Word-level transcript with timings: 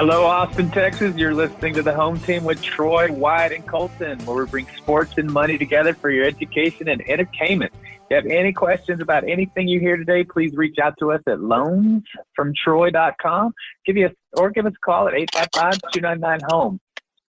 Hello, 0.00 0.24
Austin, 0.24 0.70
Texas. 0.70 1.14
You're 1.14 1.34
listening 1.34 1.74
to 1.74 1.82
the 1.82 1.92
home 1.92 2.18
team 2.20 2.42
with 2.42 2.62
Troy, 2.62 3.12
Wyatt, 3.12 3.52
and 3.52 3.66
Colton, 3.66 4.18
where 4.20 4.44
we 4.44 4.50
bring 4.50 4.66
sports 4.78 5.12
and 5.18 5.30
money 5.30 5.58
together 5.58 5.92
for 5.92 6.08
your 6.08 6.24
education 6.24 6.88
and 6.88 7.06
entertainment. 7.06 7.74
If 7.84 8.00
you 8.08 8.16
have 8.16 8.24
any 8.24 8.54
questions 8.54 9.02
about 9.02 9.24
anything 9.24 9.68
you 9.68 9.78
hear 9.78 9.98
today, 9.98 10.24
please 10.24 10.56
reach 10.56 10.78
out 10.82 10.94
to 11.00 11.12
us 11.12 11.20
at 11.26 11.40
loansfromtroy.com. 11.40 13.52
Give 13.84 13.98
you 13.98 14.06
a, 14.06 14.10
or 14.40 14.48
give 14.48 14.64
us 14.64 14.72
a 14.74 14.80
call 14.82 15.06
at 15.06 15.12
855-299-HOME. 15.12 16.80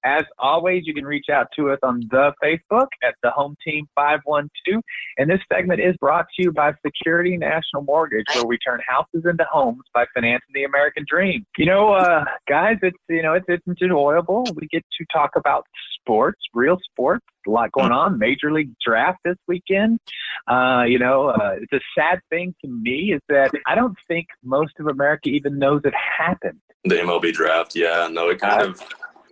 As 0.04 0.24
always, 0.40 0.84
you 0.86 0.94
can 0.94 1.06
reach 1.06 1.28
out 1.32 1.48
to 1.56 1.72
us 1.72 1.80
on 1.84 2.02
the 2.10 2.34
Facebook 2.44 2.88
at 3.04 3.16
the 3.24 3.30
Home 3.32 3.56
Team 3.66 3.88
512. 3.96 4.82
And 5.18 5.30
this 5.30 5.40
segment 5.52 5.80
is 5.80 5.96
brought 5.98 6.26
to 6.36 6.44
you 6.44 6.52
by 6.52 6.74
Security 6.86 7.38
National 7.38 7.84
Mortgage, 7.84 8.26
where 8.34 8.46
we 8.46 8.58
turn 8.58 8.80
houses 8.88 9.24
into 9.30 9.46
homes 9.52 9.84
by 9.94 10.06
financing 10.14 10.50
the 10.54 10.64
American 10.64 11.06
dream. 11.08 11.46
You 11.58 11.66
know, 11.66 11.94
uh, 11.94 12.26
guys, 12.48 12.78
it's 12.82 12.98
you 13.10 13.22
know 13.22 13.34
it's 13.34 13.46
it's 13.48 13.66
enjoyable. 13.68 14.46
We 14.56 14.68
get 14.68 14.84
to 15.00 15.06
talk 15.14 15.32
about 15.36 15.66
sports, 16.00 16.40
real 16.54 16.78
sports. 16.92 17.26
A 17.48 17.50
lot 17.50 17.72
going 17.72 17.92
on. 17.92 18.20
Major 18.20 18.52
League 18.52 18.72
Draft 18.86 19.20
this 19.26 19.38
weekend. 19.48 20.00
Uh, 20.48 20.84
you 20.88 21.00
know, 21.00 21.30
uh, 21.30 21.56
it's 21.60 21.74
a 21.74 21.80
sad 21.98 22.20
thing 22.30 22.54
to 22.64 22.70
me 22.70 23.14
is 23.14 23.22
that 23.30 23.52
I 23.68 23.76
don't 23.76 23.98
think 24.08 24.28
most 24.44 24.74
of 24.80 24.88
America 24.88 25.30
even 25.30 25.58
knows 25.58 25.82
it 25.84 25.94
happened. 25.96 26.60
The 26.84 26.96
MLB 26.96 27.34
draft, 27.34 27.76
yeah, 27.76 28.08
no, 28.12 28.30
it 28.30 28.40
kind 28.40 28.62
of. 28.64 28.82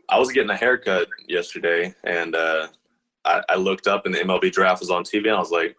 I 0.10 0.18
was 0.20 0.32
getting 0.32 0.50
a 0.50 0.56
haircut 0.56 1.08
yesterday, 1.28 1.94
and 2.04 2.36
uh, 2.36 2.68
I, 3.26 3.42
I 3.50 3.56
looked 3.56 3.88
up, 3.88 4.06
and 4.06 4.14
the 4.14 4.20
MLB 4.20 4.52
draft 4.52 4.80
was 4.82 4.90
on 4.90 5.04
TV, 5.04 5.28
and 5.28 5.36
I 5.36 5.40
was 5.40 5.52
like, 5.52 5.76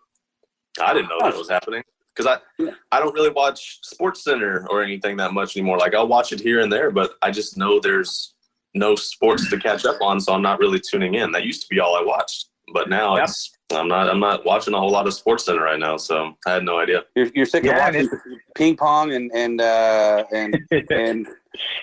I 0.81 0.95
didn't 0.95 1.09
know 1.09 1.19
that 1.21 1.37
was 1.37 1.49
happening 1.51 1.83
because 2.15 2.39
I 2.61 2.71
I 2.93 3.01
don't 3.01 3.15
really 3.15 3.31
watch 3.31 3.79
Sports 3.83 4.23
Center 4.25 4.67
or 4.71 4.83
anything 4.83 5.17
that 5.17 5.33
much 5.33 5.57
anymore. 5.57 5.79
Like 5.79 5.95
I'll 5.95 6.09
watch 6.09 6.33
it 6.33 6.41
here 6.41 6.61
and 6.61 6.73
there, 6.73 6.91
but 6.91 7.13
I 7.23 7.31
just 7.31 7.57
know 7.57 7.81
there's 7.81 8.35
no 8.75 8.95
sports 8.95 9.51
to 9.51 9.59
catch 9.59 9.85
up 9.85 9.97
on, 10.01 10.21
so 10.21 10.33
I'm 10.33 10.43
not 10.43 10.61
really 10.61 10.81
tuning 10.81 11.15
in. 11.15 11.33
That 11.33 11.45
used 11.45 11.63
to 11.63 11.69
be 11.69 11.81
all 11.81 11.97
I 11.97 12.03
watched, 12.05 12.51
but 12.73 12.89
now 12.89 13.17
Yep. 13.17 13.25
it's 13.29 13.51
I'm 13.73 13.89
not 13.89 14.09
I'm 14.09 14.21
not 14.21 14.45
watching 14.45 14.75
a 14.75 14.79
whole 14.79 14.91
lot 14.91 15.07
of 15.07 15.15
Sports 15.15 15.45
Center 15.45 15.63
right 15.63 15.79
now, 15.79 15.97
so 15.97 16.37
I 16.47 16.55
had 16.55 16.65
no 16.65 16.79
idea. 16.79 17.05
You're, 17.15 17.31
you're 17.35 17.47
sick 17.47 17.65
Yeah, 17.65 17.89
of 17.89 17.95
and 17.95 18.09
watching 18.09 18.41
ping 18.55 18.77
pong 18.77 19.13
and 19.13 19.31
and 19.35 19.61
uh, 19.61 20.25
and 20.33 20.59
and 20.91 21.29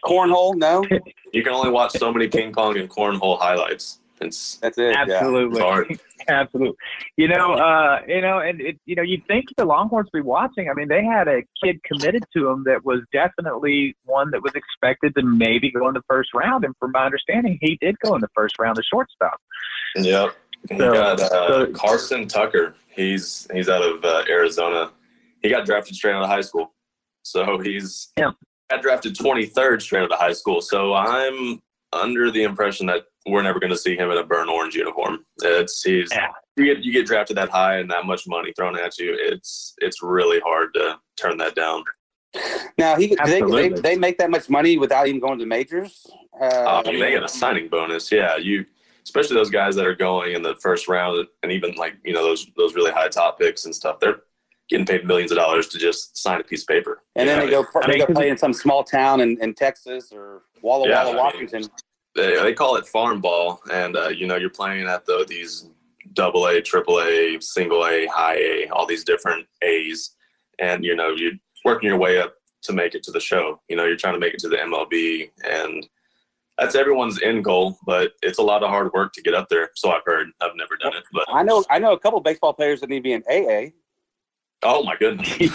cornhole? 0.04 0.56
No, 0.56 0.84
You 1.34 1.44
can 1.44 1.54
only 1.54 1.70
watch 1.70 1.92
so 1.92 2.12
many 2.12 2.28
ping 2.28 2.52
pong 2.52 2.78
and 2.78 2.90
cornhole 2.90 3.40
highlights. 3.40 4.00
It's 4.20 4.58
that's 4.58 4.78
it. 4.78 4.96
Absolutely. 4.96 5.60
it's 5.60 5.60
hard. 5.60 6.00
Absolutely. 6.30 6.76
You 7.16 7.28
know, 7.30 7.54
uh, 7.54 8.02
you 8.08 8.22
know, 8.22 8.40
and 8.40 8.60
it, 8.60 8.78
you 8.86 8.96
know, 8.96 9.04
you'd 9.04 9.26
think 9.28 9.46
the 9.56 9.64
Longhorns 9.64 10.10
be 10.12 10.22
watching. 10.22 10.70
I 10.70 10.74
mean, 10.74 10.88
they 10.88 11.04
had 11.04 11.28
a 11.28 11.44
kid 11.64 11.82
committed 11.84 12.24
to 12.34 12.44
them 12.46 12.64
that 12.66 12.84
was 12.84 13.02
definitely 13.14 13.96
one 14.06 14.32
that 14.32 14.42
was 14.42 14.54
expected 14.56 15.16
to 15.16 15.24
maybe 15.24 15.72
go 15.72 15.88
in 15.88 15.94
the 15.94 16.02
first 16.10 16.34
round. 16.34 16.66
And 16.66 16.76
from 16.80 16.92
my 16.92 17.06
understanding, 17.06 17.60
he 17.62 17.78
did 17.80 17.98
go 18.00 18.16
in 18.16 18.22
the 18.22 18.28
first 18.36 18.56
round, 18.60 18.76
the 18.76 18.84
shortstop. 18.84 19.40
Yep. 19.96 20.36
He 20.70 20.78
So- 20.78 20.94
got 20.94 21.20
uh, 21.20 21.30
so- 21.30 21.72
Carson 21.74 22.28
Tucker. 22.28 22.76
He's 22.90 23.48
he's 23.54 23.70
out 23.70 23.84
of 23.84 24.04
uh, 24.04 24.24
Arizona. 24.30 24.92
He 25.42 25.50
got 25.50 25.66
drafted 25.66 25.96
straight 25.96 26.14
out 26.16 26.24
of 26.24 26.30
high 26.30 26.42
school, 26.42 26.74
so 27.24 27.60
he's 27.60 28.12
Yeah. 28.18 28.32
got 28.72 28.82
drafted 28.82 29.16
23rd 29.16 29.82
straight 29.82 30.02
out 30.04 30.12
of 30.12 30.18
high 30.20 30.34
school. 30.34 30.62
So 30.62 30.94
I'm 30.96 31.62
under 31.94 32.32
the 32.32 32.44
impression 32.44 32.88
that 32.88 33.04
we're 33.28 33.44
never 33.44 33.60
going 33.60 33.72
to 33.72 33.78
see 33.78 33.96
him 33.96 34.10
in 34.12 34.18
a 34.18 34.24
burnt 34.24 34.50
orange 34.50 34.74
uniform. 34.76 35.24
It's 35.44 35.84
he's 35.84 36.10
Yeah. 36.12 36.32
you 36.56 36.66
get 36.66 36.84
you 36.84 36.92
get 36.92 37.06
drafted 37.06 37.38
that 37.38 37.50
high 37.50 37.78
and 37.78 37.90
that 37.92 38.06
much 38.06 38.28
money 38.28 38.52
thrown 38.58 38.78
at 38.78 38.98
you. 38.98 39.16
It's 39.20 39.76
it's 39.78 40.02
really 40.02 40.40
hard 40.40 40.74
to 40.74 40.98
turn 41.18 41.38
that 41.38 41.54
down. 41.56 41.84
Now 42.78 42.96
he 42.98 43.16
they, 43.26 43.42
they 43.42 43.70
they 43.70 43.96
make 43.96 44.18
that 44.18 44.30
much 44.32 44.50
money 44.50 44.78
without 44.78 45.08
even 45.08 45.20
going 45.22 45.38
to 45.40 45.46
majors. 45.46 46.06
Uh, 46.42 46.46
Uh, 46.46 46.82
they 46.84 47.12
get 47.12 47.24
a 47.24 47.28
signing 47.28 47.68
bonus. 47.68 48.12
Yeah, 48.12 48.38
you, 48.38 48.66
especially 49.08 49.36
those 49.36 49.50
guys 49.50 49.74
that 49.78 49.88
are 49.88 49.96
going 49.96 50.34
in 50.34 50.44
the 50.44 50.56
first 50.56 50.90
round, 50.90 51.26
and 51.42 51.52
even 51.52 51.74
like 51.76 51.96
you 52.04 52.14
know 52.14 52.24
those 52.24 52.46
those 52.58 52.76
really 52.76 52.92
high 52.92 53.08
top 53.08 53.40
picks 53.40 53.64
and 53.66 53.74
stuff. 53.74 54.00
They're 54.02 54.18
getting 54.70 54.86
paid 54.86 55.08
millions 55.08 55.32
of 55.32 55.38
dollars 55.38 55.68
to 55.70 55.78
just 55.78 56.18
sign 56.18 56.42
a 56.42 56.44
piece 56.44 56.64
of 56.64 56.68
paper. 56.68 57.02
and 57.16 57.28
then 57.30 57.40
they 57.40 57.50
go 57.50 57.66
they 57.88 58.00
go 58.00 58.06
play 58.08 58.28
in 58.30 58.38
some 58.38 58.52
small 58.52 58.84
town 58.84 59.22
in, 59.22 59.42
in 59.42 59.54
Texas 59.54 60.12
or 60.12 60.42
Walla 60.62 60.90
Yeah, 60.90 61.02
I 61.02 61.06
Walla, 61.06 61.14
mean, 61.14 61.24
Washington. 61.24 61.64
They, 62.16 62.36
they 62.42 62.54
call 62.54 62.76
it 62.76 62.86
farm 62.86 63.22
ball, 63.22 63.62
and 63.72 63.96
uh, 63.96 64.10
you 64.10 64.28
know 64.28 64.36
you're 64.36 64.50
playing 64.50 64.88
at 64.88 65.06
the 65.06 65.26
these 65.28 65.70
double 66.14 66.48
A, 66.48 66.62
triple 66.62 67.00
A, 67.00 67.38
single 67.40 67.86
A, 67.86 68.08
high 68.08 68.36
A, 68.36 68.68
all 68.74 68.86
these 68.86 69.06
different 69.06 69.48
A's, 69.62 70.16
and 70.60 70.84
you 70.84 70.96
know 70.96 71.14
you're 71.16 71.34
working 71.64 71.88
your 71.88 71.98
way 71.98 72.20
up 72.20 72.34
to 72.64 72.74
make 72.74 72.94
it 72.94 73.04
to 73.04 73.12
the 73.12 73.22
show. 73.22 73.62
You 73.70 73.78
know 73.78 73.86
you're 73.86 73.96
trying 73.96 74.16
to 74.16 74.20
make 74.20 74.34
it 74.34 74.40
to 74.42 74.50
the 74.50 74.58
MLB, 74.58 75.30
and 75.46 75.88
that's 76.58 76.76
everyone's 76.76 77.22
end 77.22 77.44
goal. 77.44 77.78
But 77.86 78.14
it's 78.22 78.40
a 78.40 78.44
lot 78.44 78.64
of 78.64 78.70
hard 78.70 78.92
work 78.94 79.14
to 79.14 79.22
get 79.22 79.34
up 79.34 79.48
there. 79.50 79.70
So 79.76 79.92
I've 79.92 80.04
heard. 80.06 80.28
I've 80.42 80.56
never 80.56 80.76
done 80.78 80.96
it, 80.96 81.04
but 81.12 81.26
I 81.30 81.44
know 81.44 81.64
I 81.70 81.80
know 81.80 81.94
a 81.94 82.00
couple 82.00 82.20
baseball 82.20 82.54
players 82.54 82.82
that 82.82 82.90
need 82.90 82.98
to 82.98 83.04
be 83.04 83.14
in 83.14 83.24
AA. 83.30 83.72
oh 84.64 84.84
my 84.84 84.96
goodness, 84.98 85.30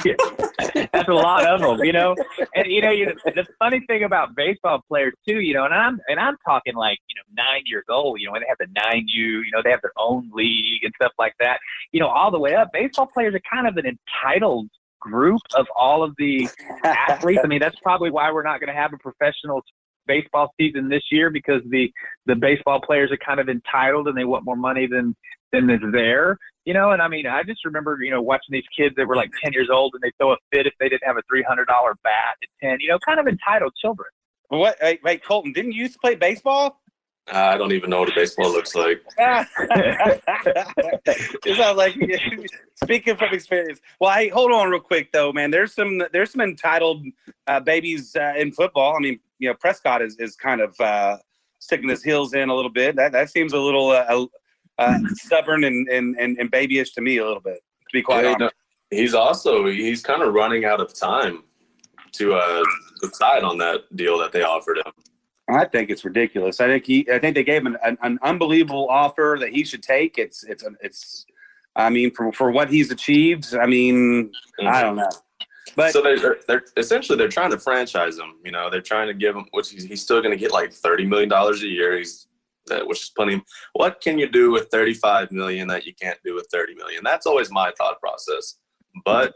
That's 0.93 1.09
a 1.09 1.13
lot 1.13 1.45
of 1.47 1.61
them, 1.61 1.85
you 1.85 1.93
know. 1.93 2.15
And 2.55 2.67
you 2.67 2.81
know, 2.81 2.91
you 2.91 3.07
know, 3.07 3.13
the 3.25 3.47
funny 3.59 3.81
thing 3.89 4.05
about 4.05 4.37
baseball 4.37 4.83
players 4.89 5.15
too, 5.29 5.41
you 5.41 5.55
know, 5.55 5.65
and 5.65 5.75
I'm 5.75 6.01
and 6.09 6.21
I'm 6.21 6.37
talking 6.47 6.75
like 6.75 6.99
you 7.09 7.17
know 7.17 7.43
nine 7.43 7.63
years 7.67 7.85
old, 7.89 8.21
you 8.21 8.27
know, 8.27 8.33
when 8.33 8.43
they 8.43 8.49
have 8.49 8.59
the 8.59 8.69
nine 8.75 9.05
U, 9.09 9.43
you 9.43 9.51
know, 9.53 9.61
they 9.63 9.71
have 9.71 9.83
their 9.83 9.93
own 9.99 10.31
league 10.33 10.85
and 10.85 10.93
stuff 10.95 11.13
like 11.19 11.35
that. 11.41 11.59
You 11.91 12.01
know, 12.01 12.09
all 12.09 12.31
the 12.31 12.39
way 12.39 12.55
up. 12.55 12.71
Baseball 12.73 13.09
players 13.13 13.35
are 13.35 13.41
kind 13.51 13.67
of 13.67 13.77
an 13.77 13.87
entitled 13.87 14.69
group 15.03 15.41
of 15.57 15.67
all 15.77 16.03
of 16.03 16.15
the 16.17 16.49
athletes. 16.85 17.41
I 17.45 17.49
mean, 17.49 17.61
that's 17.61 17.79
probably 17.83 18.11
why 18.11 18.31
we're 18.31 18.45
not 18.45 18.61
going 18.61 18.69
to 18.69 18.81
have 18.81 18.93
a 18.93 18.99
professional 18.99 19.63
baseball 20.07 20.53
season 20.59 20.89
this 20.89 21.05
year 21.11 21.31
because 21.31 21.63
the 21.69 21.93
the 22.27 22.35
baseball 22.35 22.81
players 22.81 23.11
are 23.11 23.19
kind 23.19 23.41
of 23.41 23.49
entitled 23.49 24.09
and 24.09 24.17
they 24.17 24.25
want 24.25 24.45
more 24.45 24.57
money 24.57 24.87
than 24.87 25.15
than 25.53 25.71
is 25.71 25.81
there. 25.93 26.39
You 26.65 26.75
know, 26.75 26.93
and 26.93 27.03
I 27.03 27.09
mean, 27.09 27.27
I 27.27 27.43
just 27.43 27.65
remember, 27.65 27.99
you 28.03 28.11
know, 28.11 28.23
watching 28.23 28.53
these 28.53 28.65
kids 28.77 28.95
that 28.97 29.07
were 29.07 29.17
like 29.17 29.31
10 29.43 29.53
years 29.53 29.69
old 29.71 29.95
and 29.95 30.03
they 30.03 30.13
throw 30.19 30.33
a 30.33 30.37
fit 30.53 30.67
if 30.67 30.73
they 30.79 30.89
didn't 30.89 31.05
have 31.05 31.17
a 31.17 31.23
$300 31.23 31.67
bat 32.05 32.37
at 32.41 32.69
10, 32.69 32.79
you 32.81 32.89
know, 32.89 32.99
kind 33.05 33.19
of 33.19 33.27
entitled 33.27 33.73
children. 33.81 34.09
What? 34.49 34.77
Wait, 34.81 35.01
wait, 35.03 35.25
Colton, 35.25 35.53
didn't 35.53 35.73
you 35.73 35.83
used 35.83 35.95
to 35.95 35.99
play 35.99 36.15
baseball? 36.15 36.83
I 37.31 37.57
don't 37.57 37.73
even 37.73 37.91
know 37.91 38.01
what 38.01 38.11
a 38.11 38.15
baseball 38.15 38.51
looks 38.51 38.75
like. 38.75 39.03
it 39.19 39.47
sounds 41.57 41.77
like 41.77 41.95
speaking 42.83 43.17
from 43.17 43.33
experience. 43.33 43.81
Well, 44.01 44.13
hey, 44.13 44.29
hold 44.29 44.51
on 44.51 44.71
real 44.71 44.81
quick 44.81 45.13
though, 45.13 45.33
man. 45.33 45.51
There's 45.51 45.73
some 45.73 46.03
there's 46.13 46.33
some 46.33 46.41
entitled 46.41 47.07
uh, 47.47 47.61
babies 47.61 48.17
uh, 48.17 48.33
in 48.37 48.53
football. 48.53 48.97
I 48.97 49.01
mean, 49.01 49.21
you 49.43 49.49
know, 49.49 49.55
Prescott 49.55 50.01
is 50.03 50.17
is 50.19 50.37
kind 50.37 50.61
of 50.61 50.81
uh, 50.81 51.19
sticking 51.59 51.89
his 51.89 52.03
heels 52.03 52.33
in 52.33 52.49
a 52.49 52.55
little 52.55 52.71
bit. 52.71 52.95
That 52.95 53.11
that 53.13 53.29
seems 53.29 53.53
a 53.53 53.59
little 53.59 53.91
uh, 53.91 54.27
uh, 54.79 54.99
stubborn 55.15 55.65
and, 55.65 55.89
and 55.89 56.17
and 56.19 56.39
and 56.39 56.51
babyish 56.51 56.93
to 56.95 57.01
me 57.01 57.19
a 57.19 57.25
little 57.27 57.41
bit. 57.41 57.57
To 57.57 57.93
be 57.93 58.03
quite 58.03 58.25
Yeah, 58.25 58.35
honest. 58.35 58.55
no, 58.93 58.97
he's 58.97 59.15
also 59.15 59.67
he's 59.67 60.01
kind 60.01 60.23
of 60.23 60.33
running 60.33 60.65
out 60.65 60.81
of 60.81 60.95
time 60.95 61.43
to 62.13 62.35
uh, 62.35 62.63
decide 63.01 63.43
on 63.43 63.59
that 63.59 63.81
deal 63.97 64.17
that 64.19 64.31
they 64.31 64.43
offered 64.43 64.79
him. 64.79 64.93
I 65.49 65.65
think 65.65 65.91
it's 65.91 66.05
ridiculous. 66.05 66.61
I 66.61 66.67
think 66.69 66.85
he. 66.85 67.09
I 67.13 67.19
think 67.19 67.35
they 67.35 67.45
gave 67.45 67.67
him 67.67 67.77
an, 67.83 67.99
an 68.01 68.19
unbelievable 68.23 68.87
offer 68.89 69.37
that 69.41 69.49
he 69.49 69.65
should 69.65 69.83
take. 69.83 70.19
It's 70.19 70.45
it's 70.45 70.65
it's. 70.81 71.27
I 71.75 71.91
mean, 71.91 72.13
for 72.13 72.31
for 72.33 72.53
what 72.53 72.71
he's 72.71 72.93
achieved, 72.93 73.57
I 73.57 73.67
mean, 73.67 74.31
mm-hmm. 74.61 74.69
I 74.69 74.83
don't 74.83 74.97
know. 74.97 75.11
But 75.77 75.93
so 75.93 76.03
they're, 76.03 76.39
they're 76.47 76.65
essentially 76.77 77.17
they're 77.17 77.29
trying 77.29 77.51
to 77.51 77.59
franchise 77.59 78.19
him. 78.19 78.35
You 78.45 78.53
know, 78.53 78.69
they're 78.69 78.81
trying 78.81 79.09
to 79.09 79.15
give 79.15 79.37
him, 79.37 79.47
which 79.53 79.71
he's, 79.71 79.85
he's 79.85 80.03
still 80.03 80.21
going 80.21 80.33
to 80.33 80.37
get 80.37 80.53
like 80.53 80.73
thirty 80.73 81.07
million 81.07 81.29
dollars 81.29 81.63
a 81.63 81.69
year. 81.69 81.97
He's 81.97 82.27
that, 82.67 82.87
which 82.87 83.03
is 83.03 83.11
plenty. 83.11 83.43
What 83.75 84.01
can 84.01 84.19
you 84.19 84.29
do 84.29 84.51
with 84.51 84.69
thirty-five 84.69 85.31
million 85.31 85.69
that 85.69 85.87
you 85.87 85.95
can't 85.95 86.19
do 86.25 86.35
with 86.35 86.49
thirty 86.53 86.75
million? 86.75 87.03
That's 87.05 87.27
always 87.27 87.51
my 87.51 87.73
thought 87.79 88.01
process. 88.01 88.57
But 89.05 89.35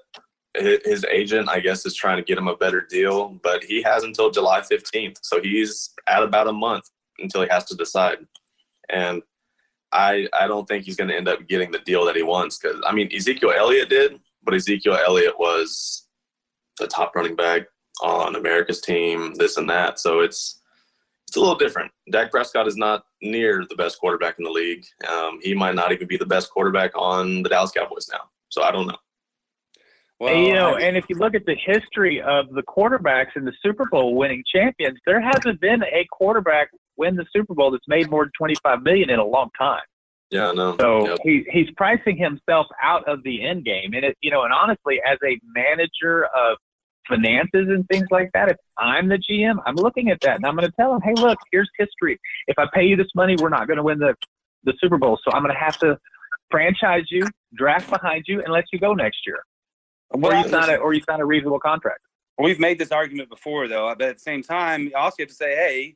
his 0.59 1.05
agent, 1.11 1.49
I 1.49 1.61
guess, 1.61 1.85
is 1.87 1.95
trying 1.95 2.17
to 2.17 2.23
get 2.23 2.39
him 2.39 2.49
a 2.49 2.57
better 2.57 2.81
deal, 2.81 3.39
but 3.43 3.63
he 3.63 3.83
has 3.83 4.05
until 4.05 4.31
July 4.31 4.61
15th. 4.61 5.19
So 5.23 5.41
he's 5.43 5.91
at 6.07 6.23
about 6.23 6.49
a 6.49 6.53
month 6.53 6.89
until 7.19 7.43
he 7.43 7.49
has 7.51 7.65
to 7.67 7.77
decide. 7.77 8.19
And 8.89 9.23
I 9.93 10.29
I 10.33 10.47
don't 10.47 10.67
think 10.67 10.85
he's 10.85 10.97
going 10.97 11.09
to 11.09 11.17
end 11.17 11.29
up 11.29 11.47
getting 11.47 11.71
the 11.71 11.79
deal 11.81 12.05
that 12.07 12.17
he 12.17 12.23
wants 12.23 12.59
because 12.59 12.81
I 12.87 12.93
mean 12.93 13.09
Ezekiel 13.15 13.53
Elliott 13.57 13.89
did, 13.89 14.21
but 14.43 14.55
Ezekiel 14.55 14.99
Elliott 15.07 15.39
was 15.39 16.06
the 16.79 16.87
top 16.87 17.15
running 17.15 17.37
back 17.37 17.63
on 18.03 18.37
America's 18.37 18.81
team, 18.81 19.35
this 19.35 19.57
and 19.57 19.69
that. 19.71 19.99
So 19.99 20.21
it's 20.21 20.61
it's 21.27 21.37
a 21.37 21.41
little 21.41 21.57
different. 21.57 21.91
Dak 22.13 22.31
Prescott 22.31 22.69
is 22.69 22.77
not 22.77 23.05
near 23.21 23.65
the 23.69 23.75
best 23.75 23.99
quarterback 23.99 24.39
in 24.39 24.45
the 24.45 24.51
league. 24.51 24.85
Um, 25.11 25.41
he 25.43 25.55
might 25.55 25.75
not 25.75 25.91
even 25.93 26.07
be 26.07 26.17
the 26.17 26.27
best 26.27 26.51
quarterback 26.51 26.93
on 26.95 27.43
the 27.43 27.49
Dallas 27.49 27.73
Cowboys 27.73 28.09
now. 28.13 28.31
So 28.49 28.63
I 28.63 28.71
don't 28.71 28.87
know. 28.87 28.97
Well, 30.21 30.35
and, 30.35 30.47
you 30.47 30.55
know, 30.55 30.77
I, 30.77 30.81
and 30.81 30.97
if 30.97 31.05
you 31.09 31.17
look 31.17 31.35
at 31.35 31.45
the 31.45 31.57
history 31.57 32.23
of 32.23 32.51
the 32.53 32.63
quarterbacks 32.63 33.37
in 33.37 33.45
the 33.45 33.53
Super 33.63 33.87
Bowl 33.91 34.15
winning 34.15 34.43
champions, 34.51 34.99
there 35.05 35.21
hasn't 35.21 35.61
been 35.61 35.83
a 35.83 36.07
quarterback 36.11 36.71
win 36.97 37.17
the 37.17 37.27
Super 37.35 37.55
Bowl 37.55 37.71
that's 37.71 37.89
made 37.89 38.09
more 38.09 38.25
than 38.25 38.33
twenty 38.39 38.55
five 38.63 38.83
million 38.83 39.11
in 39.11 39.19
a 39.19 39.25
long 39.25 39.51
time. 39.59 39.83
Yeah, 40.31 40.51
I 40.51 40.55
know. 40.55 40.77
So 40.81 41.09
yep. 41.09 41.19
he 41.23 41.45
he's 41.51 41.71
pricing 41.77 42.17
himself 42.17 42.67
out 42.83 43.07
of 43.09 43.23
the 43.25 43.45
end 43.47 43.65
game, 43.65 43.93
and 43.95 44.05
it 44.05 44.17
you 44.23 44.31
know, 44.31 44.45
and 44.45 44.53
honestly, 44.53 45.01
as 45.07 45.19
a 45.25 45.39
manager 45.55 46.27
of 46.27 46.57
finances 47.09 47.69
and 47.69 47.87
things 47.89 48.07
like 48.11 48.31
that, 48.35 48.51
if 48.51 48.57
I'm 48.79 49.09
the 49.09 49.19
GM, 49.19 49.57
I'm 49.67 49.77
looking 49.77 50.11
at 50.11 50.21
that 50.23 50.37
and 50.37 50.47
I'm 50.47 50.57
going 50.57 50.69
to 50.69 50.77
tell 50.77 50.95
him, 50.95 51.01
hey, 51.03 51.15
look, 51.15 51.39
here's 51.53 51.71
history. 51.79 52.19
If 52.47 52.59
I 52.59 52.67
pay 52.73 52.85
you 52.85 52.97
this 52.97 53.09
money, 53.15 53.37
we're 53.39 53.49
not 53.49 53.67
going 53.67 53.79
to 53.79 53.83
win 53.83 53.99
the 53.99 54.15
the 54.65 54.75
Super 54.81 54.99
Bowl, 54.99 55.19
so 55.23 55.31
I'm 55.33 55.43
going 55.43 55.55
to 55.55 55.61
have 55.61 55.79
to 55.79 55.97
franchise 56.51 57.05
you, 57.09 57.23
draft 57.55 57.89
behind 57.89 58.25
you, 58.27 58.43
and 58.43 58.53
let 58.53 58.65
you 58.73 58.79
go 58.79 58.95
next 58.95 59.21
year. 59.27 59.39
Or 60.11 60.35
you 60.35 60.49
sign 60.49 60.71
a 60.71 60.77
or 60.77 60.93
you 60.93 61.03
sign 61.09 61.21
a 61.21 61.25
reasonable 61.25 61.61
contract. 61.61 62.01
We've 62.39 62.61
made 62.61 62.79
this 62.79 62.93
argument 62.93 63.31
before, 63.31 63.67
though. 63.67 63.95
But 63.97 64.09
at 64.09 64.17
the 64.17 64.21
same 64.21 64.43
time, 64.43 64.85
you 64.85 64.93
also 64.95 65.17
have 65.21 65.29
to 65.29 65.35
say, 65.35 65.55
hey, 65.55 65.95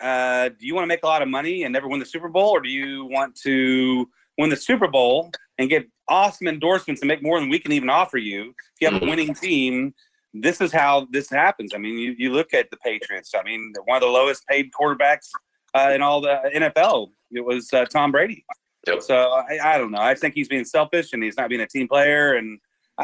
uh, 0.00 0.50
do 0.50 0.66
you 0.66 0.74
want 0.74 0.84
to 0.84 0.88
make 0.88 1.02
a 1.02 1.06
lot 1.06 1.22
of 1.22 1.28
money 1.28 1.64
and 1.64 1.72
never 1.72 1.88
win 1.88 2.00
the 2.00 2.06
Super 2.06 2.28
Bowl, 2.28 2.50
or 2.50 2.60
do 2.60 2.68
you 2.68 3.06
want 3.06 3.34
to 3.42 4.08
win 4.38 4.50
the 4.50 4.56
Super 4.56 4.88
Bowl 4.88 5.30
and 5.58 5.68
get 5.68 5.88
awesome 6.08 6.48
endorsements 6.48 7.00
and 7.00 7.08
make 7.08 7.22
more 7.22 7.40
than 7.40 7.48
we 7.48 7.58
can 7.58 7.72
even 7.72 7.90
offer 7.90 8.18
you? 8.18 8.50
If 8.50 8.80
you 8.80 8.86
have 8.88 8.94
a 8.94 9.00
mm-hmm. 9.00 9.10
winning 9.10 9.34
team, 9.34 9.94
this 10.32 10.60
is 10.60 10.72
how 10.72 11.06
this 11.10 11.28
happens. 11.28 11.72
I 11.74 11.78
mean, 11.78 11.98
you, 11.98 12.14
you 12.16 12.32
look 12.32 12.54
at 12.54 12.70
the 12.70 12.76
Patriots. 12.78 13.32
I 13.34 13.42
mean, 13.42 13.72
one 13.84 13.96
of 13.96 14.02
the 14.02 14.08
lowest 14.08 14.46
paid 14.46 14.70
quarterbacks 14.72 15.28
uh, 15.74 15.90
in 15.94 16.02
all 16.02 16.20
the 16.20 16.38
NFL. 16.54 17.10
It 17.32 17.44
was 17.44 17.72
uh, 17.72 17.84
Tom 17.86 18.12
Brady. 18.12 18.44
Yep. 18.86 19.02
So 19.02 19.16
I, 19.16 19.74
I 19.74 19.78
don't 19.78 19.90
know. 19.90 20.00
I 20.00 20.14
think 20.14 20.34
he's 20.34 20.48
being 20.48 20.64
selfish 20.64 21.12
and 21.12 21.22
he's 21.22 21.36
not 21.36 21.48
being 21.48 21.60
a 21.60 21.66
team 21.66 21.88
player 21.88 22.34
and 22.34 22.58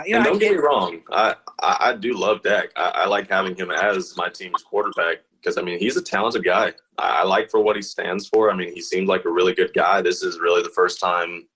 you 0.04 0.12
know, 0.12 0.18
and 0.18 0.24
don't 0.26 0.38
get 0.38 0.52
me 0.52 0.58
wrong, 0.58 1.00
I, 1.10 1.34
I, 1.62 1.76
I 1.80 1.92
do 1.94 2.12
love 2.12 2.42
Dak. 2.42 2.68
I, 2.76 2.92
I, 2.94 3.06
like 3.06 3.30
having 3.30 3.56
him 3.56 3.70
as 3.70 4.14
my 4.14 4.28
team's 4.28 4.62
quarterback 4.62 5.18
because 5.40 5.56
I 5.56 5.62
mean 5.62 5.78
he's 5.78 5.96
a 5.96 6.02
talented 6.02 6.44
guy. 6.44 6.74
I, 6.98 7.20
I, 7.20 7.22
like 7.22 7.50
for 7.50 7.60
what 7.60 7.76
he 7.76 7.82
stands 7.82 8.28
for. 8.28 8.50
I 8.50 8.56
mean 8.56 8.74
he 8.74 8.82
seemed 8.82 9.08
like 9.08 9.24
a 9.24 9.30
really 9.30 9.54
good 9.54 9.72
guy. 9.72 10.02
This 10.02 10.22
is 10.22 10.38
really 10.38 10.62
the 10.62 10.70
first 10.70 11.00
time 11.00 11.46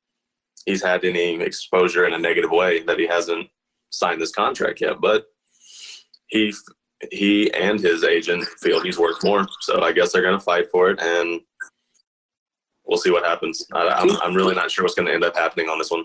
he's 0.65 0.83
had 0.83 1.05
any 1.05 1.35
exposure 1.43 2.07
in 2.07 2.15
a 2.15 2.19
negative 2.19 2.51
way 2.51 2.83
that 2.85 2.99
he 2.99 3.07
hasn't 3.07 3.49
signed 3.91 4.23
this 4.23 4.33
contract 4.33 4.81
yet. 4.81 5.03
But 5.03 5.27
he 6.31 6.53
he 7.11 7.53
and 7.55 7.81
his 7.81 8.05
agent 8.05 8.45
feel 8.61 8.81
he's 8.81 8.99
worth 8.99 9.23
more. 9.25 9.47
So 9.61 9.83
I 9.83 9.93
guess 9.93 10.13
they're 10.13 10.23
going 10.23 10.39
to 10.39 10.45
fight 10.45 10.71
for 10.71 10.91
it, 10.91 11.01
and 11.01 11.41
we'll 12.85 12.99
see 12.99 13.11
what 13.11 13.25
happens. 13.25 13.67
I, 13.73 13.89
I'm, 13.89 14.11
I'm 14.23 14.35
really 14.35 14.55
not 14.55 14.71
sure 14.71 14.85
what's 14.85 14.95
going 14.95 15.07
to 15.07 15.15
end 15.15 15.25
up 15.25 15.37
happening 15.37 15.69
on 15.69 15.79
this 15.79 15.91
one. 15.91 16.05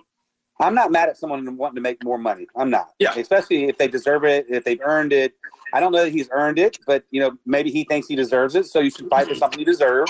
I'm 0.60 0.74
not 0.74 0.92
mad 0.92 1.10
at 1.10 1.18
someone 1.18 1.58
wanting 1.58 1.76
to 1.76 1.82
make 1.82 2.02
more 2.04 2.18
money. 2.18 2.48
I'm 2.56 2.70
not. 2.70 2.92
Yeah. 3.00 3.14
Especially 3.18 3.66
if 3.66 3.78
they 3.78 3.90
deserve 3.90 4.24
it, 4.24 4.46
if 4.50 4.64
they've 4.64 4.80
earned 4.84 5.12
it. 5.12 5.34
I 5.74 5.82
don't 5.82 5.92
know 5.92 6.04
that 6.06 6.14
he's 6.14 6.30
earned 6.32 6.60
it, 6.60 6.78
but 6.88 7.04
you 7.12 7.20
know, 7.20 7.38
maybe 7.46 7.72
he 7.72 7.84
thinks 7.84 8.08
he 8.08 8.16
deserves 8.16 8.56
it. 8.56 8.66
So 8.68 8.80
you 8.80 8.90
should 8.90 9.10
fight 9.10 9.28
for 9.28 9.36
something 9.36 9.60
you 9.60 9.66
deserve. 9.66 10.08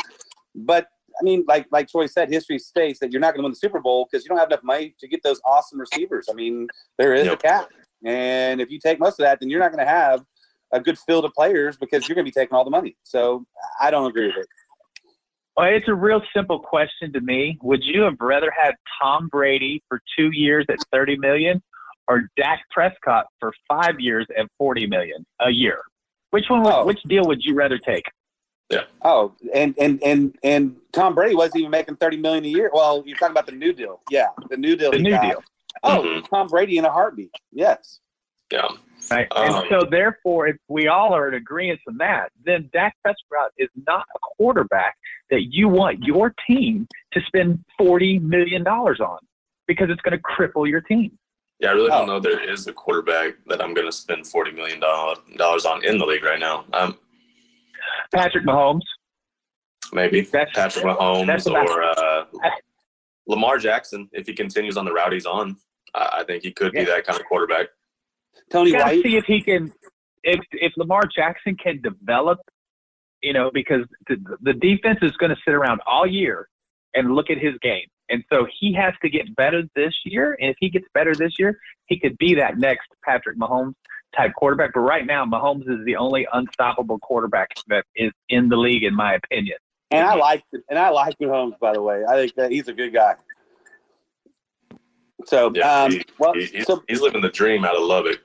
But 0.53 0.87
I 1.19 1.23
mean, 1.23 1.45
like 1.47 1.65
like 1.71 1.87
Troy 1.89 2.05
said, 2.05 2.29
history 2.29 2.59
states 2.59 2.99
that 2.99 3.11
you're 3.11 3.21
not 3.21 3.33
going 3.33 3.39
to 3.39 3.43
win 3.43 3.51
the 3.53 3.57
Super 3.57 3.79
Bowl 3.79 4.07
because 4.09 4.23
you 4.23 4.29
don't 4.29 4.37
have 4.37 4.49
enough 4.49 4.63
money 4.63 4.93
to 4.99 5.07
get 5.07 5.23
those 5.23 5.41
awesome 5.45 5.79
receivers. 5.79 6.27
I 6.29 6.33
mean, 6.33 6.67
there 6.97 7.15
is 7.15 7.25
yep. 7.25 7.39
a 7.39 7.41
cap, 7.41 7.69
and 8.03 8.61
if 8.61 8.69
you 8.69 8.79
take 8.79 8.99
most 8.99 9.19
of 9.19 9.25
that, 9.25 9.39
then 9.39 9.49
you're 9.49 9.59
not 9.59 9.71
going 9.71 9.85
to 9.85 9.91
have 9.91 10.23
a 10.73 10.79
good 10.79 10.97
field 10.99 11.25
of 11.25 11.33
players 11.33 11.77
because 11.77 12.07
you're 12.07 12.15
going 12.15 12.25
to 12.25 12.31
be 12.31 12.39
taking 12.39 12.55
all 12.55 12.63
the 12.63 12.71
money. 12.71 12.95
So 13.03 13.45
I 13.79 13.91
don't 13.91 14.07
agree 14.07 14.27
with 14.27 14.37
it. 14.37 14.47
Well, 15.57 15.73
it's 15.73 15.87
a 15.87 15.93
real 15.93 16.21
simple 16.35 16.59
question 16.59 17.13
to 17.13 17.21
me. 17.21 17.57
Would 17.61 17.83
you 17.83 18.01
have 18.01 18.15
rather 18.19 18.51
had 18.51 18.75
Tom 19.01 19.29
Brady 19.29 19.81
for 19.87 20.01
two 20.17 20.31
years 20.33 20.65
at 20.67 20.77
thirty 20.91 21.17
million, 21.17 21.63
or 22.09 22.29
Dak 22.35 22.61
Prescott 22.71 23.27
for 23.39 23.53
five 23.67 23.99
years 23.99 24.27
at 24.37 24.47
forty 24.57 24.85
million 24.85 25.25
a 25.39 25.49
year? 25.49 25.79
Which 26.31 26.45
one? 26.49 26.63
Oh. 26.65 26.85
Which 26.85 27.01
deal 27.03 27.23
would 27.25 27.41
you 27.41 27.55
rather 27.55 27.77
take? 27.77 28.03
Yeah. 28.69 28.81
Oh, 29.03 29.33
and 29.53 29.75
and 29.79 30.03
and 30.03 30.35
and 30.43 30.75
Tom 30.91 31.15
Brady 31.15 31.35
wasn't 31.35 31.57
even 31.57 31.71
making 31.71 31.95
thirty 31.95 32.17
million 32.17 32.43
a 32.43 32.49
year. 32.49 32.69
Well, 32.73 33.03
you're 33.05 33.17
talking 33.17 33.31
about 33.31 33.45
the 33.45 33.53
new 33.53 33.71
deal. 33.71 34.01
Yeah, 34.09 34.27
the 34.49 34.57
new 34.57 34.75
deal. 34.75 34.91
The 34.91 34.99
new 34.99 35.11
got. 35.11 35.21
deal. 35.21 35.43
Oh, 35.83 36.01
mm-hmm. 36.01 36.25
Tom 36.33 36.47
Brady 36.47 36.77
in 36.77 36.85
a 36.85 36.91
heartbeat. 36.91 37.31
Yes. 37.51 37.99
Yeah. 38.51 38.67
Right. 39.11 39.27
Um, 39.35 39.53
and 39.53 39.65
so, 39.69 39.87
therefore, 39.89 40.47
if 40.47 40.57
we 40.67 40.87
all 40.87 41.13
are 41.13 41.27
in 41.27 41.35
agreement 41.35 41.79
on 41.87 41.97
that, 41.97 42.31
then 42.43 42.69
Dak 42.73 42.95
Prescott 43.03 43.51
is 43.57 43.69
not 43.87 44.05
a 44.15 44.19
quarterback 44.19 44.95
that 45.29 45.53
you 45.53 45.67
want 45.67 46.03
your 46.03 46.33
team 46.47 46.87
to 47.13 47.21
spend 47.27 47.63
$40 47.79 48.21
million 48.21 48.65
on 48.65 49.19
because 49.67 49.89
it's 49.89 50.01
going 50.01 50.17
to 50.17 50.23
cripple 50.23 50.67
your 50.67 50.81
team. 50.81 51.17
Yeah, 51.59 51.69
I 51.69 51.73
really 51.73 51.89
don't 51.89 52.07
know 52.07 52.19
there 52.19 52.49
is 52.49 52.67
a 52.67 52.73
quarterback 52.73 53.35
that 53.47 53.61
I'm 53.61 53.73
going 53.73 53.87
to 53.87 53.91
spend 53.91 54.23
$40 54.23 54.55
million 54.55 54.83
on 54.83 55.85
in 55.85 55.97
the 55.97 56.05
league 56.05 56.23
right 56.23 56.39
now. 56.39 56.65
Um, 56.73 56.97
Patrick 58.13 58.45
Mahomes. 58.45 58.81
Maybe. 59.93 60.21
That's, 60.21 60.51
Patrick 60.53 60.85
Mahomes 60.85 61.49
or 61.49 61.83
uh, 61.83 62.25
Lamar 63.27 63.57
Jackson, 63.57 64.09
if 64.11 64.27
he 64.27 64.33
continues 64.33 64.77
on 64.77 64.85
the 64.85 64.91
route 64.91 65.13
he's 65.13 65.25
on. 65.25 65.55
I 65.95 66.23
think 66.25 66.43
he 66.43 66.51
could 66.51 66.73
yeah. 66.73 66.81
be 66.81 66.85
that 66.85 67.05
kind 67.05 67.19
of 67.19 67.25
quarterback. 67.25 67.67
Tony 68.51 68.71
you 68.71 68.77
White. 68.77 69.03
See 69.03 69.15
if 69.15 69.25
he 69.25 69.41
can, 69.41 69.71
if 70.23 70.39
if 70.51 70.73
Lamar 70.77 71.03
Jackson 71.15 71.55
can 71.55 71.81
develop, 71.81 72.39
you 73.21 73.33
know, 73.33 73.49
because 73.53 73.85
the, 74.07 74.17
the 74.41 74.53
defense 74.53 74.99
is 75.01 75.11
going 75.17 75.31
to 75.31 75.37
sit 75.45 75.53
around 75.53 75.81
all 75.85 76.05
year 76.05 76.47
and 76.93 77.15
look 77.15 77.29
at 77.29 77.37
his 77.37 77.53
game, 77.61 77.87
and 78.09 78.23
so 78.31 78.45
he 78.59 78.73
has 78.73 78.93
to 79.01 79.09
get 79.09 79.33
better 79.35 79.63
this 79.75 79.93
year. 80.05 80.37
And 80.39 80.49
if 80.49 80.57
he 80.59 80.69
gets 80.69 80.85
better 80.93 81.15
this 81.15 81.33
year, 81.39 81.57
he 81.87 81.99
could 81.99 82.17
be 82.17 82.35
that 82.35 82.57
next 82.57 82.87
Patrick 83.03 83.37
Mahomes 83.37 83.73
type 84.15 84.33
quarterback. 84.35 84.71
But 84.73 84.81
right 84.81 85.05
now, 85.05 85.25
Mahomes 85.25 85.67
is 85.69 85.85
the 85.85 85.95
only 85.95 86.27
unstoppable 86.33 86.99
quarterback 86.99 87.49
that 87.67 87.85
is 87.95 88.11
in 88.29 88.49
the 88.49 88.57
league, 88.57 88.83
in 88.83 88.95
my 88.95 89.15
opinion. 89.15 89.57
And 89.91 90.05
I 90.05 90.15
like 90.15 90.43
and 90.69 90.79
I 90.79 90.89
like 90.89 91.17
Mahomes, 91.19 91.57
by 91.59 91.73
the 91.73 91.81
way. 91.81 92.03
I 92.05 92.15
think 92.15 92.35
that 92.35 92.51
he's 92.51 92.67
a 92.67 92.73
good 92.73 92.93
guy. 92.93 93.15
So, 95.25 95.51
yeah, 95.55 95.83
um, 95.83 95.91
he, 95.91 96.05
well, 96.19 96.33
he, 96.33 96.45
he's, 96.45 96.65
so, 96.65 96.83
he's 96.87 97.01
living 97.01 97.21
the 97.21 97.29
dream 97.29 97.65
out 97.65 97.75
of 97.75 97.83
Lubbock. 97.83 98.19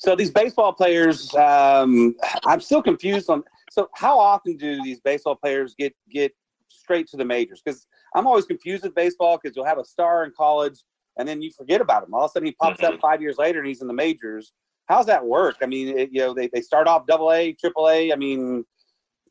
So 0.00 0.16
these 0.16 0.30
baseball 0.30 0.72
players, 0.72 1.34
um, 1.34 2.16
I'm 2.46 2.60
still 2.60 2.82
confused 2.82 3.28
on. 3.28 3.44
So 3.70 3.90
how 3.94 4.18
often 4.18 4.56
do 4.56 4.82
these 4.82 4.98
baseball 4.98 5.36
players 5.36 5.74
get 5.78 5.94
get 6.10 6.32
straight 6.68 7.06
to 7.08 7.18
the 7.18 7.24
majors? 7.24 7.60
Because 7.62 7.86
I'm 8.14 8.26
always 8.26 8.46
confused 8.46 8.82
with 8.82 8.94
baseball 8.94 9.38
because 9.40 9.54
you'll 9.54 9.66
have 9.66 9.78
a 9.78 9.84
star 9.84 10.24
in 10.24 10.32
college 10.34 10.80
and 11.18 11.28
then 11.28 11.42
you 11.42 11.50
forget 11.50 11.82
about 11.82 12.02
him. 12.02 12.14
All 12.14 12.24
of 12.24 12.30
a 12.30 12.32
sudden 12.32 12.46
he 12.46 12.52
pops 12.52 12.80
mm-hmm. 12.80 12.94
up 12.94 13.00
five 13.00 13.20
years 13.20 13.36
later 13.36 13.58
and 13.58 13.68
he's 13.68 13.82
in 13.82 13.88
the 13.88 13.94
majors. 13.94 14.52
How's 14.86 15.04
that 15.06 15.24
work? 15.24 15.56
I 15.62 15.66
mean, 15.66 15.96
it, 15.96 16.08
you 16.10 16.20
know, 16.20 16.32
they, 16.32 16.48
they 16.48 16.62
start 16.62 16.88
off 16.88 17.06
double 17.06 17.30
A, 17.30 17.52
triple 17.52 17.88
A. 17.90 18.10
I 18.10 18.16
mean, 18.16 18.64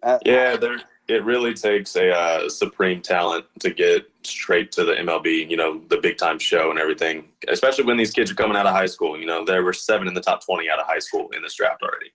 uh, 0.04 0.20
yeah, 0.24 0.56
they're 0.56 0.82
it 1.10 1.26
really 1.26 1.54
takes 1.54 1.96
a 1.96 2.12
uh, 2.12 2.50
supreme 2.50 3.02
talent 3.02 3.46
to 3.60 3.72
get 3.72 4.04
straight 4.24 4.72
to 4.74 4.86
the 4.86 4.94
MLB, 4.94 5.50
you 5.50 5.58
know, 5.58 5.82
the 5.90 5.98
big 5.98 6.18
time 6.18 6.38
show 6.38 6.70
and 6.70 6.78
everything, 6.78 7.26
especially 7.48 7.86
when 7.86 7.98
these 7.98 8.12
kids 8.12 8.30
are 8.30 8.36
coming 8.36 8.56
out 8.56 8.68
of 8.68 8.76
high 8.76 8.86
school. 8.86 9.20
You 9.20 9.26
know, 9.26 9.44
there 9.44 9.64
were 9.64 9.74
seven 9.74 10.08
in 10.08 10.14
the 10.14 10.22
top 10.22 10.46
20 10.46 10.70
out 10.70 10.80
of 10.80 10.86
high 10.86 11.00
school 11.00 11.30
in 11.36 11.42
this 11.42 11.56
draft 11.56 11.82
already. 11.82 12.12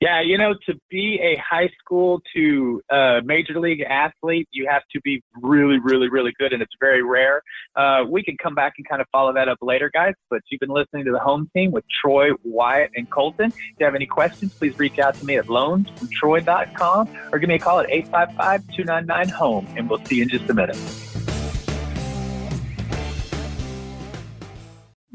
Yeah, 0.00 0.20
you 0.20 0.36
know, 0.36 0.52
to 0.66 0.74
be 0.90 1.18
a 1.22 1.36
high 1.36 1.70
school 1.78 2.20
to 2.34 2.82
uh, 2.90 3.20
major 3.24 3.58
league 3.58 3.80
athlete, 3.80 4.46
you 4.52 4.68
have 4.68 4.82
to 4.92 5.00
be 5.00 5.22
really, 5.40 5.78
really, 5.78 6.10
really 6.10 6.34
good, 6.38 6.52
and 6.52 6.60
it's 6.60 6.74
very 6.78 7.02
rare. 7.02 7.40
Uh, 7.74 8.04
we 8.06 8.22
can 8.22 8.36
come 8.36 8.54
back 8.54 8.74
and 8.76 8.86
kind 8.86 9.00
of 9.00 9.08
follow 9.10 9.32
that 9.32 9.48
up 9.48 9.56
later, 9.62 9.90
guys. 9.92 10.12
But 10.28 10.42
you've 10.50 10.60
been 10.60 10.68
listening 10.68 11.06
to 11.06 11.12
the 11.12 11.18
home 11.18 11.48
team 11.56 11.72
with 11.72 11.84
Troy, 11.88 12.32
Wyatt, 12.44 12.90
and 12.94 13.08
Colton. 13.08 13.46
If 13.46 13.74
you 13.78 13.86
have 13.86 13.94
any 13.94 14.06
questions, 14.06 14.52
please 14.52 14.78
reach 14.78 14.98
out 14.98 15.14
to 15.14 15.24
me 15.24 15.38
at 15.38 15.46
loansfromtroy.com 15.46 17.16
or 17.32 17.38
give 17.38 17.48
me 17.48 17.54
a 17.54 17.58
call 17.58 17.80
at 17.80 17.90
855 17.90 18.66
299 18.76 19.28
home, 19.30 19.66
and 19.78 19.88
we'll 19.88 20.04
see 20.04 20.16
you 20.16 20.24
in 20.24 20.28
just 20.28 20.50
a 20.50 20.54
minute. 20.54 21.25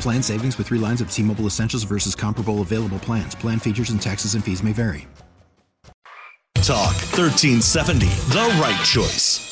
Plan 0.00 0.22
savings 0.22 0.56
with 0.56 0.66
three 0.68 0.78
lines 0.78 1.00
of 1.02 1.12
T 1.12 1.22
Mobile 1.22 1.46
Essentials 1.46 1.84
versus 1.84 2.14
comparable 2.14 2.62
available 2.62 2.98
plans. 2.98 3.34
Plan 3.34 3.58
features 3.58 3.90
and 3.90 4.00
taxes 4.00 4.34
and 4.34 4.42
fees 4.42 4.62
may 4.62 4.72
vary. 4.72 5.06
Talk 6.54 6.94
1370, 6.94 8.06
the 8.06 8.60
right 8.60 8.80
choice. 8.84 9.49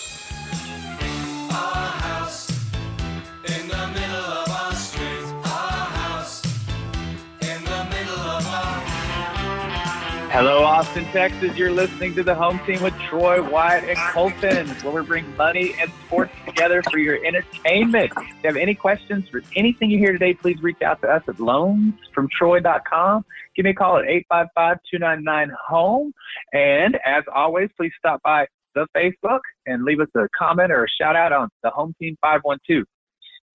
Hello, 10.30 10.62
Austin, 10.62 11.04
Texas. 11.06 11.56
You're 11.56 11.73
listening 11.73 12.14
to 12.14 12.23
the 12.23 12.35
home 12.35 12.61
team 12.66 12.82
with 12.82 12.92
Troy, 13.08 13.42
Wyatt, 13.42 13.85
and 13.88 13.99
Colton, 14.12 14.68
where 14.85 15.02
we 15.02 15.06
bring 15.06 15.37
money 15.37 15.75
and 15.80 15.90
sports 16.04 16.32
together 16.44 16.82
for 16.82 16.99
your 16.99 17.16
entertainment. 17.25 18.12
If 18.14 18.26
you 18.42 18.44
have 18.44 18.56
any 18.56 18.75
questions 18.75 19.26
for 19.30 19.42
anything 19.56 19.90
you 19.90 19.99
hear 19.99 20.12
today, 20.12 20.35
please 20.35 20.62
reach 20.62 20.82
out 20.82 21.00
to 21.00 21.08
us 21.08 21.23
at 21.28 21.37
loansfromtroy.com. 21.37 23.25
Give 23.56 23.64
me 23.64 23.70
a 23.70 23.75
call 23.75 23.97
at 23.97 24.04
855-299-HOME. 24.30 26.12
And 26.52 26.99
as 27.06 27.25
always, 27.35 27.70
please 27.76 27.92
stop 27.99 28.20
by 28.23 28.47
the 28.75 28.87
Facebook 28.94 29.40
and 29.66 29.82
leave 29.82 29.99
us 29.99 30.08
a 30.14 30.28
comment 30.38 30.70
or 30.70 30.85
a 30.85 30.88
shout 30.88 31.16
out 31.16 31.32
on 31.32 31.49
the 31.62 31.70
home 31.70 31.94
team 32.00 32.16
512. 32.20 32.85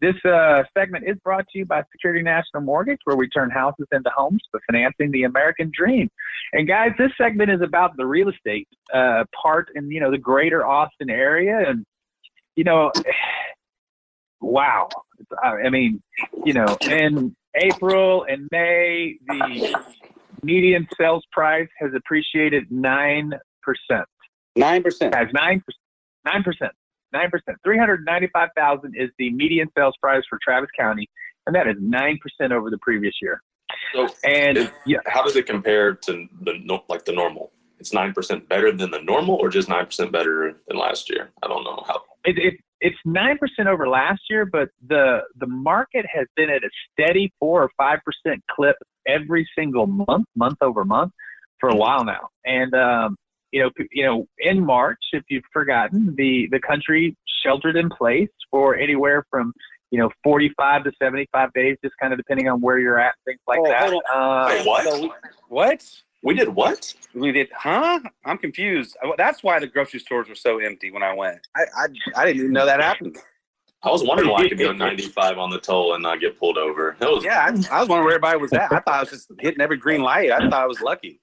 This 0.01 0.15
uh, 0.25 0.63
segment 0.77 1.05
is 1.07 1.15
brought 1.23 1.47
to 1.49 1.59
you 1.59 1.65
by 1.65 1.81
Security 1.91 2.21
National 2.21 2.61
Mortgage, 2.61 2.99
where 3.05 3.15
we 3.15 3.29
turn 3.29 3.49
houses 3.49 3.87
into 3.91 4.09
homes 4.15 4.41
for 4.51 4.59
financing 4.69 5.11
the 5.11 5.23
American 5.23 5.71
dream. 5.73 6.09
And 6.51 6.67
guys, 6.67 6.91
this 6.97 7.11
segment 7.17 7.51
is 7.51 7.61
about 7.61 7.95
the 7.95 8.05
real 8.05 8.29
estate 8.29 8.67
uh, 8.93 9.23
part 9.41 9.69
in 9.75 9.89
you 9.89 10.01
know 10.01 10.11
the 10.11 10.17
greater 10.17 10.65
Austin 10.65 11.09
area, 11.09 11.69
and 11.69 11.85
you 12.55 12.63
know, 12.63 12.91
wow, 14.41 14.89
I 15.41 15.69
mean, 15.69 16.01
you 16.43 16.53
know, 16.53 16.77
in 16.81 17.35
April 17.55 18.25
and 18.27 18.49
May, 18.51 19.17
the 19.27 19.81
median 20.41 20.87
sales 20.97 21.23
price 21.31 21.69
has 21.79 21.91
appreciated 21.95 22.71
nine 22.71 23.33
percent. 23.61 24.07
Nine 24.55 24.83
percent. 24.83 25.15
Has 25.15 25.29
nine 25.33 25.61
percent. 25.61 25.79
Nine 26.25 26.43
percent. 26.43 26.71
Nine 27.13 27.29
percent. 27.29 27.57
Three 27.63 27.77
hundred 27.77 28.03
ninety-five 28.05 28.49
thousand 28.55 28.95
is 28.97 29.09
the 29.19 29.31
median 29.31 29.67
sales 29.77 29.95
price 30.01 30.23
for 30.29 30.39
Travis 30.43 30.69
County, 30.77 31.07
and 31.45 31.55
that 31.55 31.67
is 31.67 31.75
nine 31.79 32.17
percent 32.21 32.51
over 32.51 32.69
the 32.69 32.79
previous 32.79 33.13
year. 33.21 33.41
So, 33.93 34.07
And 34.23 34.57
is- 34.57 34.71
yeah, 34.85 34.97
how 35.05 35.23
does 35.23 35.35
it 35.35 35.45
compare 35.45 35.93
to 35.93 36.27
the 36.41 36.79
like 36.89 37.05
the 37.05 37.11
normal? 37.13 37.51
It's 37.79 37.93
nine 37.93 38.13
percent 38.13 38.49
better 38.49 38.71
than 38.71 38.91
the 38.91 39.01
normal, 39.01 39.35
or 39.35 39.49
just 39.49 39.69
nine 39.69 39.85
percent 39.85 40.11
better 40.11 40.53
than 40.67 40.77
last 40.77 41.09
year? 41.09 41.31
I 41.43 41.47
don't 41.47 41.63
know 41.63 41.83
how. 41.87 42.01
it, 42.25 42.37
it 42.37 42.53
it's 42.81 42.97
nine 43.05 43.37
percent 43.37 43.67
over 43.67 43.87
last 43.87 44.21
year, 44.29 44.45
but 44.45 44.69
the 44.87 45.21
the 45.39 45.47
market 45.47 46.05
has 46.11 46.25
been 46.35 46.49
at 46.49 46.63
a 46.63 46.69
steady 46.91 47.31
four 47.39 47.61
or 47.63 47.69
five 47.77 47.99
percent 48.05 48.43
clip 48.49 48.75
every 49.07 49.47
single 49.57 49.85
month, 49.85 50.25
month 50.35 50.57
over 50.61 50.83
month, 50.85 51.11
for 51.59 51.69
a 51.69 51.75
while 51.75 52.03
now. 52.05 52.29
And 52.45 52.73
um, 52.73 53.17
you 53.53 53.61
know, 53.61 53.69
you 53.91 54.03
know, 54.03 54.27
in 54.39 54.65
March, 54.65 54.99
if 55.13 55.23
you've 55.29 55.43
forgotten, 55.53 56.15
the 56.17 56.49
the 56.51 56.59
country 56.59 57.15
sheltered 57.45 57.75
in 57.77 57.89
place 57.89 58.29
for 58.49 58.75
anywhere 58.75 59.25
from 59.29 59.53
you 59.91 59.99
know 59.99 60.09
45 60.23 60.85
to 60.85 60.91
75 61.01 61.53
days, 61.53 61.77
just 61.83 61.93
kind 62.01 62.11
of 62.11 62.17
depending 62.17 62.49
on 62.49 62.59
where 62.59 62.79
you're 62.79 62.99
at, 62.99 63.13
things 63.25 63.39
like 63.47 63.59
Oh, 63.59 63.69
that. 63.69 63.93
Uh, 64.11 64.47
Wait, 64.49 64.65
what? 64.65 64.83
So, 64.83 65.13
what? 65.47 66.01
We 66.23 66.33
did 66.33 66.49
what? 66.49 66.93
We 67.13 67.31
did, 67.31 67.49
huh? 67.55 67.99
I'm 68.25 68.37
confused. 68.37 68.97
Uh, 69.03 69.09
That's 69.17 69.43
why 69.43 69.59
the 69.59 69.67
grocery 69.67 69.99
stores 69.99 70.29
were 70.29 70.35
so 70.35 70.57
empty 70.57 70.89
when 70.89 71.03
I 71.03 71.13
went. 71.13 71.39
I 71.55 71.61
I, 71.77 71.85
I 72.15 72.25
didn't 72.25 72.41
even 72.41 72.53
know 72.53 72.65
that 72.65 72.81
happened. 72.81 73.17
I 73.83 73.91
was 73.91 74.01
wondering 74.01 74.29
why 74.29 74.43
I 74.43 74.49
could 74.49 74.57
go 74.57 74.71
95 74.71 75.37
on 75.37 75.49
the 75.49 75.59
toll 75.59 75.93
and 75.93 76.01
not 76.01 76.21
get 76.21 76.39
pulled 76.39 76.57
over. 76.57 76.95
That 76.99 77.09
was 77.09 77.25
Yeah, 77.25 77.39
I, 77.39 77.47
I 77.75 77.81
was 77.81 77.89
wondering 77.89 78.05
where 78.05 78.15
everybody 78.15 78.39
was 78.39 78.53
at. 78.53 78.71
I 78.71 78.79
thought 78.79 78.87
I 78.87 78.99
was 79.01 79.09
just 79.09 79.29
hitting 79.39 79.59
every 79.59 79.75
green 79.75 80.01
light. 80.01 80.31
I 80.31 80.39
thought 80.39 80.53
I 80.53 80.65
was 80.65 80.79
lucky. 80.79 81.19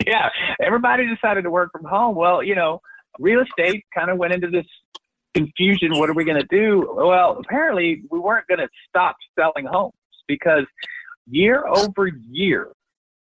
yeah, 0.06 0.28
everybody 0.60 1.06
decided 1.06 1.42
to 1.42 1.50
work 1.50 1.70
from 1.72 1.84
home. 1.84 2.16
Well, 2.16 2.42
you 2.42 2.54
know, 2.54 2.80
real 3.18 3.42
estate 3.42 3.84
kind 3.94 4.10
of 4.10 4.18
went 4.18 4.32
into 4.32 4.48
this 4.48 4.66
confusion. 5.34 5.98
What 5.98 6.10
are 6.10 6.14
we 6.14 6.24
going 6.24 6.40
to 6.40 6.48
do? 6.50 6.92
Well, 6.94 7.38
apparently 7.44 8.02
we 8.10 8.18
weren't 8.18 8.46
going 8.46 8.60
to 8.60 8.68
stop 8.88 9.16
selling 9.38 9.66
homes 9.66 9.92
because 10.26 10.64
year 11.26 11.66
over 11.66 12.08
year, 12.30 12.72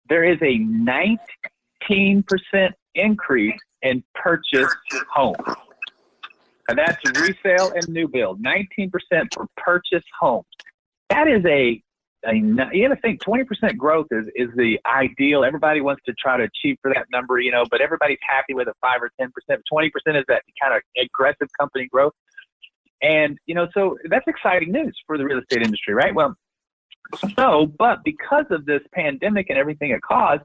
there 0.10 0.24
is 0.24 0.38
a 0.42 0.60
19% 0.60 1.18
increase 2.96 3.60
in 3.82 4.04
purchased 4.16 4.76
homes. 5.14 5.38
And 6.70 6.78
that's 6.78 6.98
resale 7.20 7.74
and 7.76 7.88
new 7.90 8.08
build, 8.08 8.42
19% 8.42 8.90
for 9.34 9.48
purchased 9.58 10.08
homes. 10.20 10.46
That 11.10 11.28
is 11.28 11.44
a 11.46 11.82
You 12.32 12.56
got 12.56 12.72
to 12.72 12.96
think 13.02 13.22
20% 13.22 13.78
growth 13.78 14.08
is, 14.12 14.28
is 14.36 14.50
the 14.56 14.80
ideal. 14.86 15.44
Everybody 15.44 15.82
wants 15.82 16.04
to 16.06 16.14
try 16.14 16.38
to 16.38 16.44
achieve 16.44 16.78
for 16.82 16.94
that 16.94 17.08
number, 17.12 17.40
you 17.40 17.52
know, 17.52 17.64
but 17.70 17.82
everybody's 17.82 18.20
happy 18.28 18.54
with 18.54 18.68
a 18.68 18.74
5 18.82 19.02
or 19.02 19.12
10%. 19.20 19.30
20% 19.50 19.88
is 20.18 20.24
that 20.28 20.44
kind 20.62 20.74
of 20.74 20.82
aggressive 20.98 21.48
company 21.60 21.88
growth. 21.92 22.14
And, 23.02 23.38
you 23.46 23.56
know, 23.56 23.68
so 23.74 23.98
that's 24.10 24.26
exciting 24.28 24.72
news 24.72 24.98
for 25.06 25.18
the 25.18 25.26
real 25.26 25.40
estate 25.40 25.62
industry, 25.62 25.94
right? 25.94 26.16
Well, 26.16 26.36
so, 27.38 27.66
but 27.78 28.04
because 28.06 28.46
of 28.50 28.66
this 28.66 28.82
pandemic 28.94 29.48
and 29.50 29.58
everything 29.58 29.92
it 29.92 30.02
caused, 30.02 30.44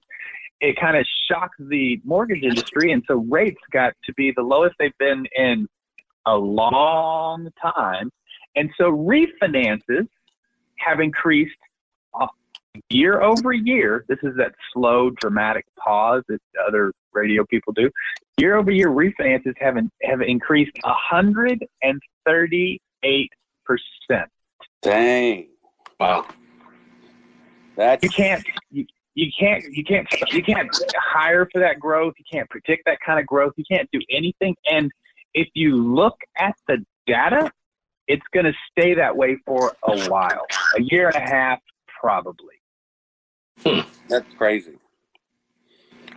it 0.61 0.77
kind 0.81 0.97
of 0.97 1.07
shocked 1.31 1.55
the 1.61 2.01
mortgage 2.05 2.43
industry. 2.43 2.91
And 2.91 3.05
so 3.07 3.25
rates 3.31 3.61
got 3.73 3.95
to 4.05 4.13
be 4.15 4.33
the 4.37 4.43
lowest 4.43 4.75
they've 4.81 4.91
been 4.99 5.27
in 5.37 5.69
a 6.27 6.37
long 6.37 7.49
time. 7.63 8.11
And 8.57 8.71
so 8.77 8.91
refinances 8.91 10.09
have 10.79 10.99
increased 10.99 11.55
year 12.91 13.23
over 13.23 13.53
year. 13.53 14.05
This 14.09 14.19
is 14.23 14.37
that 14.37 14.53
slow, 14.73 15.11
dramatic 15.11 15.67
pause 15.79 16.23
that 16.29 16.41
other 16.67 16.93
radio 17.13 17.45
people 17.47 17.73
do. 17.73 17.91
Year 18.39 18.57
over 18.57 18.71
year, 18.71 18.89
refinances 18.89 19.55
have 19.59 19.77
in, 19.77 19.91
have 20.03 20.21
increased 20.21 20.73
hundred 20.85 21.65
and 21.83 22.01
thirty 22.27 22.81
eight 23.03 23.33
percent. 23.65 24.31
Dang. 24.83 25.49
wow. 25.99 26.27
That's 27.77 28.03
You 28.03 28.11
can't. 28.11 28.45
You, 28.71 28.87
you 29.15 29.33
can't 29.37 29.65
you 29.65 29.85
can't 29.85 30.07
you 30.33 30.43
can't 30.45 30.69
hire 30.97 31.49
for 31.53 31.59
that 31.61 31.81
growth. 31.81 32.15
You 32.19 32.25
can't 32.31 32.49
predict 32.49 32.85
that 32.87 32.99
kind 33.05 33.19
of 33.19 33.27
growth. 33.27 33.53
You 33.57 33.65
can't 33.69 33.89
do 33.93 34.01
anything. 34.11 34.55
And 34.71 34.93
if 35.35 35.49
you 35.55 35.77
look 35.77 36.17
at 36.39 36.55
the 36.69 36.85
data, 37.07 37.51
it's 38.07 38.25
going 38.33 38.47
to 38.47 38.53
stay 38.71 38.95
that 38.95 39.17
way 39.17 39.39
for 39.45 39.75
a 39.83 40.09
while, 40.09 40.47
a 40.77 40.83
year 40.83 41.09
and 41.09 41.17
a 41.17 41.29
half 41.29 41.59
probably. 42.01 42.55
That's 44.09 44.35
crazy. 44.37 44.79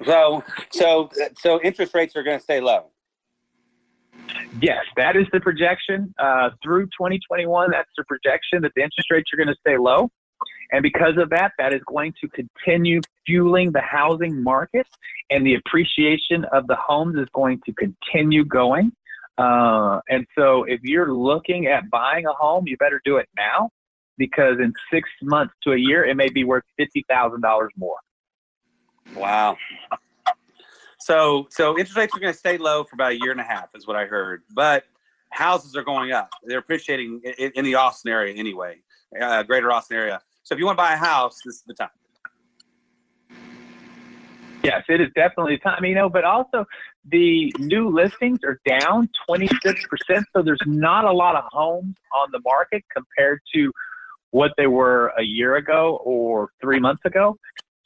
So, 0.06 0.44
so, 0.72 1.10
so 1.38 1.62
interest 1.62 1.94
rates 1.94 2.16
are 2.16 2.24
going 2.24 2.38
to 2.38 2.44
stay 2.44 2.60
low. 2.60 2.88
Yes, 4.62 4.84
that 4.98 5.16
is 5.16 5.26
the 5.32 5.40
projection 5.40 6.14
uh, 6.20 6.50
through 6.64 6.86
2021. 6.88 7.72
That's 7.72 7.90
the 7.98 8.04
projection 8.06 8.62
that 8.62 8.72
the 8.76 8.82
interest 8.82 9.12
rates 9.12 9.30
are 9.34 9.38
going 9.38 9.48
to 9.48 9.60
stay 9.60 9.78
low. 9.78 10.10
And 10.72 10.82
because 10.82 11.18
of 11.18 11.30
that, 11.32 11.52
that 11.58 11.74
is 11.74 11.82
going 11.86 12.14
to 12.22 12.30
continue 12.30 13.02
fueling 13.26 13.72
the 13.72 13.82
housing 13.82 14.42
market, 14.42 14.88
and 15.30 15.46
the 15.46 15.56
appreciation 15.56 16.46
of 16.54 16.66
the 16.68 16.76
homes 16.76 17.18
is 17.18 17.28
going 17.34 17.62
to 17.66 17.74
continue 17.74 18.46
going. 18.46 18.92
Uh, 19.38 20.00
and 20.10 20.26
so, 20.38 20.64
if 20.64 20.82
you're 20.82 21.14
looking 21.14 21.68
at 21.68 21.90
buying 21.90 22.26
a 22.26 22.34
home, 22.34 22.68
you 22.68 22.78
better 22.78 23.02
do 23.04 23.18
it 23.18 23.28
now 23.38 23.70
because 24.18 24.60
in 24.60 24.74
six 24.92 25.10
months 25.22 25.54
to 25.64 25.72
a 25.72 25.78
year, 25.78 26.06
it 26.06 26.16
may 26.16 26.30
be 26.30 26.44
worth 26.44 26.64
fifty 26.78 27.06
thousand 27.10 27.42
dollars 27.42 27.72
more. 27.78 27.98
Wow. 29.16 29.58
So, 31.00 31.48
so 31.50 31.78
interest 31.80 31.98
rates 31.98 32.16
are 32.16 32.20
going 32.20 32.32
to 32.32 32.38
stay 32.38 32.58
low 32.58 32.84
for 32.84 32.94
about 32.94 33.14
a 33.14 33.20
year 33.20 33.32
and 33.32 33.42
a 33.42 33.44
half, 33.44 33.70
is 33.74 33.88
what 33.88 33.96
I 33.96 34.06
heard. 34.06 34.44
But 34.54 34.84
houses 35.32 35.76
are 35.76 35.84
going 35.84 36.12
up. 36.12 36.30
They're 36.44 36.60
appreciating 36.60 37.22
in, 37.40 37.52
in 37.56 37.66
the 37.66 37.76
Austin 37.76 38.12
area 38.12 38.36
anyway, 38.36 38.78
uh, 39.20 39.42
greater 39.44 39.72
Austin 39.72 39.98
area. 39.98 40.22
So, 40.44 40.54
if 40.54 40.60
you 40.60 40.66
want 40.66 40.78
to 40.78 40.84
buy 40.84 40.94
a 40.94 40.98
house, 40.98 41.40
this 41.44 41.56
is 41.56 41.64
the 41.66 41.74
time. 41.74 41.90
Yes, 44.64 44.84
it 44.90 45.02
is 45.02 45.10
definitely 45.16 45.56
the 45.56 45.70
time, 45.70 45.84
you 45.84 45.96
know, 45.96 46.08
but 46.08 46.24
also 46.24 46.66
the 47.10 47.52
new 47.58 47.90
listings 47.90 48.40
are 48.44 48.60
down 48.68 49.10
26%. 49.28 50.24
So 50.36 50.44
there's 50.44 50.60
not 50.68 51.06
a 51.06 51.12
lot 51.12 51.36
of 51.36 51.46
homes 51.52 51.96
on 52.14 52.30
the 52.32 52.40
market 52.46 52.84
compared 52.96 53.42
to 53.56 53.72
what 54.32 54.52
they 54.58 54.68
were 54.68 55.14
a 55.18 55.24
year 55.24 55.56
ago 55.56 56.00
or 56.04 56.50
three 56.62 56.80
months 56.80 57.04
ago. 57.06 57.38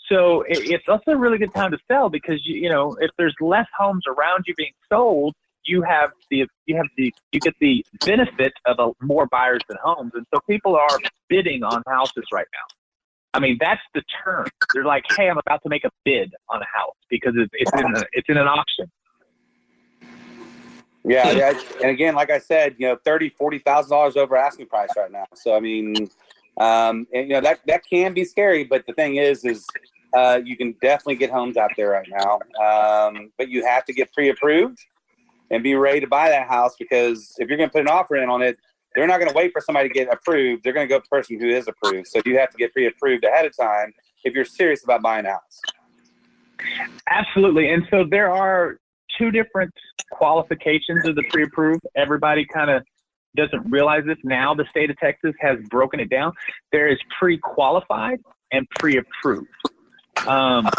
So 0.09 0.43
it's 0.47 0.87
also 0.87 1.11
a 1.11 1.17
really 1.17 1.39
good 1.39 1.53
time 1.53 1.71
to 1.71 1.79
sell 1.87 2.09
because 2.09 2.39
you, 2.45 2.55
you 2.55 2.69
know 2.69 2.95
if 3.01 3.09
there's 3.17 3.35
less 3.41 3.65
homes 3.77 4.03
around 4.07 4.43
you 4.47 4.53
being 4.55 4.73
sold, 4.87 5.33
you 5.63 5.81
have 5.81 6.11
the 6.29 6.45
you 6.67 6.75
have 6.75 6.85
the 6.95 7.13
you 7.31 7.39
get 7.39 7.55
the 7.59 7.83
benefit 8.05 8.53
of 8.65 8.77
a, 8.79 8.91
more 9.03 9.25
buyers 9.25 9.61
than 9.67 9.77
homes, 9.83 10.11
and 10.13 10.25
so 10.33 10.39
people 10.47 10.75
are 10.75 10.99
bidding 11.27 11.63
on 11.63 11.81
houses 11.87 12.25
right 12.31 12.45
now. 12.53 12.75
I 13.33 13.39
mean 13.39 13.57
that's 13.59 13.81
the 13.95 14.03
term. 14.23 14.45
They're 14.73 14.85
like, 14.85 15.05
hey, 15.17 15.27
I'm 15.27 15.39
about 15.39 15.63
to 15.63 15.69
make 15.69 15.83
a 15.83 15.91
bid 16.03 16.35
on 16.49 16.61
a 16.61 16.65
house 16.65 16.95
because 17.09 17.33
it's 17.35 17.51
it's 17.53 17.71
in 17.73 17.95
a, 17.95 18.03
it's 18.13 18.29
in 18.29 18.37
an 18.37 18.47
auction. 18.47 18.91
Yeah, 21.07 21.31
yeah, 21.31 21.53
and 21.81 21.91
again, 21.91 22.15
like 22.15 22.31
I 22.31 22.39
said, 22.39 22.75
you 22.79 22.87
know, 22.87 22.97
thirty, 23.05 23.29
forty 23.29 23.59
thousand 23.59 23.91
dollars 23.91 24.17
over 24.17 24.35
asking 24.35 24.67
price 24.67 24.89
right 24.97 25.11
now. 25.11 25.25
So 25.35 25.55
I 25.55 25.59
mean, 25.59 26.09
um, 26.59 27.07
and 27.13 27.27
you 27.27 27.35
know 27.35 27.41
that 27.41 27.59
that 27.67 27.81
can 27.89 28.13
be 28.13 28.25
scary. 28.25 28.63
But 28.63 28.85
the 28.87 28.93
thing 28.93 29.17
is, 29.17 29.43
is 29.43 29.65
uh, 30.15 30.39
you 30.43 30.55
can 30.55 30.75
definitely 30.81 31.15
get 31.15 31.29
homes 31.29 31.57
out 31.57 31.71
there 31.75 31.89
right 31.89 32.07
now, 32.09 32.39
um, 32.63 33.31
but 33.37 33.49
you 33.49 33.65
have 33.65 33.85
to 33.85 33.93
get 33.93 34.11
pre-approved 34.13 34.79
and 35.51 35.61
be 35.61 35.75
ready 35.75 35.99
to 35.99 36.07
buy 36.07 36.29
that 36.29 36.47
house 36.47 36.75
because 36.79 37.35
if 37.37 37.49
you're 37.49 37.57
going 37.57 37.69
to 37.69 37.73
put 37.73 37.81
an 37.81 37.87
offer 37.87 38.15
in 38.15 38.29
on 38.29 38.41
it, 38.41 38.57
they're 38.95 39.07
not 39.07 39.19
going 39.19 39.29
to 39.29 39.35
wait 39.35 39.51
for 39.51 39.61
somebody 39.61 39.89
to 39.89 39.93
get 39.93 40.11
approved. 40.11 40.63
They're 40.63 40.73
going 40.73 40.87
to 40.87 40.89
go 40.89 40.99
to 40.99 41.03
the 41.03 41.09
person 41.09 41.39
who 41.39 41.49
is 41.49 41.67
approved. 41.67 42.07
So 42.07 42.21
you 42.25 42.37
have 42.39 42.49
to 42.51 42.57
get 42.57 42.71
pre-approved 42.71 43.25
ahead 43.25 43.45
of 43.45 43.55
time 43.55 43.93
if 44.23 44.33
you're 44.33 44.45
serious 44.45 44.83
about 44.83 45.01
buying 45.01 45.25
a 45.25 45.31
house. 45.31 45.61
Absolutely, 47.09 47.69
and 47.71 47.83
so 47.91 48.05
there 48.09 48.31
are 48.31 48.77
two 49.17 49.31
different 49.31 49.71
qualifications 50.11 51.05
of 51.05 51.15
the 51.15 51.23
pre-approved. 51.29 51.81
Everybody 51.95 52.45
kind 52.45 52.71
of 52.71 52.83
doesn't 53.35 53.69
realize 53.69 54.03
this 54.05 54.17
now. 54.23 54.53
The 54.53 54.65
state 54.69 54.89
of 54.89 54.97
Texas 54.97 55.33
has 55.39 55.57
broken 55.69 55.99
it 55.99 56.09
down. 56.09 56.33
There 56.71 56.87
is 56.87 56.99
pre-qualified 57.19 58.19
and 58.51 58.67
pre-approved. 58.79 59.47
Um, 60.27 60.69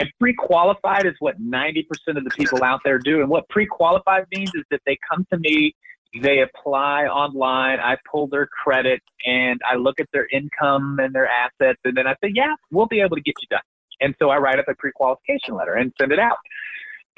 and 0.00 0.10
pre-qualified 0.18 1.06
is 1.06 1.14
what 1.20 1.40
90% 1.40 1.86
of 2.08 2.24
the 2.24 2.30
people 2.30 2.64
out 2.64 2.80
there 2.84 2.98
do. 2.98 3.20
And 3.20 3.28
what 3.28 3.48
pre-qualified 3.48 4.26
means 4.34 4.50
is 4.54 4.64
that 4.70 4.80
they 4.84 4.98
come 5.08 5.24
to 5.32 5.38
me, 5.38 5.74
they 6.20 6.40
apply 6.40 7.04
online, 7.04 7.78
I 7.78 7.96
pull 8.10 8.26
their 8.26 8.46
credit, 8.46 9.00
and 9.24 9.60
I 9.70 9.76
look 9.76 10.00
at 10.00 10.08
their 10.12 10.26
income 10.32 10.98
and 11.00 11.14
their 11.14 11.28
assets, 11.28 11.78
and 11.84 11.96
then 11.96 12.06
I 12.06 12.14
say, 12.22 12.32
yeah, 12.34 12.54
we'll 12.70 12.86
be 12.86 13.00
able 13.00 13.16
to 13.16 13.22
get 13.22 13.34
you 13.40 13.46
done. 13.48 13.62
And 14.00 14.14
so 14.18 14.30
I 14.30 14.38
write 14.38 14.58
up 14.58 14.66
a 14.68 14.74
pre-qualification 14.74 15.54
letter 15.54 15.74
and 15.74 15.92
send 15.98 16.10
it 16.12 16.18
out. 16.18 16.36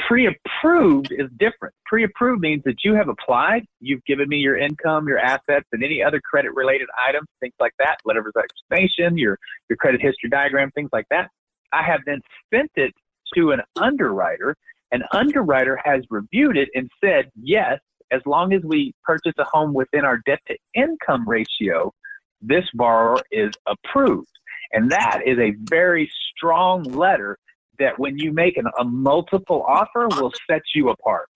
Pre-approved 0.01 1.13
is 1.13 1.31
different. 1.39 1.75
Pre-approved 1.87 2.41
means 2.41 2.63
that 2.65 2.85
you 2.85 2.95
have 2.95 3.09
applied, 3.09 3.65
you've 3.81 4.05
given 4.05 4.29
me 4.29 4.37
your 4.37 4.57
income, 4.57 5.09
your 5.09 5.19
assets, 5.19 5.67
and 5.73 5.83
any 5.83 6.03
other 6.03 6.21
credit-related 6.21 6.89
items, 7.09 7.27
things 7.41 7.55
like 7.61 7.73
that, 7.79 7.97
letter 8.05 8.21
of 8.21 8.35
explanation, 8.37 9.17
your 9.17 9.39
your 9.69 9.77
credit 9.77 10.03
history 10.03 10.29
diagram, 10.29 10.71
things 10.73 10.91
like 10.93 11.07
that. 11.11 11.31
I 11.73 11.83
have 11.83 12.01
then 12.07 12.21
sent 12.53 12.71
it 12.77 12.93
to 13.35 13.53
an 13.53 13.61
underwriter. 13.81 14.57
An 14.93 15.03
underwriter 15.13 15.81
has 15.85 16.05
reviewed 16.11 16.57
it 16.57 16.69
and 16.75 16.91
said, 17.03 17.31
yes, 17.41 17.81
as 18.13 18.21
long 18.27 18.53
as 18.53 18.63
we 18.63 18.95
purchase 19.05 19.33
a 19.39 19.45
home 19.45 19.73
within 19.73 20.05
our 20.05 20.21
debt 20.27 20.41
to 20.49 20.57
income 20.75 21.29
ratio, 21.29 21.93
this 22.41 22.65
borrower 22.75 23.21
is 23.33 23.51
approved. 23.67 24.29
And 24.73 24.91
that 24.91 25.23
is 25.27 25.39
a 25.39 25.55
very 25.71 26.11
strong 26.37 26.83
letter 26.83 27.39
that 27.79 27.99
when 27.99 28.19
you 28.19 28.33
make 28.33 28.57
an, 28.57 28.67
a 28.79 28.85
multiple 28.85 29.65
offer 29.67 30.09
will 30.09 30.33
set 30.49 30.63
you 30.75 30.91
apart. 30.91 31.29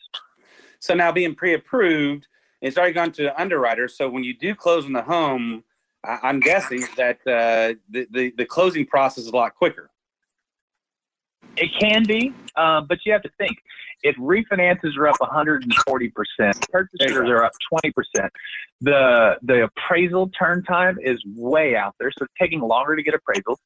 So 0.80 0.94
now 0.94 1.10
being 1.12 1.34
pre-approved, 1.34 2.28
it's 2.60 2.76
already 2.76 2.92
gone 2.92 3.12
to 3.12 3.22
the 3.24 3.40
underwriter. 3.40 3.88
So 3.88 4.08
when 4.08 4.24
you 4.24 4.34
do 4.36 4.54
close 4.54 4.84
on 4.84 4.92
the 4.92 5.02
home, 5.02 5.64
I, 6.04 6.28
am 6.28 6.40
guessing 6.40 6.84
that 6.96 7.18
uh, 7.26 7.74
the, 7.90 8.06
the, 8.10 8.32
the 8.36 8.44
closing 8.44 8.86
process 8.86 9.24
is 9.24 9.30
a 9.30 9.36
lot 9.36 9.54
quicker. 9.54 9.90
It 11.60 11.70
can 11.80 12.04
be, 12.04 12.32
uh, 12.56 12.82
but 12.82 12.98
you 13.04 13.12
have 13.12 13.22
to 13.22 13.30
think 13.38 13.58
if 14.02 14.16
refinances 14.16 14.96
are 14.96 15.08
up 15.08 15.16
140 15.20 16.10
percent, 16.10 16.70
purchases 16.70 17.16
are 17.16 17.44
up 17.44 17.52
20 17.82 17.92
percent. 17.92 18.32
The 18.80 19.36
the 19.42 19.64
appraisal 19.64 20.30
turn 20.30 20.62
time 20.62 20.98
is 21.02 21.20
way 21.34 21.74
out 21.74 21.94
there, 21.98 22.10
so 22.16 22.24
it's 22.24 22.34
taking 22.40 22.60
longer 22.60 22.94
to 22.94 23.02
get 23.02 23.14
appraisals. 23.14 23.56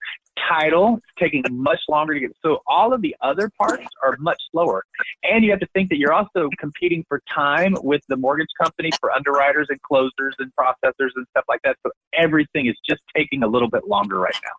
Title 0.49 0.97
it's 0.97 1.07
taking 1.19 1.45
much 1.51 1.81
longer 1.89 2.15
to 2.15 2.21
get. 2.21 2.37
So 2.43 2.63
all 2.67 2.95
of 2.95 3.03
the 3.03 3.15
other 3.21 3.51
parts 3.59 3.87
are 4.03 4.17
much 4.19 4.41
slower, 4.51 4.85
and 5.23 5.45
you 5.45 5.51
have 5.51 5.61
to 5.61 5.69
think 5.75 5.91
that 5.91 5.99
you're 5.99 6.15
also 6.15 6.49
competing 6.59 7.05
for 7.09 7.23
time 7.29 7.77
with 7.83 8.03
the 8.09 8.17
mortgage 8.17 8.49
company 8.61 8.91
for 9.01 9.13
underwriters 9.13 9.67
and 9.69 9.81
closers 9.83 10.35
and 10.39 10.51
processors 10.59 11.11
and 11.15 11.27
stuff 11.31 11.45
like 11.49 11.61
that. 11.65 11.77
So 11.85 11.93
everything 12.15 12.67
is 12.67 12.77
just 12.89 13.03
taking 13.15 13.43
a 13.43 13.47
little 13.47 13.69
bit 13.69 13.87
longer 13.87 14.19
right 14.19 14.37
now. 14.43 14.53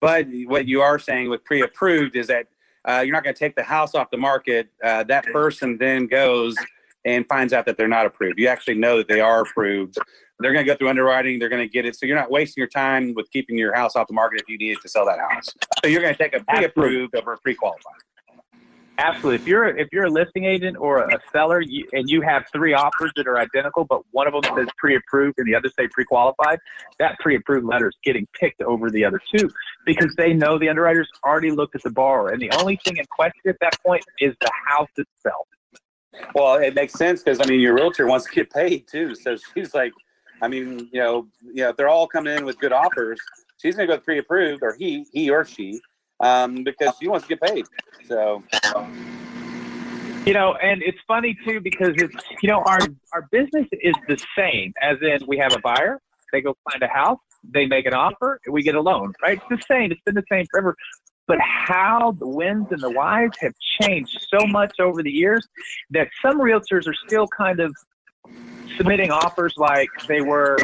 But 0.00 0.26
what 0.46 0.66
you 0.66 0.82
are 0.82 0.98
saying 0.98 1.30
with 1.30 1.44
pre-approved 1.44 2.16
is 2.16 2.26
that 2.26 2.46
uh, 2.88 3.02
you're 3.04 3.12
not 3.12 3.24
going 3.24 3.34
to 3.34 3.38
take 3.38 3.56
the 3.56 3.62
house 3.62 3.94
off 3.94 4.10
the 4.10 4.16
market. 4.16 4.68
Uh, 4.82 5.04
that 5.04 5.24
person 5.26 5.78
then 5.78 6.06
goes 6.06 6.56
and 7.04 7.26
finds 7.28 7.52
out 7.52 7.66
that 7.66 7.76
they're 7.76 7.88
not 7.88 8.06
approved. 8.06 8.38
You 8.38 8.48
actually 8.48 8.76
know 8.76 8.98
that 8.98 9.08
they 9.08 9.20
are 9.20 9.42
approved. 9.42 9.96
They're 10.40 10.52
going 10.52 10.64
to 10.64 10.72
go 10.72 10.76
through 10.76 10.88
underwriting. 10.88 11.38
They're 11.38 11.48
going 11.48 11.62
to 11.62 11.68
get 11.68 11.86
it. 11.86 11.96
So 11.96 12.06
you're 12.06 12.16
not 12.16 12.30
wasting 12.30 12.60
your 12.60 12.68
time 12.68 13.14
with 13.14 13.30
keeping 13.30 13.56
your 13.56 13.74
house 13.74 13.94
off 13.94 14.08
the 14.08 14.14
market 14.14 14.40
if 14.40 14.48
you 14.48 14.58
needed 14.58 14.78
to 14.82 14.88
sell 14.88 15.06
that 15.06 15.18
house. 15.18 15.46
So 15.82 15.88
you're 15.88 16.02
going 16.02 16.14
to 16.14 16.18
take 16.18 16.34
a 16.34 16.42
pre-approved 16.44 17.14
over 17.16 17.34
a 17.34 17.38
pre-qualified. 17.38 18.00
Absolutely. 18.98 19.36
If 19.36 19.48
you're 19.48 19.66
if 19.76 19.88
you're 19.92 20.04
a 20.04 20.10
listing 20.10 20.44
agent 20.44 20.76
or 20.78 21.00
a 21.08 21.20
seller 21.32 21.60
you, 21.60 21.86
and 21.92 22.08
you 22.08 22.20
have 22.20 22.44
three 22.52 22.74
offers 22.74 23.10
that 23.16 23.26
are 23.26 23.38
identical, 23.38 23.84
but 23.84 24.02
one 24.12 24.28
of 24.28 24.40
them 24.40 24.56
says 24.56 24.68
pre-approved 24.78 25.38
and 25.38 25.46
the 25.46 25.54
other 25.54 25.68
say 25.76 25.88
pre-qualified, 25.88 26.60
that 27.00 27.18
pre-approved 27.18 27.66
letter 27.66 27.88
is 27.88 27.96
getting 28.04 28.26
picked 28.38 28.62
over 28.62 28.90
the 28.90 29.04
other 29.04 29.20
two 29.34 29.50
because 29.84 30.14
they 30.16 30.32
know 30.32 30.58
the 30.58 30.68
underwriters 30.68 31.08
already 31.24 31.50
looked 31.50 31.74
at 31.74 31.82
the 31.82 31.90
borrower, 31.90 32.28
and 32.28 32.40
the 32.40 32.50
only 32.58 32.78
thing 32.84 32.96
in 32.96 33.04
question 33.06 33.42
at 33.48 33.56
that 33.60 33.76
point 33.84 34.04
is 34.20 34.34
the 34.40 34.50
house 34.68 34.90
itself. 34.96 35.48
Well, 36.34 36.54
it 36.56 36.74
makes 36.74 36.92
sense 36.92 37.22
because 37.22 37.40
I 37.40 37.46
mean 37.46 37.58
your 37.58 37.74
realtor 37.74 38.06
wants 38.06 38.26
to 38.26 38.32
get 38.32 38.50
paid 38.50 38.86
too, 38.86 39.16
so 39.16 39.36
she's 39.54 39.74
like, 39.74 39.92
I 40.40 40.46
mean, 40.46 40.88
you 40.92 41.00
know, 41.00 41.26
you 41.42 41.64
know, 41.64 41.70
if 41.70 41.76
they're 41.76 41.88
all 41.88 42.06
coming 42.06 42.36
in 42.36 42.44
with 42.44 42.58
good 42.60 42.72
offers, 42.72 43.18
she's 43.60 43.74
to 43.74 43.86
go 43.86 43.98
pre-approved, 43.98 44.62
or 44.62 44.76
he, 44.78 45.04
he 45.12 45.30
or 45.30 45.44
she 45.44 45.80
um, 46.20 46.64
because 46.64 46.94
she 47.00 47.08
wants 47.08 47.26
to 47.26 47.36
get 47.36 47.40
paid. 47.42 47.64
So. 48.06 48.42
You 50.26 50.32
know, 50.32 50.54
and 50.54 50.82
it's 50.82 50.98
funny 51.06 51.36
too 51.46 51.60
because 51.60 51.92
it's 51.96 52.16
you 52.42 52.48
know 52.48 52.62
our 52.64 52.78
our 53.12 53.28
business 53.30 53.66
is 53.72 53.94
the 54.08 54.18
same 54.36 54.72
as 54.80 54.96
in 55.02 55.18
we 55.26 55.36
have 55.36 55.52
a 55.54 55.58
buyer, 55.58 56.00
they 56.32 56.40
go 56.40 56.56
find 56.70 56.82
a 56.82 56.88
house, 56.88 57.18
they 57.52 57.66
make 57.66 57.84
an 57.84 57.92
offer, 57.92 58.40
we 58.50 58.62
get 58.62 58.74
a 58.74 58.80
loan, 58.80 59.12
right? 59.22 59.38
It's 59.38 59.62
the 59.62 59.74
same. 59.74 59.92
It's 59.92 60.00
been 60.02 60.14
the 60.14 60.24
same 60.30 60.46
forever. 60.50 60.74
But 61.26 61.38
how 61.40 62.16
the 62.18 62.28
wins 62.28 62.66
and 62.70 62.82
the 62.82 62.90
whys 62.90 63.30
have 63.40 63.52
changed 63.80 64.26
so 64.28 64.46
much 64.46 64.72
over 64.78 65.02
the 65.02 65.10
years 65.10 65.46
that 65.90 66.08
some 66.20 66.38
realtors 66.38 66.86
are 66.86 66.94
still 67.06 67.26
kind 67.28 67.60
of 67.60 67.74
submitting 68.76 69.10
offers 69.10 69.54
like 69.56 69.88
they 70.08 70.20
were 70.20 70.58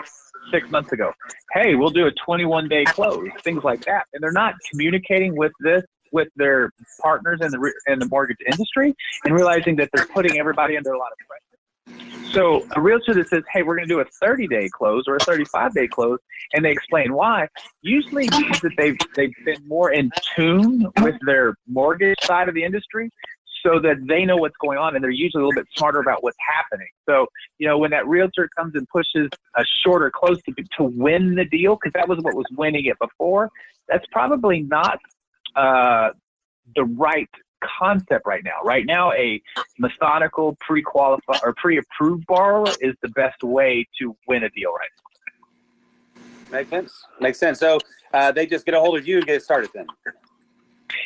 six 0.50 0.70
months 0.70 0.92
ago. 0.92 1.12
Hey, 1.52 1.74
we'll 1.74 1.90
do 1.90 2.06
a 2.06 2.12
21 2.24 2.68
day 2.68 2.84
close, 2.84 3.28
things 3.42 3.64
like 3.64 3.84
that. 3.84 4.06
And 4.12 4.22
they're 4.22 4.32
not 4.32 4.54
communicating 4.70 5.36
with 5.36 5.52
this 5.60 5.82
with 6.12 6.28
their 6.36 6.72
partners 7.00 7.38
in 7.40 7.50
the 7.50 7.72
in 7.86 7.98
the 7.98 8.06
mortgage 8.06 8.38
industry 8.50 8.94
and 9.24 9.34
realizing 9.34 9.76
that 9.76 9.90
they're 9.92 10.06
putting 10.06 10.38
everybody 10.38 10.76
under 10.76 10.92
a 10.92 10.98
lot 10.98 11.10
of 11.12 11.18
pressure. 11.18 12.32
So 12.32 12.66
a 12.76 12.80
realtor 12.80 13.14
that 13.14 13.28
says, 13.28 13.42
"Hey, 13.52 13.62
we're 13.62 13.76
going 13.76 13.88
to 13.88 13.94
do 13.94 14.00
a 14.00 14.04
30-day 14.24 14.68
close 14.72 15.04
or 15.08 15.16
a 15.16 15.18
35-day 15.18 15.88
close," 15.88 16.18
and 16.52 16.64
they 16.64 16.70
explain 16.70 17.12
why, 17.12 17.48
usually 17.82 18.28
means 18.30 18.60
that 18.60 18.72
they've 18.76 18.96
they've 19.16 19.34
been 19.44 19.66
more 19.66 19.92
in 19.92 20.10
tune 20.36 20.86
with 21.00 21.16
their 21.26 21.54
mortgage 21.66 22.20
side 22.22 22.48
of 22.48 22.54
the 22.54 22.62
industry, 22.62 23.10
so 23.62 23.78
that 23.80 23.96
they 24.06 24.24
know 24.24 24.36
what's 24.36 24.56
going 24.56 24.78
on, 24.78 24.94
and 24.94 25.02
they're 25.02 25.10
usually 25.10 25.42
a 25.42 25.46
little 25.46 25.60
bit 25.60 25.68
smarter 25.76 26.00
about 26.00 26.22
what's 26.22 26.38
happening. 26.54 26.88
So 27.08 27.26
you 27.58 27.66
know, 27.66 27.78
when 27.78 27.90
that 27.90 28.06
realtor 28.06 28.48
comes 28.56 28.74
and 28.74 28.86
pushes 28.88 29.28
a 29.56 29.64
shorter 29.84 30.10
close 30.10 30.40
to 30.42 30.54
to 30.78 30.84
win 30.84 31.34
the 31.34 31.44
deal, 31.44 31.76
because 31.76 31.92
that 31.94 32.08
was 32.08 32.18
what 32.22 32.34
was 32.34 32.46
winning 32.56 32.86
it 32.86 32.98
before, 32.98 33.50
that's 33.88 34.06
probably 34.12 34.62
not 34.62 34.98
uh, 35.56 36.10
the 36.76 36.84
right 36.84 37.28
concept 37.62 38.26
right 38.26 38.42
now. 38.44 38.62
Right 38.64 38.86
now, 38.86 39.12
a 39.12 39.40
methodical, 39.78 40.56
pre-qualified 40.60 41.40
or 41.42 41.54
pre-approved 41.54 42.26
borrower 42.26 42.72
is 42.80 42.94
the 43.02 43.08
best 43.10 43.42
way 43.42 43.86
to 44.00 44.16
win 44.26 44.44
a 44.44 44.50
deal 44.50 44.72
right 44.72 44.88
now. 44.96 46.58
Makes 46.58 46.70
sense. 46.70 47.04
Makes 47.20 47.38
sense. 47.38 47.58
So 47.58 47.78
uh, 48.12 48.32
they 48.32 48.46
just 48.46 48.64
get 48.66 48.74
a 48.74 48.80
hold 48.80 48.98
of 48.98 49.06
you 49.06 49.18
and 49.18 49.26
get 49.26 49.36
it 49.36 49.42
started 49.42 49.70
then. 49.74 49.86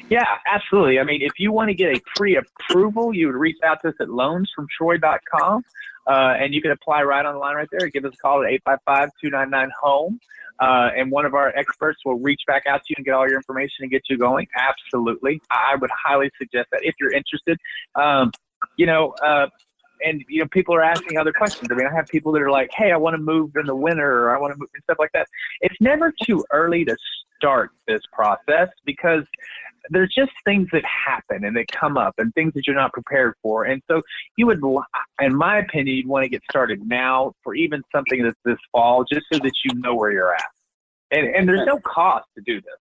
Yeah, 0.09 0.25
absolutely. 0.47 0.99
I 0.99 1.05
mean, 1.05 1.23
if 1.23 1.33
you 1.39 1.53
want 1.53 1.69
to 1.69 1.75
get 1.75 1.97
a 1.97 2.01
pre-approval, 2.17 3.15
you 3.15 3.27
would 3.27 3.37
reach 3.37 3.59
out 3.65 3.81
to 3.83 3.89
us 3.89 3.95
at 4.01 4.09
loansfromtroy.com, 4.09 5.65
uh, 6.07 6.11
and 6.11 6.55
you 6.55 6.61
can 6.63 6.71
apply 6.71 7.03
right 7.03 7.25
on 7.25 7.35
the 7.35 7.39
line 7.39 7.57
right 7.57 7.69
there. 7.71 7.89
Give 7.89 8.05
us 8.05 8.15
a 8.15 8.17
call 8.19 8.45
at 8.45 8.51
855-299-HOME, 8.67 10.21
uh, 10.61 10.91
and 10.97 11.11
one 11.11 11.25
of 11.25 11.35
our 11.35 11.57
experts 11.57 12.01
will 12.05 12.19
reach 12.19 12.43
back 12.47 12.67
out 12.67 12.85
to 12.85 12.87
you 12.91 12.95
and 12.99 13.05
get 13.05 13.15
all 13.15 13.27
your 13.27 13.37
information 13.37 13.83
and 13.83 13.91
get 13.91 14.03
you 14.09 14.19
going. 14.19 14.47
Absolutely. 14.57 15.41
I 15.51 15.77
would 15.77 15.91
highly 15.91 16.31
suggest 16.39 16.69
that 16.73 16.81
if 16.83 16.95
you're 17.01 17.13
interested. 17.13 17.59
Um, 17.95 18.31
you 18.77 18.87
know, 18.87 19.15
uh, 19.25 19.49
and 20.05 20.25
you 20.29 20.41
know, 20.41 20.49
people 20.49 20.75
are 20.75 20.83
asking 20.83 21.19
other 21.19 21.33
questions. 21.33 21.69
I 21.71 21.75
mean, 21.75 21.87
I 21.87 21.95
have 21.95 22.07
people 22.07 22.33
that 22.33 22.43
are 22.43 22.51
like, 22.51 22.71
"Hey, 22.75 22.93
I 22.93 22.97
want 22.97 23.15
to 23.15 23.23
move 23.23 23.53
in 23.57 23.67
the 23.67 23.75
winter, 23.75 24.25
or 24.25 24.37
I 24.37 24.41
want 24.41 24.53
to 24.53 24.59
move 24.59 24.69
and 24.75 24.83
stuff 24.83 24.99
like 24.99 25.13
that." 25.13 25.27
It's 25.61 25.81
never 25.81 26.13
too 26.23 26.45
early 26.53 26.85
to 26.85 26.97
start 27.45 27.71
this 27.87 28.01
process 28.13 28.69
because 28.85 29.23
there's 29.91 30.13
just 30.17 30.33
things 30.47 30.67
that 30.73 30.83
happen 30.85 31.45
and 31.45 31.55
that 31.57 31.67
come 31.69 31.99
up 31.99 32.15
and 32.17 32.33
things 32.35 32.55
that 32.55 32.67
you're 32.67 32.77
not 32.77 32.93
prepared 32.93 33.35
for. 33.43 33.65
And 33.65 33.83
so 33.91 34.01
you 34.37 34.47
would, 34.47 34.61
in 35.21 35.35
my 35.35 35.59
opinion, 35.59 35.97
you'd 35.97 36.07
want 36.07 36.25
to 36.25 36.29
get 36.31 36.43
started 36.51 36.81
now 36.87 37.35
for 37.43 37.55
even 37.55 37.83
something 37.95 38.23
that's 38.23 38.39
this 38.45 38.59
fall, 38.73 39.05
just 39.05 39.27
so 39.31 39.39
that 39.39 39.53
you 39.65 39.79
know 39.81 39.95
where 39.95 40.11
you're 40.11 40.35
at. 40.35 40.45
And 41.11 41.29
and 41.35 41.49
there's 41.49 41.67
no 41.67 41.79
cost 41.81 42.27
to 42.37 42.43
do 42.45 42.61
this. 42.63 42.75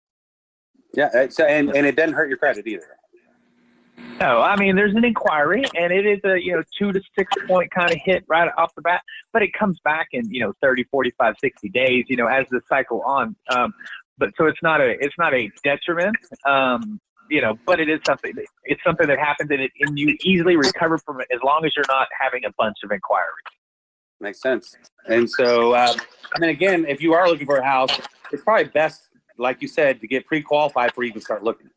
Yeah, 0.94 1.28
so, 1.28 1.44
and 1.44 1.76
and 1.76 1.86
it 1.86 1.94
doesn't 1.94 2.14
hurt 2.14 2.28
your 2.28 2.38
credit 2.38 2.66
either. 2.66 2.86
No, 4.20 4.40
I 4.40 4.56
mean 4.56 4.76
there's 4.76 4.94
an 4.94 5.04
inquiry, 5.04 5.64
and 5.76 5.92
it 5.92 6.06
is 6.06 6.20
a 6.24 6.40
you 6.40 6.52
know 6.52 6.62
two 6.78 6.92
to 6.92 7.00
six 7.16 7.32
point 7.46 7.70
kind 7.70 7.90
of 7.90 7.98
hit 8.04 8.24
right 8.28 8.48
off 8.56 8.74
the 8.74 8.82
bat, 8.82 9.02
but 9.32 9.42
it 9.42 9.52
comes 9.52 9.78
back 9.84 10.08
in 10.12 10.28
you 10.30 10.40
know 10.40 10.52
30, 10.62 10.84
45, 10.84 11.34
60 11.40 11.68
days, 11.68 12.04
you 12.08 12.16
know, 12.16 12.26
as 12.26 12.46
the 12.50 12.60
cycle 12.68 13.02
on. 13.02 13.36
Um, 13.50 13.74
but 14.18 14.30
so 14.36 14.46
it's 14.46 14.62
not 14.62 14.80
a 14.80 14.96
it's 15.00 15.14
not 15.18 15.34
a 15.34 15.50
detriment, 15.62 16.16
um, 16.46 17.00
you 17.30 17.40
know, 17.40 17.58
but 17.66 17.80
it 17.80 17.88
is 17.88 18.00
something. 18.06 18.34
That, 18.34 18.46
it's 18.64 18.82
something 18.84 19.06
that 19.06 19.18
happens, 19.18 19.50
and, 19.50 19.60
it, 19.60 19.70
and 19.80 19.98
you 19.98 20.16
easily 20.22 20.56
recover 20.56 20.98
from 20.98 21.20
it 21.20 21.28
as 21.32 21.40
long 21.44 21.64
as 21.64 21.72
you're 21.76 21.84
not 21.88 22.08
having 22.18 22.44
a 22.44 22.50
bunch 22.58 22.76
of 22.84 22.92
inquiries. 22.92 23.28
Makes 24.20 24.40
sense. 24.40 24.76
And 25.06 25.28
so, 25.28 25.72
uh, 25.72 25.92
and 26.34 26.42
then 26.42 26.50
again, 26.50 26.86
if 26.86 27.02
you 27.02 27.14
are 27.14 27.28
looking 27.28 27.46
for 27.46 27.56
a 27.56 27.64
house, 27.64 27.98
it's 28.32 28.42
probably 28.42 28.64
best, 28.64 29.08
like 29.38 29.60
you 29.60 29.68
said, 29.68 30.00
to 30.00 30.06
get 30.06 30.26
pre-qualified 30.26 30.90
before 30.90 31.04
you 31.04 31.12
can 31.12 31.20
start 31.20 31.42
looking. 31.42 31.68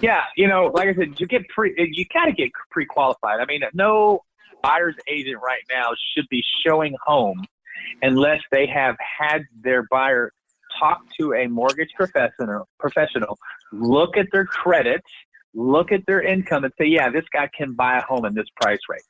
Yeah, 0.00 0.22
you 0.36 0.48
know, 0.48 0.70
like 0.74 0.88
I 0.88 0.94
said, 0.94 1.20
you 1.20 1.26
get 1.26 1.48
pre, 1.48 1.74
you 1.76 2.04
gotta 2.12 2.32
get 2.32 2.50
pre-qualified. 2.70 3.40
I 3.40 3.44
mean, 3.46 3.62
no 3.74 4.20
buyer's 4.62 4.96
agent 5.08 5.38
right 5.42 5.62
now 5.70 5.90
should 6.14 6.26
be 6.28 6.42
showing 6.64 6.94
home 7.04 7.44
unless 8.02 8.42
they 8.50 8.66
have 8.66 8.96
had 8.98 9.42
their 9.62 9.86
buyer 9.90 10.32
talk 10.80 11.00
to 11.18 11.34
a 11.34 11.46
mortgage 11.46 11.90
professional, 11.96 12.66
professional, 12.78 13.38
look 13.72 14.16
at 14.16 14.26
their 14.32 14.46
credit, 14.46 15.02
look 15.54 15.92
at 15.92 16.04
their 16.06 16.22
income, 16.22 16.64
and 16.64 16.72
say, 16.78 16.86
yeah, 16.86 17.10
this 17.10 17.24
guy 17.32 17.48
can 17.56 17.74
buy 17.74 17.98
a 17.98 18.02
home 18.02 18.24
in 18.24 18.34
this 18.34 18.46
price 18.60 18.80
range. 18.88 19.04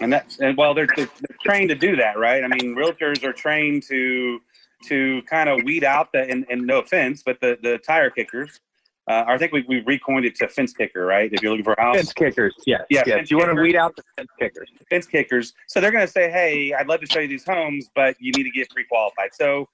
And 0.00 0.12
that's 0.12 0.40
and 0.40 0.56
well, 0.56 0.72
they're, 0.74 0.88
they're 0.96 1.08
trained 1.44 1.68
to 1.68 1.74
do 1.74 1.94
that, 1.96 2.18
right? 2.18 2.42
I 2.42 2.48
mean, 2.48 2.74
realtors 2.74 3.22
are 3.22 3.34
trained 3.34 3.82
to 3.88 4.40
to 4.86 5.20
kind 5.28 5.50
of 5.50 5.62
weed 5.62 5.84
out 5.84 6.10
the 6.12 6.22
and, 6.22 6.46
and 6.48 6.66
no 6.66 6.78
offense, 6.80 7.22
but 7.24 7.38
the 7.40 7.58
the 7.62 7.78
tire 7.86 8.08
kickers. 8.10 8.60
Uh, 9.08 9.24
I 9.26 9.36
think 9.38 9.52
we 9.52 9.64
we 9.68 9.80
recoined 9.80 10.24
it 10.24 10.36
to 10.36 10.48
fence 10.48 10.72
kicker, 10.72 11.04
right? 11.04 11.30
If 11.32 11.42
you're 11.42 11.50
looking 11.50 11.64
for 11.64 11.74
a 11.74 11.82
house, 11.82 11.96
Fence 11.96 12.12
kickers, 12.12 12.54
yes, 12.66 12.82
Yeah, 12.88 13.02
yes. 13.06 13.30
You 13.30 13.38
want 13.38 13.54
to 13.54 13.60
weed 13.60 13.76
out 13.76 13.94
the 13.96 14.02
fence 14.16 14.30
kickers. 14.38 14.68
fence 14.88 15.06
kickers. 15.06 15.52
So 15.66 15.80
they're 15.80 15.90
going 15.90 16.06
to 16.06 16.12
say, 16.12 16.30
"Hey, 16.30 16.72
I'd 16.72 16.86
love 16.86 17.00
to 17.00 17.06
show 17.06 17.20
you 17.20 17.28
these 17.28 17.44
homes, 17.44 17.90
but 17.94 18.16
you 18.20 18.32
need 18.32 18.44
to 18.44 18.50
get 18.50 18.70
pre-qualified." 18.70 19.30
So 19.34 19.68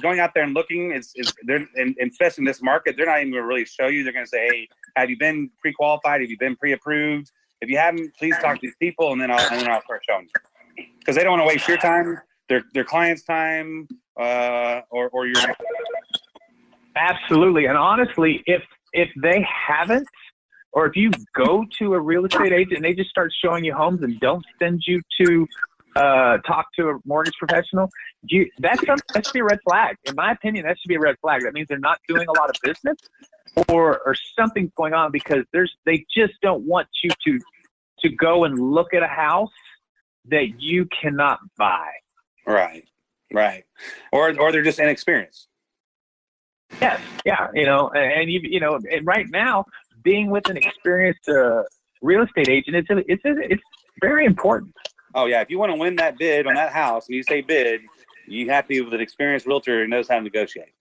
going 0.00 0.20
out 0.20 0.32
there 0.34 0.44
and 0.44 0.54
looking 0.54 0.92
is 0.92 1.12
is 1.16 1.32
they're 1.44 1.66
and, 1.74 1.96
and 1.98 2.10
especially 2.10 2.42
in 2.42 2.46
this 2.46 2.62
market, 2.62 2.96
they're 2.96 3.06
not 3.06 3.18
even 3.18 3.32
going 3.32 3.42
to 3.42 3.46
really 3.46 3.64
show 3.64 3.88
you. 3.88 4.04
They're 4.04 4.12
going 4.12 4.24
to 4.24 4.30
say, 4.30 4.48
"Hey, 4.48 4.68
have 4.96 5.10
you 5.10 5.18
been 5.18 5.50
pre-qualified? 5.60 6.20
Have 6.20 6.30
you 6.30 6.38
been 6.38 6.56
pre-approved? 6.56 7.30
If 7.60 7.68
you 7.68 7.76
haven't, 7.76 8.14
please 8.16 8.36
talk 8.40 8.56
to 8.56 8.60
these 8.62 8.76
people, 8.80 9.12
and 9.12 9.20
then 9.20 9.30
I'll 9.30 9.40
and 9.50 9.60
then 9.60 9.70
I'll 9.70 9.82
start 9.82 10.02
showing 10.08 10.28
you." 10.76 10.84
Because 10.98 11.16
they 11.16 11.24
don't 11.24 11.38
want 11.38 11.42
to 11.42 11.46
waste 11.46 11.66
your 11.66 11.78
time, 11.78 12.18
their 12.48 12.62
their 12.72 12.84
clients' 12.84 13.24
time, 13.24 13.88
uh, 14.20 14.80
or 14.90 15.08
or 15.10 15.26
your. 15.26 15.42
Absolutely, 16.96 17.66
and 17.66 17.76
honestly, 17.76 18.42
if 18.46 18.62
if 18.92 19.08
they 19.20 19.44
haven't, 19.44 20.08
or 20.72 20.86
if 20.86 20.94
you 20.94 21.10
go 21.34 21.64
to 21.78 21.94
a 21.94 22.00
real 22.00 22.24
estate 22.24 22.52
agent 22.52 22.76
and 22.76 22.84
they 22.84 22.94
just 22.94 23.10
start 23.10 23.32
showing 23.44 23.64
you 23.64 23.74
homes 23.74 24.02
and 24.02 24.18
don't 24.20 24.44
send 24.60 24.82
you 24.86 25.02
to 25.20 25.46
uh, 25.96 26.38
talk 26.38 26.66
to 26.76 26.90
a 26.90 26.98
mortgage 27.04 27.34
professional, 27.38 27.90
you 28.24 28.48
that's 28.58 28.84
some, 28.86 28.98
that 29.14 29.26
should 29.26 29.32
be 29.32 29.40
a 29.40 29.44
red 29.44 29.58
flag. 29.68 29.96
In 30.04 30.14
my 30.14 30.32
opinion, 30.32 30.66
that 30.66 30.78
should 30.78 30.88
be 30.88 30.94
a 30.94 31.00
red 31.00 31.16
flag. 31.20 31.42
That 31.42 31.54
means 31.54 31.68
they're 31.68 31.78
not 31.78 31.98
doing 32.08 32.26
a 32.28 32.38
lot 32.38 32.50
of 32.50 32.56
business, 32.62 32.98
or 33.68 33.98
or 34.04 34.14
something's 34.38 34.72
going 34.76 34.94
on 34.94 35.12
because 35.12 35.44
there's 35.52 35.74
they 35.84 36.04
just 36.14 36.34
don't 36.42 36.62
want 36.62 36.88
you 37.02 37.10
to 37.26 37.40
to 38.00 38.08
go 38.10 38.44
and 38.44 38.58
look 38.58 38.94
at 38.94 39.02
a 39.02 39.08
house 39.08 39.50
that 40.26 40.60
you 40.60 40.86
cannot 40.86 41.40
buy. 41.56 41.88
Right, 42.46 42.86
right, 43.32 43.64
or 44.12 44.38
or 44.38 44.52
they're 44.52 44.62
just 44.62 44.78
inexperienced. 44.78 45.48
Yes, 46.80 47.00
yeah, 47.24 47.48
you 47.54 47.66
know, 47.66 47.90
and 47.90 48.12
and 48.12 48.30
you 48.30 48.40
you 48.42 48.60
know, 48.60 48.78
and 48.90 49.06
right 49.06 49.26
now, 49.30 49.64
being 50.02 50.30
with 50.30 50.48
an 50.48 50.56
experienced 50.56 51.28
uh, 51.28 51.62
real 52.02 52.22
estate 52.22 52.48
agent, 52.48 52.76
it's 52.76 52.88
it's 53.08 53.22
it's 53.24 53.62
very 54.00 54.24
important. 54.24 54.74
Oh 55.18 55.26
yeah, 55.26 55.40
if 55.40 55.50
you 55.50 55.58
want 55.58 55.72
to 55.72 55.76
win 55.76 55.96
that 55.96 56.16
bid 56.16 56.46
on 56.46 56.54
that 56.54 56.72
house, 56.72 57.08
and 57.08 57.16
you 57.16 57.24
say 57.24 57.40
bid, 57.40 57.80
you 58.28 58.48
have 58.50 58.66
to 58.66 58.68
be 58.68 58.80
with 58.82 58.94
an 58.94 59.00
experienced 59.00 59.46
realtor 59.48 59.82
who 59.82 59.88
knows 59.88 60.06
how 60.06 60.14
to 60.14 60.22
negotiate. 60.22 60.72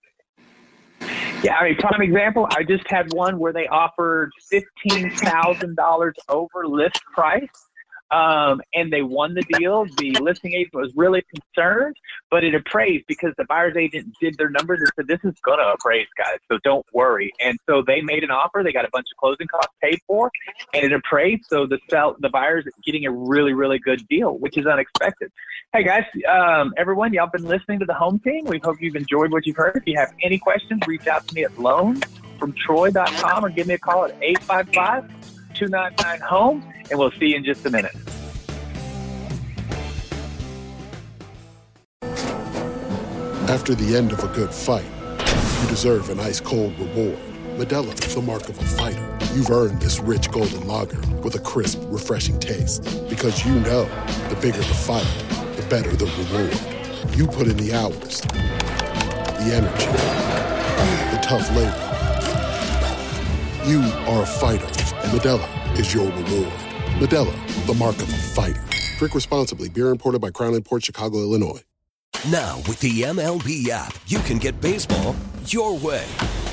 Yeah, 1.43 1.55
I 1.55 1.63
mean, 1.63 1.75
prime 1.77 2.03
example, 2.03 2.47
I 2.51 2.61
just 2.61 2.83
had 2.87 3.11
one 3.13 3.39
where 3.39 3.51
they 3.51 3.67
offered 3.67 4.29
fifteen 4.47 5.09
thousand 5.09 5.75
dollars 5.75 6.13
over 6.29 6.67
list 6.67 7.01
price. 7.15 7.49
Um, 8.09 8.61
and 8.73 8.91
they 8.91 9.01
won 9.01 9.33
the 9.33 9.43
deal. 9.57 9.85
The 9.97 10.11
listing 10.21 10.53
agent 10.53 10.73
was 10.73 10.93
really 10.95 11.23
concerned, 11.33 11.95
but 12.31 12.43
it 12.43 12.55
appraised 12.55 13.05
because 13.07 13.33
the 13.37 13.43
buyer's 13.45 13.75
agent 13.75 14.15
did 14.21 14.37
their 14.37 14.49
numbers 14.49 14.79
and 14.79 14.89
said, 14.95 15.07
This 15.07 15.19
is 15.29 15.37
going 15.41 15.59
to 15.59 15.73
appraise, 15.73 16.07
guys, 16.17 16.37
so 16.49 16.57
don't 16.63 16.85
worry. 16.93 17.33
And 17.41 17.57
so 17.67 17.83
they 17.85 18.01
made 18.01 18.23
an 18.23 18.31
offer. 18.31 18.61
They 18.63 18.71
got 18.71 18.85
a 18.85 18.89
bunch 18.93 19.07
of 19.13 19.17
closing 19.17 19.47
costs 19.47 19.73
paid 19.81 19.99
for, 20.07 20.31
and 20.73 20.85
it 20.85 20.93
appraised. 20.93 21.45
So 21.49 21.65
the 21.65 21.79
sell, 21.89 22.15
the 22.19 22.29
buyer's 22.29 22.65
getting 22.85 23.05
a 23.05 23.11
really, 23.11 23.53
really 23.53 23.79
good 23.79 24.07
deal, 24.07 24.37
which 24.37 24.57
is 24.57 24.65
unexpected. 24.65 25.31
Hey, 25.73 25.83
guys, 25.83 26.05
um, 26.29 26.73
everyone, 26.77 27.13
y'all 27.13 27.29
been 27.29 27.43
listening 27.43 27.79
to 27.79 27.85
the 27.85 27.93
home 27.93 28.19
team. 28.19 28.45
We 28.45 28.59
hope 28.63 28.77
you've 28.79 28.95
enjoyed 28.95 29.33
what 29.33 29.45
you've 29.45 29.57
heard. 29.57 29.75
If 29.75 29.83
you 29.85 29.97
have 29.97 30.13
any 30.23 30.37
questions, 30.37 30.81
reach 30.87 31.07
out 31.07 31.27
to 31.27 31.35
me 31.35 31.43
at 31.43 31.51
loansfromtroy.com 31.55 33.45
or 33.45 33.49
give 33.49 33.67
me 33.67 33.73
a 33.73 33.77
call 33.77 34.05
at 34.05 34.15
855 34.21 35.16
299 35.57 36.19
home, 36.21 36.73
and 36.91 36.99
we'll 36.99 37.11
see 37.11 37.29
you 37.29 37.35
in 37.35 37.43
just 37.43 37.65
a 37.65 37.71
minute. 37.71 37.95
After 43.49 43.73
the 43.73 43.95
end 43.97 44.11
of 44.11 44.23
a 44.23 44.27
good 44.27 44.53
fight, 44.53 44.85
you 45.61 45.69
deserve 45.69 46.09
an 46.09 46.19
ice 46.19 46.39
cold 46.39 46.77
reward. 46.77 47.17
Modelo 47.57 47.91
is 48.05 48.13
the 48.13 48.21
mark 48.21 48.47
of 48.49 48.59
a 48.59 48.63
fighter. 48.63 49.17
You've 49.33 49.49
earned 49.49 49.81
this 49.81 49.99
rich 49.99 50.29
golden 50.31 50.67
lager 50.67 50.99
with 51.23 51.33
a 51.35 51.39
crisp, 51.39 51.79
refreshing 51.85 52.39
taste. 52.39 52.83
Because 53.09 53.43
you 53.45 53.55
know 53.61 53.85
the 54.29 54.37
bigger 54.39 54.57
the 54.57 54.63
fight, 54.63 55.07
the 55.55 55.65
better 55.69 55.95
the 55.95 56.05
reward. 56.05 57.17
You 57.17 57.25
put 57.25 57.47
in 57.47 57.57
the 57.57 57.73
hours, 57.73 58.21
the 58.21 59.53
energy, 59.55 59.87
the 61.11 61.19
tough 61.23 61.49
labor. 61.55 61.87
You 63.67 63.81
are 64.07 64.21
a 64.21 64.25
fighter, 64.25 64.67
and 65.07 65.19
Modelo 65.19 65.79
is 65.79 65.93
your 65.93 66.05
reward. 66.05 66.53
Modelo, 66.99 67.65
the 67.65 67.73
mark 67.73 67.95
of 67.97 68.09
a 68.09 68.17
fighter. 68.17 68.63
Drink 68.97 69.15
responsibly. 69.15 69.69
Beer 69.69 69.89
imported 69.89 70.19
by 70.19 70.31
Crown 70.31 70.53
Imports 70.53 70.85
Chicago, 70.85 71.19
Illinois. 71.19 71.61
Now, 72.31 72.57
with 72.67 72.79
the 72.79 73.01
MLB 73.03 73.69
app, 73.69 73.95
you 74.07 74.19
can 74.19 74.37
get 74.37 74.59
baseball 74.59 75.15
your 75.45 75.77
way. 75.77 76.05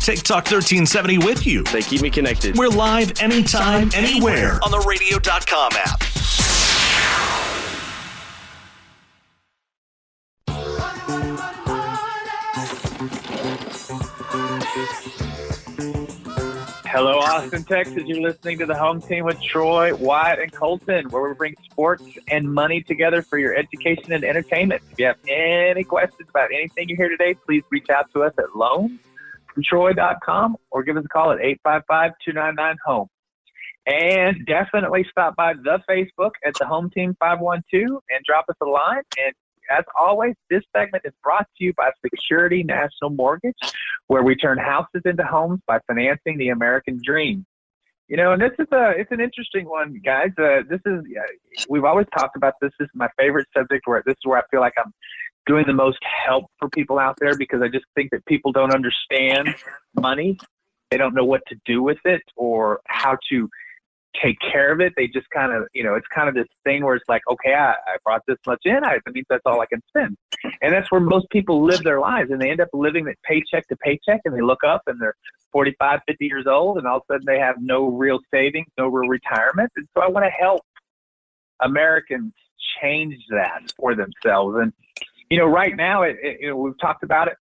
Take 0.00 0.22
Talk 0.22 0.46
1370 0.46 1.18
with 1.18 1.46
you. 1.46 1.62
They 1.64 1.82
keep 1.82 2.00
me 2.00 2.08
connected. 2.08 2.56
We're 2.56 2.68
live 2.68 3.20
anytime, 3.20 3.90
anywhere 3.94 4.58
on 4.64 4.70
the 4.70 4.82
radio.com 4.88 5.72
app. 5.74 6.02
Hello, 16.86 17.18
Austin, 17.18 17.62
Texas. 17.62 18.02
You're 18.06 18.20
listening 18.20 18.58
to 18.58 18.66
the 18.66 18.74
home 18.74 19.00
team 19.00 19.24
with 19.24 19.40
Troy, 19.40 19.94
Wyatt, 19.94 20.40
and 20.40 20.50
Colton, 20.52 21.08
where 21.10 21.28
we 21.28 21.34
bring 21.34 21.54
sports 21.70 22.04
and 22.28 22.52
money 22.52 22.82
together 22.82 23.22
for 23.22 23.38
your 23.38 23.54
education 23.54 24.12
and 24.12 24.24
entertainment. 24.24 24.82
If 24.90 24.98
you 24.98 25.06
have 25.06 25.18
any 25.28 25.84
questions 25.84 26.28
about 26.28 26.50
anything 26.52 26.88
you 26.88 26.96
hear 26.96 27.08
today, 27.08 27.34
please 27.34 27.62
reach 27.70 27.90
out 27.90 28.10
to 28.14 28.24
us 28.24 28.34
at 28.38 28.56
loansfromtroy.com 29.60 30.56
or 30.70 30.82
give 30.82 30.96
us 30.96 31.04
a 31.04 31.08
call 31.08 31.32
at 31.32 31.38
855-299-HOME. 31.66 33.08
And 33.86 34.46
definitely 34.46 35.06
stop 35.10 35.36
by 35.36 35.54
the 35.54 35.80
Facebook 35.88 36.32
at 36.44 36.54
the 36.58 36.66
Home 36.66 36.90
Team 36.90 37.16
512 37.18 38.02
and 38.10 38.24
drop 38.24 38.44
us 38.48 38.56
a 38.62 38.66
line. 38.66 39.02
And 39.18 39.34
as 39.70 39.84
always, 39.98 40.34
this 40.50 40.62
segment 40.76 41.04
is 41.04 41.12
brought 41.22 41.46
to 41.58 41.64
you 41.64 41.72
by 41.76 41.90
Security 42.04 42.62
National 42.62 43.10
Mortgage, 43.10 43.54
where 44.08 44.22
we 44.22 44.36
turn 44.36 44.58
houses 44.58 45.02
into 45.04 45.24
homes 45.24 45.60
by 45.66 45.78
financing 45.86 46.38
the 46.38 46.50
American 46.50 47.00
dream. 47.02 47.46
You 48.08 48.16
know, 48.16 48.32
and 48.32 48.42
this 48.42 48.50
is 48.58 48.66
a 48.72 48.90
it's 48.98 49.12
an 49.12 49.20
interesting 49.20 49.68
one, 49.68 50.00
guys. 50.04 50.30
Uh, 50.36 50.62
this 50.68 50.80
is 50.84 50.98
uh, 50.98 51.62
we've 51.68 51.84
always 51.84 52.08
talked 52.12 52.36
about 52.36 52.54
this. 52.60 52.72
This 52.80 52.86
is 52.86 52.90
my 52.92 53.08
favorite 53.16 53.46
subject. 53.56 53.86
Where 53.86 54.02
this 54.04 54.14
is 54.14 54.24
where 54.24 54.38
I 54.38 54.42
feel 54.50 54.60
like 54.60 54.72
I'm 54.84 54.92
doing 55.46 55.64
the 55.66 55.72
most 55.72 55.98
help 56.26 56.46
for 56.58 56.68
people 56.68 56.98
out 56.98 57.16
there 57.20 57.36
because 57.36 57.62
I 57.62 57.68
just 57.68 57.84
think 57.94 58.10
that 58.10 58.24
people 58.26 58.52
don't 58.52 58.74
understand 58.74 59.48
money. 59.94 60.38
They 60.90 60.96
don't 60.96 61.14
know 61.14 61.24
what 61.24 61.42
to 61.48 61.56
do 61.64 61.82
with 61.82 61.98
it 62.04 62.22
or 62.36 62.80
how 62.86 63.16
to 63.30 63.48
take 64.22 64.36
care 64.40 64.72
of 64.72 64.80
it. 64.80 64.92
They 64.96 65.06
just 65.06 65.28
kind 65.30 65.52
of, 65.52 65.68
you 65.72 65.84
know, 65.84 65.94
it's 65.94 66.06
kind 66.14 66.28
of 66.28 66.34
this 66.34 66.48
thing 66.64 66.84
where 66.84 66.96
it's 66.96 67.08
like, 67.08 67.22
okay, 67.30 67.54
I, 67.54 67.72
I 67.72 67.96
brought 68.04 68.22
this 68.26 68.38
much 68.46 68.60
in. 68.64 68.84
I, 68.84 68.98
that 69.04 69.14
means 69.14 69.26
that's 69.28 69.42
all 69.46 69.60
I 69.60 69.66
can 69.66 69.80
spend. 69.88 70.16
And 70.62 70.72
that's 70.72 70.90
where 70.90 71.00
most 71.00 71.28
people 71.30 71.64
live 71.64 71.82
their 71.82 72.00
lives. 72.00 72.30
And 72.30 72.40
they 72.40 72.50
end 72.50 72.60
up 72.60 72.68
living 72.72 73.06
it 73.06 73.18
paycheck 73.24 73.68
to 73.68 73.76
paycheck. 73.76 74.20
And 74.24 74.34
they 74.34 74.42
look 74.42 74.64
up 74.64 74.82
and 74.86 75.00
they're 75.00 75.14
45, 75.52 76.00
50 76.06 76.26
years 76.26 76.46
old. 76.46 76.78
And 76.78 76.86
all 76.86 76.98
of 76.98 77.02
a 77.08 77.14
sudden 77.14 77.26
they 77.26 77.38
have 77.38 77.56
no 77.60 77.86
real 77.86 78.18
savings, 78.32 78.66
no 78.76 78.88
real 78.88 79.08
retirement. 79.08 79.70
And 79.76 79.86
so 79.96 80.02
I 80.02 80.08
want 80.08 80.26
to 80.26 80.30
help 80.30 80.62
Americans 81.62 82.32
change 82.82 83.14
that 83.30 83.72
for 83.76 83.94
themselves. 83.94 84.56
And, 84.60 84.72
you 85.30 85.38
know, 85.38 85.46
right 85.46 85.74
now, 85.76 86.02
it, 86.02 86.16
it, 86.22 86.38
you 86.40 86.48
know, 86.48 86.56
we've 86.56 86.78
talked 86.78 87.04
about 87.04 87.28
it 87.28 87.34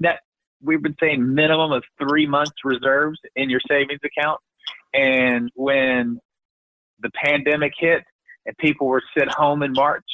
that 0.00 0.20
we've 0.62 0.82
been 0.82 0.96
saying 1.00 1.34
minimum 1.34 1.72
of 1.72 1.82
three 1.98 2.26
months 2.26 2.52
reserves 2.64 3.18
in 3.34 3.50
your 3.50 3.60
savings 3.68 4.00
account. 4.04 4.40
And 4.92 5.50
when 5.54 6.20
the 7.00 7.10
pandemic 7.22 7.72
hit 7.78 8.04
and 8.46 8.56
people 8.58 8.86
were 8.86 9.02
sit 9.16 9.28
home 9.30 9.62
in 9.62 9.72
March 9.72 10.04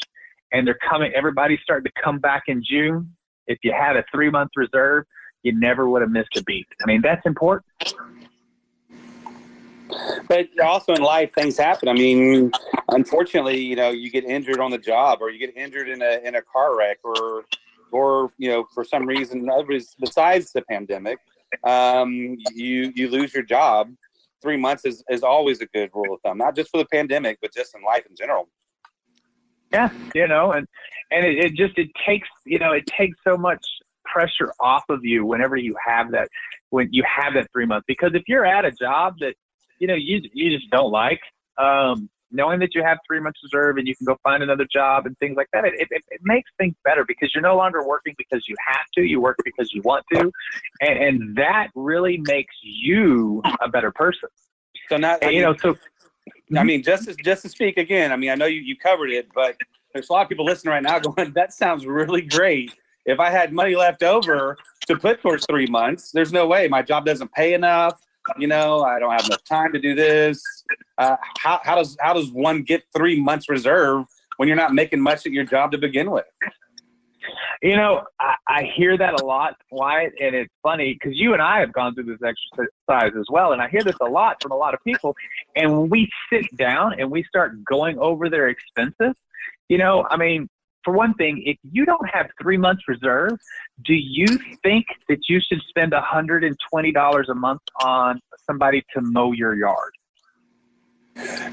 and 0.53 0.66
they're 0.66 0.79
coming, 0.88 1.12
everybody's 1.14 1.61
starting 1.62 1.85
to 1.85 2.03
come 2.03 2.18
back 2.18 2.44
in 2.46 2.62
June. 2.64 3.14
If 3.46 3.59
you 3.62 3.73
had 3.73 3.96
a 3.96 4.05
three 4.12 4.31
month 4.31 4.51
reserve, 4.57 5.05
you 5.42 5.59
never 5.59 5.88
would 5.88 6.03
have 6.03 6.11
missed 6.11 6.37
a 6.37 6.42
beat. 6.44 6.66
I 6.83 6.87
mean, 6.87 7.03
that's 7.03 7.25
important. 7.27 7.66
But 10.29 10.49
also 10.62 10.94
in 10.94 11.03
life, 11.03 11.31
things 11.35 11.59
happen. 11.59 11.88
I 11.88 11.94
mean, 11.94 12.53
unfortunately, 12.90 13.61
you 13.61 13.76
know, 13.76 13.90
you 13.90 14.11
get 14.11 14.24
injured 14.24 14.61
on 14.61 14.70
the 14.70 14.79
job, 14.79 15.18
or 15.20 15.31
you 15.31 15.38
get 15.38 15.57
injured 15.57 15.88
in 15.88 16.03
a 16.03 16.20
in 16.24 16.37
a 16.37 16.42
car 16.42 16.76
wreck, 16.76 16.98
or 17.05 17.44
or 17.92 18.33
you 18.38 18.50
know, 18.50 18.66
for 18.74 18.85
some 18.85 19.07
reason, 19.07 19.48
besides 19.98 20.53
the 20.53 20.62
pandemic, 20.62 21.18
um, 21.64 22.37
you 22.55 22.92
you 22.94 23.09
lose 23.09 23.35
your 23.35 23.42
job. 23.42 23.90
Three 24.42 24.57
months 24.57 24.87
is, 24.87 25.05
is 25.11 25.22
always 25.22 25.61
a 25.61 25.66
good 25.66 25.90
rule 25.92 26.14
of 26.14 26.20
thumb, 26.22 26.38
not 26.38 26.57
just 26.57 26.70
for 26.70 26.79
the 26.79 26.87
pandemic, 26.87 27.38
but 27.42 27.53
just 27.53 27.74
in 27.74 27.83
life 27.83 28.07
in 28.09 28.16
general. 28.16 28.48
Yeah, 29.70 29.90
you 30.14 30.26
know, 30.26 30.53
and 30.53 30.66
and 31.11 31.26
it, 31.26 31.44
it 31.44 31.55
just 31.55 31.79
it 31.79 31.90
takes 32.07 32.29
you 32.44 32.59
know 32.59 32.72
it 32.72 32.87
takes 32.87 33.18
so 33.22 33.37
much 33.37 33.64
pressure 34.05 34.53
off 34.59 34.85
of 34.88 35.05
you 35.05 35.24
whenever 35.24 35.57
you 35.57 35.76
have 35.85 36.11
that 36.12 36.29
when 36.70 36.88
you 36.90 37.05
have 37.05 37.35
that 37.35 37.46
three 37.53 37.66
months 37.66 37.85
because 37.87 38.11
if 38.14 38.22
you're 38.26 38.46
at 38.46 38.64
a 38.64 38.72
job 38.72 39.14
that 39.20 39.35
you 39.79 39.87
know 39.87 39.94
you 39.94 40.20
you 40.33 40.57
just 40.57 40.68
don't 40.70 40.90
like 40.90 41.20
um 41.59 42.09
knowing 42.31 42.59
that 42.61 42.75
you 42.75 42.83
have 42.83 42.99
three 43.07 43.21
months 43.21 43.40
reserve 43.43 43.77
and 43.77 43.87
you 43.87 43.95
can 43.97 44.05
go 44.05 44.16
find 44.23 44.43
another 44.43 44.66
job 44.73 45.07
and 45.07 45.19
things 45.19 45.37
like 45.37 45.49
that 45.53 45.64
it, 45.64 45.75
it, 45.79 45.88
it 45.90 46.21
makes 46.23 46.51
things 46.59 46.75
better 46.85 47.05
because 47.07 47.31
you're 47.35 47.43
no 47.43 47.57
longer 47.57 47.87
working 47.87 48.14
because 48.19 48.47
you 48.49 48.55
have 48.66 48.87
to 48.95 49.03
you 49.03 49.21
work 49.21 49.37
because 49.45 49.73
you 49.73 49.83
want 49.83 50.05
to 50.12 50.31
and, 50.81 50.99
and 50.99 51.37
that 51.37 51.69
really 51.75 52.19
makes 52.27 52.55
you 52.62 53.43
a 53.62 53.69
better 53.69 53.90
person 53.90 54.29
So 54.88 54.97
now, 54.97 55.19
And, 55.23 55.33
you 55.33 55.43
know 55.43 55.57
so 55.57 55.77
I 56.57 56.64
mean, 56.64 56.83
just 56.83 57.05
to, 57.07 57.14
just 57.14 57.43
to 57.43 57.49
speak 57.49 57.77
again, 57.77 58.12
I 58.12 58.16
mean, 58.16 58.31
I 58.31 58.35
know 58.35 58.47
you, 58.47 58.61
you 58.61 58.77
covered 58.77 59.11
it, 59.11 59.29
but 59.35 59.57
there's 59.93 60.09
a 60.09 60.12
lot 60.12 60.23
of 60.23 60.29
people 60.29 60.45
listening 60.45 60.73
right 60.73 60.83
now 60.83 60.99
going, 61.16 61.33
that 61.33 61.53
sounds 61.53 61.87
really 61.87 62.23
great. 62.23 62.75
If 63.07 63.19
I 63.19 63.31
had 63.31 63.53
money 63.53 63.77
left 63.77 64.03
over 64.03 64.57
to 64.87 64.97
put 64.97 65.21
towards 65.23 65.47
three 65.47 65.66
months, 65.66 66.11
there's 66.12 66.33
no 66.33 66.47
way 66.47 66.69
my 66.69 66.83
job 66.83 67.07
doesn't 67.07 67.33
pay 67.33 67.55
enough. 67.55 68.01
You 68.38 68.47
know, 68.47 68.83
I 68.83 68.99
don't 68.99 69.12
have 69.12 69.27
enough 69.27 69.45
time 69.45 69.73
to 69.73 69.79
do 69.79 69.95
this. 69.95 70.43
Uh, 70.99 71.16
how, 71.38 71.61
how 71.62 71.77
does 71.77 71.97
how 72.01 72.12
does 72.12 72.31
one 72.31 72.62
get 72.62 72.85
three 72.95 73.21
months 73.21 73.49
reserve 73.49 74.07
when 74.37 74.49
you're 74.49 74.57
not 74.57 74.75
making 74.75 75.01
much 75.01 75.27
at 75.27 75.33
your 75.33 75.45
job 75.45 75.73
to 75.73 75.79
begin 75.79 76.11
with? 76.11 76.25
You 77.62 77.77
know, 77.77 78.05
I, 78.19 78.35
I 78.49 78.73
hear 78.75 78.97
that 78.97 79.21
a 79.21 79.25
lot, 79.25 79.55
Wyatt, 79.71 80.14
and 80.21 80.35
it's 80.35 80.53
funny 80.62 80.95
because 80.95 81.19
you 81.19 81.35
and 81.35 81.43
I 81.43 81.61
have 81.61 81.73
gone 81.73 81.95
through 81.95 82.05
this 82.05 82.21
exercise 82.25 83.12
as 83.19 83.27
well, 83.29 83.53
and 83.53 83.61
I 83.61 83.69
hear 83.69 83.83
this 83.83 83.97
a 84.01 84.09
lot 84.09 84.43
from 84.43 84.53
a 84.53 84.57
lot 84.57 84.73
of 84.73 84.81
people. 84.83 85.14
And 85.57 85.79
when 85.79 85.90
we 85.90 86.09
sit 86.33 86.45
down 86.57 86.99
and 86.99 87.11
we 87.11 87.23
start 87.25 87.62
going 87.64 87.99
over 87.99 88.31
their 88.31 88.49
expenses, 88.49 89.14
you 89.69 89.77
know, 89.77 90.07
I 90.11 90.16
mean, 90.16 90.49
for 90.85 90.95
one 90.95 91.14
thing, 91.14 91.43
if 91.45 91.59
you 91.62 91.85
don't 91.85 92.09
have 92.12 92.27
three 92.40 92.57
months 92.57 92.83
reserve, 92.88 93.33
do 93.85 93.95
you 93.95 94.27
think 94.62 94.87
that 95.09 95.19
you 95.29 95.40
should 95.40 95.61
spend 95.69 95.93
$120 95.93 97.29
a 97.29 97.35
month 97.35 97.61
on 97.83 98.21
somebody 98.47 98.83
to 98.95 99.01
mow 99.03 99.33
your 99.33 99.55
yard? 99.55 99.93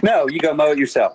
No, 0.02 0.28
you 0.28 0.40
go 0.40 0.54
mow 0.54 0.72
it 0.72 0.78
yourself. 0.78 1.13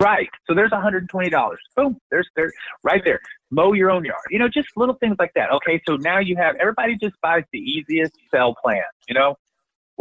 Right. 0.00 0.28
So 0.48 0.54
there's 0.54 0.70
$120. 0.70 1.56
Boom. 1.76 1.98
There's 2.10 2.28
there 2.34 2.50
right 2.82 3.02
there. 3.04 3.20
Mow 3.50 3.72
your 3.72 3.90
own 3.90 4.04
yard. 4.04 4.24
You 4.30 4.38
know, 4.38 4.48
just 4.48 4.68
little 4.76 4.96
things 4.96 5.16
like 5.18 5.32
that. 5.34 5.50
Okay. 5.52 5.80
So 5.86 5.96
now 5.96 6.18
you 6.18 6.36
have 6.36 6.56
everybody 6.56 6.96
just 6.96 7.14
buys 7.22 7.44
the 7.52 7.58
easiest 7.58 8.14
cell 8.30 8.54
plan. 8.62 8.82
You 9.08 9.14
know, 9.14 9.36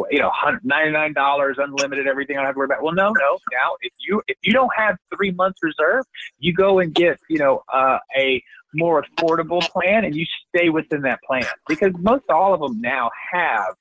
you 0.10 0.19
know, 0.19 0.32
$199 0.43 1.54
unlimited 1.58 2.08
everything. 2.08 2.38
I 2.38 2.39
don't 2.39 2.47
have 2.47 2.56
to 2.56 2.60
worry 2.60 2.65
about. 2.65 2.84
Well, 2.84 2.93
no, 2.93 3.12
no. 3.12 3.38
Now, 3.51 3.75
if 3.82 3.93
you 3.99 4.21
if 4.27 4.38
you 4.41 4.54
don't 4.54 4.71
have 4.75 4.97
three 5.15 5.32
months 5.32 5.60
reserve, 5.62 6.06
you 6.39 6.54
go 6.54 6.80
and 6.80 6.93
get 6.93 7.19
you 7.30 7.38
know 7.38 7.63
uh, 7.71 7.97
a 8.15 8.41
more 8.73 9.04
affordable 9.04 9.62
plan, 9.62 10.06
and 10.06 10.15
you 10.15 10.25
stay 10.47 10.69
within 10.69 11.01
that 11.01 11.19
plan 11.23 11.45
because 11.67 11.91
most 11.99 12.23
all 12.30 12.54
of 12.54 12.62
them 12.62 12.80
now 12.80 13.10
have 13.32 13.75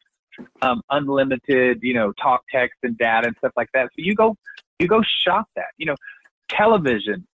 um, 0.63 0.83
unlimited, 0.91 1.81
you 1.83 1.95
know, 1.95 2.13
talk, 2.13 2.43
text, 2.53 2.79
and 2.83 2.97
data 2.99 3.29
and 3.29 3.37
stuff 3.39 3.53
like 3.57 3.69
that. 3.75 3.85
So 3.85 3.97
you 3.99 4.15
go, 4.15 4.37
you 4.79 4.89
go 4.89 5.03
shop 5.25 5.49
that. 5.57 5.73
You 5.79 5.87
know, 5.87 5.97
television, 6.49 7.27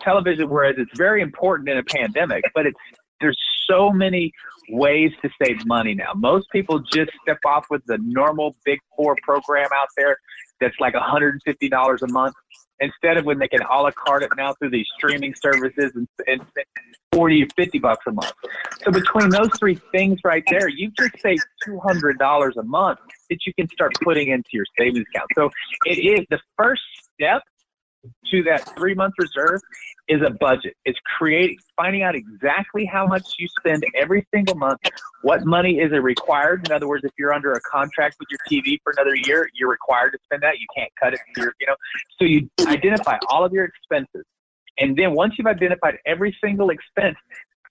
television. 0.00 0.48
Whereas 0.48 0.76
it's 0.78 0.96
very 0.96 1.22
important 1.22 1.68
in 1.68 1.78
a 1.78 1.84
pandemic, 1.84 2.44
but 2.54 2.66
it's 2.66 2.78
there's 3.20 3.38
so 3.68 3.90
many 3.90 4.32
ways 4.70 5.12
to 5.22 5.30
save 5.42 5.66
money 5.66 5.94
now. 5.94 6.12
Most 6.14 6.48
people 6.50 6.80
just 6.80 7.10
step 7.22 7.38
off 7.46 7.66
with 7.70 7.82
the 7.86 7.98
normal 8.02 8.56
Big 8.64 8.78
Four 8.96 9.16
program 9.22 9.68
out 9.74 9.88
there 9.96 10.16
that's 10.60 10.74
like 10.80 10.94
$150 10.94 12.02
a 12.02 12.12
month 12.12 12.34
instead 12.80 13.16
of 13.16 13.24
when 13.24 13.38
they 13.38 13.48
can 13.48 13.60
a 13.62 13.82
la 13.82 13.90
carte 13.92 14.22
it 14.22 14.30
now 14.36 14.52
through 14.54 14.70
these 14.70 14.86
streaming 14.96 15.34
services 15.34 15.92
and, 15.94 16.08
and 16.26 16.40
spend 16.48 16.66
40 17.12 17.44
or 17.44 17.46
50 17.56 17.78
bucks 17.78 18.04
a 18.08 18.12
month. 18.12 18.32
So 18.82 18.90
between 18.90 19.30
those 19.30 19.50
three 19.58 19.76
things 19.92 20.18
right 20.24 20.44
there, 20.48 20.68
you've 20.68 20.94
just 20.96 21.20
saved 21.20 21.44
$200 21.68 22.56
a 22.56 22.62
month 22.64 22.98
that 23.30 23.38
you 23.46 23.54
can 23.54 23.68
start 23.68 23.92
putting 24.02 24.28
into 24.28 24.48
your 24.52 24.66
savings 24.78 25.06
account. 25.14 25.28
So 25.34 25.50
it 25.86 25.98
is 25.98 26.26
the 26.30 26.40
first 26.56 26.82
step 27.14 27.42
to 28.30 28.42
that 28.44 28.76
three 28.76 28.94
month 28.94 29.14
reserve 29.18 29.60
is 30.08 30.20
a 30.22 30.30
budget. 30.30 30.76
It's 30.84 30.98
creating, 31.16 31.58
finding 31.76 32.02
out 32.02 32.14
exactly 32.14 32.84
how 32.84 33.06
much 33.06 33.22
you 33.38 33.48
spend 33.58 33.84
every 33.96 34.26
single 34.34 34.54
month, 34.54 34.80
what 35.22 35.44
money 35.46 35.78
is 35.78 35.92
it 35.92 35.96
required. 35.96 36.66
In 36.66 36.72
other 36.74 36.86
words, 36.88 37.04
if 37.04 37.12
you're 37.18 37.32
under 37.32 37.52
a 37.52 37.60
contract 37.60 38.16
with 38.18 38.28
your 38.30 38.38
TV 38.50 38.78
for 38.82 38.92
another 38.96 39.14
year, 39.14 39.48
you're 39.54 39.70
required 39.70 40.10
to 40.10 40.18
spend 40.24 40.42
that. 40.42 40.58
You 40.58 40.66
can't 40.76 40.90
cut 41.00 41.14
it. 41.14 41.20
You 41.36 41.66
know, 41.66 41.76
so 42.18 42.24
you 42.24 42.48
identify 42.66 43.16
all 43.28 43.44
of 43.44 43.52
your 43.52 43.64
expenses, 43.64 44.24
and 44.78 44.96
then 44.96 45.14
once 45.14 45.34
you've 45.38 45.46
identified 45.46 45.96
every 46.06 46.36
single 46.42 46.70
expense, 46.70 47.16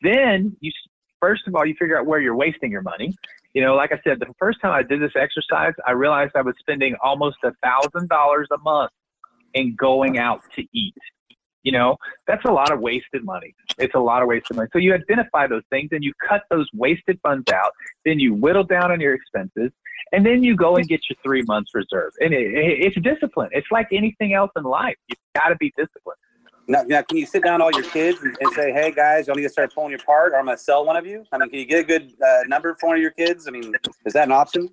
then 0.02 0.56
you 0.60 0.72
first 1.20 1.48
of 1.48 1.56
all 1.56 1.66
you 1.66 1.76
figure 1.80 1.98
out 1.98 2.06
where 2.06 2.20
you're 2.20 2.36
wasting 2.36 2.72
your 2.72 2.82
money. 2.82 3.14
You 3.54 3.62
know, 3.62 3.76
like 3.76 3.92
I 3.92 4.00
said, 4.04 4.20
the 4.20 4.34
first 4.40 4.60
time 4.62 4.72
I 4.72 4.82
did 4.82 5.00
this 5.00 5.14
exercise, 5.16 5.74
I 5.88 5.92
realized 5.92 6.32
I 6.36 6.42
was 6.42 6.56
spending 6.60 6.96
almost 7.04 7.38
a 7.44 7.52
thousand 7.64 8.10
dollars 8.10 8.48
a 8.52 8.58
month 8.58 8.92
in 9.54 9.76
going 9.76 10.18
out 10.18 10.42
to 10.56 10.64
eat. 10.74 10.96
You 11.64 11.72
know, 11.72 11.96
that's 12.28 12.44
a 12.44 12.52
lot 12.52 12.72
of 12.72 12.82
wasted 12.82 13.24
money. 13.24 13.56
It's 13.78 13.96
a 13.96 14.00
lot 14.00 14.22
of 14.22 14.28
wasted 14.28 14.58
money. 14.58 14.70
So 14.74 14.80
you 14.80 14.94
identify 14.94 15.48
those 15.48 15.64
things 15.70 15.90
and 15.94 16.04
you 16.04 16.12
cut 16.28 16.44
those 16.50 16.68
wasted 16.74 17.20
funds 17.24 17.50
out. 17.54 17.72
Then 18.04 18.20
you 18.20 18.34
whittle 18.34 18.66
down 18.66 18.92
on 18.92 19.00
your 19.00 19.14
expenses, 19.14 19.72
and 20.12 20.26
then 20.26 20.44
you 20.44 20.58
go 20.58 20.76
and 20.76 20.86
get 20.88 21.02
your 21.10 21.16
three 21.24 21.42
months 21.44 21.72
reserve. 21.74 22.12
And 22.20 22.34
it, 22.34 22.54
it, 22.54 22.86
it's 22.86 23.02
discipline. 23.02 23.50
It's 23.54 23.68
like 23.72 23.88
anything 23.94 24.34
else 24.34 24.52
in 24.58 24.64
life. 24.64 24.98
You've 25.08 25.18
got 25.36 25.50
to 25.50 25.56
be 25.56 25.74
disciplined. 25.78 26.18
Now, 26.68 26.84
now, 26.84 27.02
can 27.02 27.18
you 27.18 27.26
sit 27.26 27.44
down 27.44 27.62
all 27.62 27.72
your 27.72 27.84
kids 27.84 28.22
and, 28.22 28.38
and 28.40 28.54
say, 28.54 28.72
"Hey 28.72 28.92
guys, 28.92 29.28
y'all 29.28 29.36
need 29.36 29.44
to 29.44 29.50
start 29.50 29.74
pulling 29.74 29.90
your 29.90 30.00
part, 30.00 30.32
or 30.32 30.40
I'm 30.40 30.48
to 30.48 30.58
sell 30.58 30.86
one 30.86 30.96
of 30.96 31.06
you"? 31.06 31.26
I 31.32 31.38
mean, 31.38 31.50
can 31.50 31.60
you 31.60 31.66
get 31.66 31.80
a 31.80 31.84
good 31.84 32.14
uh, 32.26 32.44
number 32.48 32.74
for 32.80 32.88
one 32.88 32.96
of 32.96 33.02
your 33.02 33.12
kids? 33.12 33.48
I 33.48 33.52
mean, 33.52 33.74
is 34.06 34.14
that 34.14 34.26
an 34.26 34.32
option? 34.32 34.70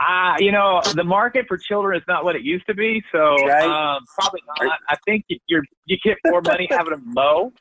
Uh, 0.00 0.34
you 0.38 0.52
know, 0.52 0.80
the 0.94 1.02
market 1.02 1.44
for 1.48 1.56
children 1.58 1.96
is 1.96 2.04
not 2.06 2.22
what 2.24 2.36
it 2.36 2.42
used 2.42 2.64
to 2.66 2.74
be, 2.74 3.02
so 3.10 3.34
Right. 3.46 3.64
um, 3.64 4.04
probably 4.18 4.40
not. 4.60 4.78
I 4.88 4.96
think 5.04 5.24
you're 5.48 5.62
you 5.86 5.96
get 6.04 6.16
more 6.26 6.40
money 6.40 6.68
having 6.70 6.92
them 6.92 7.02
mow, 7.06 7.52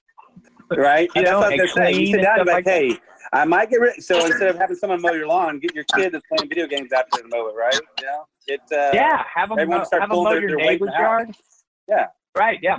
Right? 0.70 1.10
You 1.16 1.24
know, 1.24 1.42
and 1.42 1.70
saying. 1.70 1.96
You 1.96 2.08
clean 2.08 2.14
sit 2.16 2.22
down 2.22 2.40
and 2.42 2.48
like, 2.48 2.66
"Hey, 2.66 2.98
I 3.34 3.46
might 3.46 3.70
get 3.72 3.80
rid." 3.80 4.04
So 4.04 4.24
instead 4.24 4.50
of 4.50 4.58
having 4.58 4.76
someone 4.76 5.02
mow 5.02 5.14
your 5.14 5.28
lawn, 5.28 5.60
get 5.60 5.74
your 5.74 5.86
kid 5.96 6.12
that's 6.14 6.24
playing 6.28 6.50
video 6.50 6.68
games 6.68 6.92
out 6.94 7.06
there 7.12 7.24
to 7.24 7.30
mow 7.30 7.48
it. 7.48 7.56
Right? 7.56 7.80
You 8.00 8.06
know, 8.06 8.26
it. 8.48 8.62
Uh, 8.72 8.92
yeah, 8.94 9.24
have 9.34 9.50
them 9.50 9.58
everyone 9.60 9.80
mow, 9.80 9.84
start 9.86 10.02
have 10.04 10.10
them 10.10 10.18
mow 10.24 10.30
their- 10.30 10.48
your 10.50 10.58
neighbor's 10.58 10.90
yard. 10.98 11.32
Yeah. 11.88 12.08
Right. 12.38 12.60
Yeah. 12.62 12.78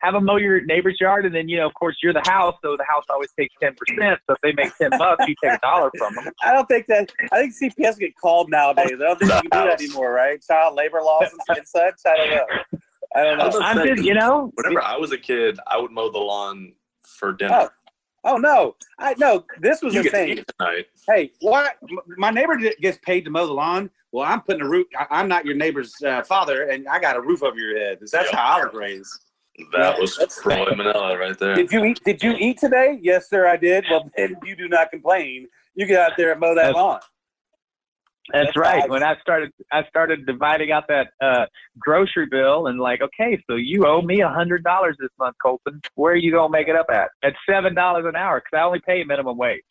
Mo- 0.00 0.06
Have 0.06 0.14
them 0.14 0.24
mow 0.24 0.36
your 0.36 0.60
neighbor's 0.64 0.98
yard, 1.00 1.26
and 1.26 1.34
then 1.34 1.48
you 1.48 1.56
know, 1.58 1.66
of 1.66 1.74
course, 1.74 1.96
you're 2.02 2.12
the 2.12 2.22
house, 2.26 2.54
so 2.62 2.76
the 2.76 2.84
house 2.84 3.04
always 3.10 3.30
takes 3.38 3.54
ten 3.62 3.74
percent. 3.74 4.20
So 4.26 4.34
if 4.34 4.40
they 4.42 4.52
make 4.52 4.76
ten 4.76 4.90
bucks, 4.98 5.24
you 5.26 5.34
take 5.42 5.54
a 5.54 5.58
dollar 5.58 5.90
from 5.98 6.14
them. 6.14 6.32
I 6.42 6.52
don't 6.52 6.66
think 6.68 6.86
that. 6.86 7.12
I 7.32 7.40
think 7.48 7.54
CPS 7.76 7.98
get 7.98 8.16
called 8.16 8.50
nowadays. 8.50 8.94
I 9.00 9.04
don't 9.04 9.18
think 9.18 9.32
you 9.44 9.50
can 9.50 9.62
do 9.62 9.68
that 9.68 9.80
anymore, 9.82 10.12
right? 10.12 10.40
Child 10.42 10.74
labor 10.74 11.00
laws 11.02 11.26
and 11.48 11.66
such. 11.66 11.94
I 12.06 12.16
don't 12.16 12.30
know. 12.30 12.44
I 13.16 13.24
don't 13.24 13.40
I 13.40 13.44
was 13.46 13.54
know. 13.54 13.60
gonna 13.60 13.70
I'm 13.70 13.76
say, 13.86 13.94
just, 13.94 14.04
you 14.06 14.14
know, 14.14 14.52
Whenever 14.54 14.82
I 14.82 14.96
was 14.96 15.12
a 15.12 15.18
kid, 15.18 15.58
I 15.66 15.78
would 15.78 15.90
mow 15.90 16.10
the 16.10 16.18
lawn 16.18 16.72
for 17.02 17.32
dinner. 17.32 17.70
Oh, 18.24 18.32
oh 18.32 18.36
no! 18.36 18.76
I 18.98 19.14
no. 19.18 19.44
This 19.60 19.80
was 19.82 19.94
you 19.94 20.02
the 20.02 20.10
thing. 20.10 20.44
Hey, 21.08 21.30
what? 21.40 21.76
My 22.18 22.30
neighbor 22.30 22.56
gets 22.80 22.98
paid 22.98 23.24
to 23.24 23.30
mow 23.30 23.46
the 23.46 23.52
lawn. 23.54 23.90
Well, 24.12 24.26
I'm 24.26 24.40
putting 24.42 24.62
a 24.62 24.68
roof. 24.68 24.86
I- 24.98 25.06
I'm 25.10 25.28
not 25.28 25.44
your 25.46 25.54
neighbor's 25.54 25.94
uh, 26.02 26.22
father, 26.22 26.68
and 26.68 26.86
I 26.88 26.98
got 26.98 27.16
a 27.16 27.20
roof 27.20 27.42
over 27.42 27.56
your 27.58 27.78
head. 27.78 27.98
That's 28.00 28.12
Yep. 28.12 28.34
how 28.34 28.58
I 28.58 28.64
was 28.64 28.74
raised. 28.74 29.24
That 29.72 29.98
was 29.98 30.16
That's- 30.16 30.40
Roy 30.46 30.64
Manila 30.76 31.18
right 31.18 31.38
there. 31.38 31.54
Did 31.56 31.72
you 31.72 31.84
eat? 31.84 32.00
Did 32.04 32.22
you 32.22 32.32
eat 32.38 32.58
today? 32.58 32.98
Yes, 33.02 33.28
sir, 33.28 33.46
I 33.46 33.56
did. 33.56 33.84
Well, 33.90 34.10
then 34.16 34.36
you 34.44 34.56
do 34.56 34.68
not 34.68 34.90
complain. 34.90 35.48
You 35.74 35.86
get 35.86 36.00
out 36.00 36.12
there 36.16 36.32
and 36.32 36.40
mow 36.40 36.54
that 36.54 36.62
That's- 36.62 36.74
lawn. 36.74 37.00
That's 38.30 38.48
That's 38.48 38.56
right. 38.58 38.80
how- 38.82 38.88
When 38.88 39.02
I 39.02 39.16
started, 39.20 39.52
I 39.72 39.84
started 39.88 40.26
dividing 40.26 40.70
out 40.70 40.86
that 40.88 41.08
uh, 41.22 41.46
grocery 41.78 42.26
bill 42.26 42.66
and 42.66 42.78
like, 42.78 43.00
okay, 43.00 43.42
so 43.48 43.56
you 43.56 43.86
owe 43.86 44.02
me 44.02 44.20
a 44.20 44.28
hundred 44.28 44.62
dollars 44.64 44.96
this 45.00 45.08
month, 45.18 45.36
Colton. 45.42 45.80
Where 45.94 46.12
are 46.12 46.16
you 46.16 46.30
gonna 46.32 46.50
make 46.50 46.68
it 46.68 46.76
up 46.76 46.86
at? 46.92 47.08
At 47.22 47.32
seven 47.48 47.74
dollars 47.74 48.04
an 48.06 48.16
hour 48.16 48.40
because 48.40 48.58
I 48.60 48.66
only 48.66 48.80
pay 48.80 49.02
minimum 49.02 49.38
wage. 49.38 49.62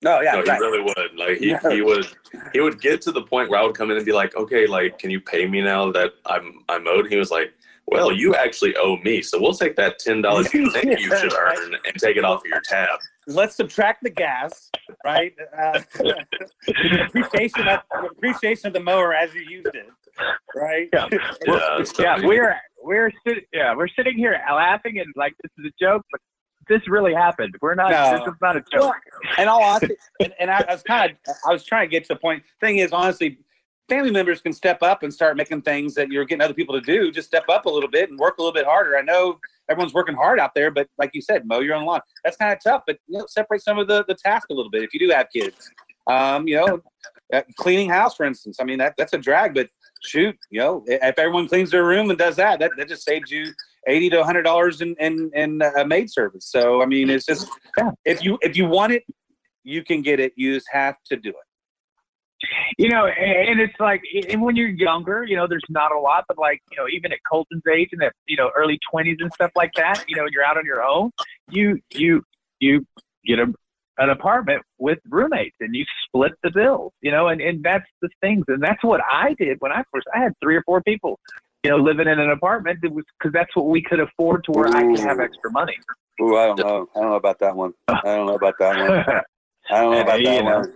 No, 0.00 0.20
yeah, 0.22 0.32
no, 0.32 0.42
he 0.44 0.50
really 0.52 0.80
would. 0.82 1.14
Like 1.16 1.38
he, 1.38 1.50
Yeah. 1.50 1.60
he 1.70 1.82
would 1.82 2.06
he 2.54 2.60
would 2.60 2.80
get 2.80 3.02
to 3.02 3.12
the 3.12 3.22
point 3.22 3.50
where 3.50 3.60
I 3.60 3.64
would 3.64 3.74
come 3.76 3.90
in 3.90 3.96
and 3.98 4.06
be 4.06 4.12
like, 4.12 4.34
okay, 4.36 4.66
like, 4.66 4.98
can 4.98 5.10
you 5.10 5.20
pay 5.20 5.44
me 5.46 5.60
now 5.60 5.90
that 5.92 6.12
I'm 6.24 6.64
I'm 6.70 6.86
owed? 6.88 7.08
He 7.08 7.16
was 7.16 7.30
like, 7.30 7.52
well, 7.90 8.12
you 8.12 8.34
actually 8.34 8.76
owe 8.76 8.96
me, 8.98 9.22
so 9.22 9.40
we'll 9.40 9.54
take 9.54 9.76
that 9.76 9.98
ten 9.98 10.20
dollars 10.20 10.52
you 10.54 10.70
think 10.70 10.98
you 10.98 11.16
should 11.16 11.32
earn 11.32 11.74
and 11.74 11.96
take 11.96 12.16
it 12.16 12.24
off 12.24 12.40
of 12.40 12.46
your 12.46 12.60
tab. 12.60 12.98
Let's 13.26 13.56
subtract 13.56 14.02
the 14.02 14.10
gas, 14.10 14.70
right? 15.04 15.34
Uh, 15.56 15.80
appreciation 17.06 17.68
of 17.68 17.80
appreciation 18.10 18.68
of 18.68 18.72
the 18.74 18.80
mower 18.80 19.14
as 19.14 19.34
you 19.34 19.42
used 19.42 19.70
it, 19.74 19.86
right? 20.54 20.88
Yeah. 20.92 21.08
Yeah, 21.48 21.84
yeah, 21.98 22.26
we're 22.26 22.56
we're 22.82 23.10
sit- 23.26 23.44
yeah 23.52 23.74
we're 23.74 23.88
sitting 23.88 24.16
here 24.16 24.38
laughing 24.48 24.98
and 24.98 25.06
like 25.16 25.34
this 25.42 25.52
is 25.58 25.72
a 25.72 25.84
joke, 25.84 26.04
but 26.10 26.20
this 26.68 26.86
really 26.88 27.14
happened. 27.14 27.54
We're 27.60 27.74
not. 27.74 27.90
No. 27.90 28.18
This 28.18 28.28
is 28.28 28.40
not 28.40 28.56
a 28.56 28.60
joke. 28.60 28.80
Well, 28.80 28.94
and 29.38 29.48
all 29.48 29.62
honesty, 29.62 29.96
and, 30.20 30.32
and 30.38 30.50
I, 30.50 30.64
I 30.68 30.72
was 30.72 30.82
kind 30.82 31.10
of, 31.10 31.34
I 31.48 31.52
was 31.52 31.64
trying 31.64 31.88
to 31.88 31.90
get 31.90 32.04
to 32.04 32.14
the 32.14 32.20
point. 32.20 32.42
Thing 32.60 32.78
is, 32.78 32.92
honestly, 32.92 33.38
family 33.88 34.10
members 34.10 34.40
can 34.40 34.52
step 34.52 34.82
up 34.82 35.02
and 35.02 35.12
start 35.12 35.36
making 35.36 35.62
things 35.62 35.94
that 35.94 36.08
you're 36.08 36.24
getting 36.24 36.42
other 36.42 36.54
people 36.54 36.74
to 36.74 36.80
do. 36.80 37.10
Just 37.10 37.28
step 37.28 37.44
up 37.48 37.66
a 37.66 37.70
little 37.70 37.88
bit 37.88 38.10
and 38.10 38.18
work 38.18 38.38
a 38.38 38.42
little 38.42 38.52
bit 38.54 38.66
harder. 38.66 38.96
I 38.96 39.02
know 39.02 39.38
everyone's 39.70 39.94
working 39.94 40.14
hard 40.14 40.38
out 40.38 40.54
there, 40.54 40.70
but 40.70 40.88
like 40.98 41.10
you 41.14 41.22
said, 41.22 41.46
mow 41.46 41.60
your 41.60 41.74
own 41.74 41.84
lawn. 41.84 42.00
That's 42.24 42.36
kind 42.36 42.52
of 42.52 42.58
tough. 42.62 42.82
But 42.86 42.98
you 43.06 43.18
know, 43.18 43.26
separate 43.26 43.62
some 43.62 43.78
of 43.78 43.88
the 43.88 44.04
the 44.06 44.14
task 44.14 44.48
a 44.50 44.54
little 44.54 44.70
bit 44.70 44.82
if 44.82 44.92
you 44.92 45.00
do 45.00 45.10
have 45.10 45.28
kids. 45.32 45.70
Um, 46.06 46.48
you 46.48 46.56
know, 46.56 46.80
uh, 47.32 47.42
cleaning 47.56 47.90
house, 47.90 48.14
for 48.14 48.24
instance. 48.24 48.58
I 48.60 48.64
mean, 48.64 48.78
that 48.78 48.94
that's 48.96 49.12
a 49.12 49.18
drag, 49.18 49.54
but 49.54 49.68
shoot, 50.02 50.36
you 50.50 50.60
know, 50.60 50.84
if 50.86 51.18
everyone 51.18 51.48
cleans 51.48 51.70
their 51.70 51.84
room 51.84 52.08
and 52.10 52.18
does 52.18 52.36
that, 52.36 52.60
that, 52.60 52.72
that 52.76 52.88
just 52.88 53.04
saves 53.04 53.30
you 53.30 53.52
eighty 53.86 54.08
to 54.10 54.24
hundred 54.24 54.42
dollars 54.42 54.80
in 54.80 54.94
in 54.98 55.30
in 55.34 55.62
uh, 55.62 55.84
maid 55.84 56.10
service. 56.10 56.46
So 56.46 56.82
I 56.82 56.86
mean, 56.86 57.10
it's 57.10 57.26
just 57.26 57.48
if 58.04 58.22
you 58.22 58.38
if 58.42 58.56
you 58.56 58.66
want 58.66 58.92
it, 58.92 59.04
you 59.64 59.82
can 59.82 60.02
get 60.02 60.20
it. 60.20 60.32
You 60.36 60.54
just 60.54 60.68
have 60.72 60.96
to 61.06 61.16
do 61.16 61.30
it. 61.30 61.47
You 62.76 62.88
know, 62.88 63.06
and 63.06 63.48
and 63.48 63.60
it's 63.60 63.78
like, 63.80 64.02
and 64.28 64.40
when 64.42 64.56
you're 64.56 64.68
younger, 64.68 65.24
you 65.24 65.36
know, 65.36 65.46
there's 65.48 65.64
not 65.68 65.92
a 65.92 65.98
lot, 65.98 66.24
but 66.28 66.38
like, 66.38 66.60
you 66.70 66.76
know, 66.76 66.86
even 66.88 67.12
at 67.12 67.18
Colton's 67.30 67.62
age 67.72 67.88
and 67.92 68.02
at, 68.02 68.12
you 68.26 68.36
know, 68.36 68.50
early 68.56 68.78
twenties 68.90 69.18
and 69.20 69.32
stuff 69.32 69.50
like 69.56 69.72
that, 69.76 70.04
you 70.08 70.16
know, 70.16 70.26
you're 70.30 70.44
out 70.44 70.56
on 70.56 70.64
your 70.64 70.82
own, 70.82 71.10
you, 71.50 71.78
you, 71.92 72.22
you 72.60 72.86
get 73.24 73.38
a, 73.38 73.52
an 73.98 74.10
apartment 74.10 74.62
with 74.78 74.98
roommates 75.08 75.56
and 75.60 75.74
you 75.74 75.84
split 76.04 76.32
the 76.42 76.50
bills, 76.50 76.92
you 77.02 77.10
know, 77.10 77.28
and, 77.28 77.40
and 77.40 77.62
that's 77.62 77.86
the 78.00 78.08
things. 78.20 78.44
And 78.48 78.62
that's 78.62 78.82
what 78.84 79.00
I 79.10 79.34
did 79.34 79.56
when 79.60 79.72
I 79.72 79.82
first, 79.92 80.06
I 80.14 80.20
had 80.20 80.32
three 80.40 80.56
or 80.56 80.62
four 80.62 80.80
people, 80.82 81.18
you 81.64 81.70
know, 81.70 81.76
living 81.76 82.06
in 82.06 82.20
an 82.20 82.30
apartment. 82.30 82.78
It 82.82 82.92
was 82.92 83.04
because 83.18 83.32
that's 83.32 83.54
what 83.56 83.66
we 83.66 83.82
could 83.82 84.00
afford 84.00 84.44
to 84.44 84.52
where 84.52 84.68
I 84.68 84.82
could 84.82 85.00
have 85.00 85.20
extra 85.20 85.50
money. 85.50 85.76
Ooh, 86.20 86.36
I 86.36 86.46
don't 86.46 86.58
know. 86.60 86.88
I 86.94 87.00
don't 87.00 87.10
know 87.10 87.16
about 87.16 87.38
that 87.40 87.56
one. 87.56 87.72
I 87.88 88.00
don't 88.04 88.26
know 88.26 88.34
about 88.34 88.54
that 88.60 88.76
one. 88.76 89.22
I 89.70 89.80
don't 89.80 89.92
know 89.92 90.00
about 90.00 90.22
that 90.22 90.44
one. 90.44 90.72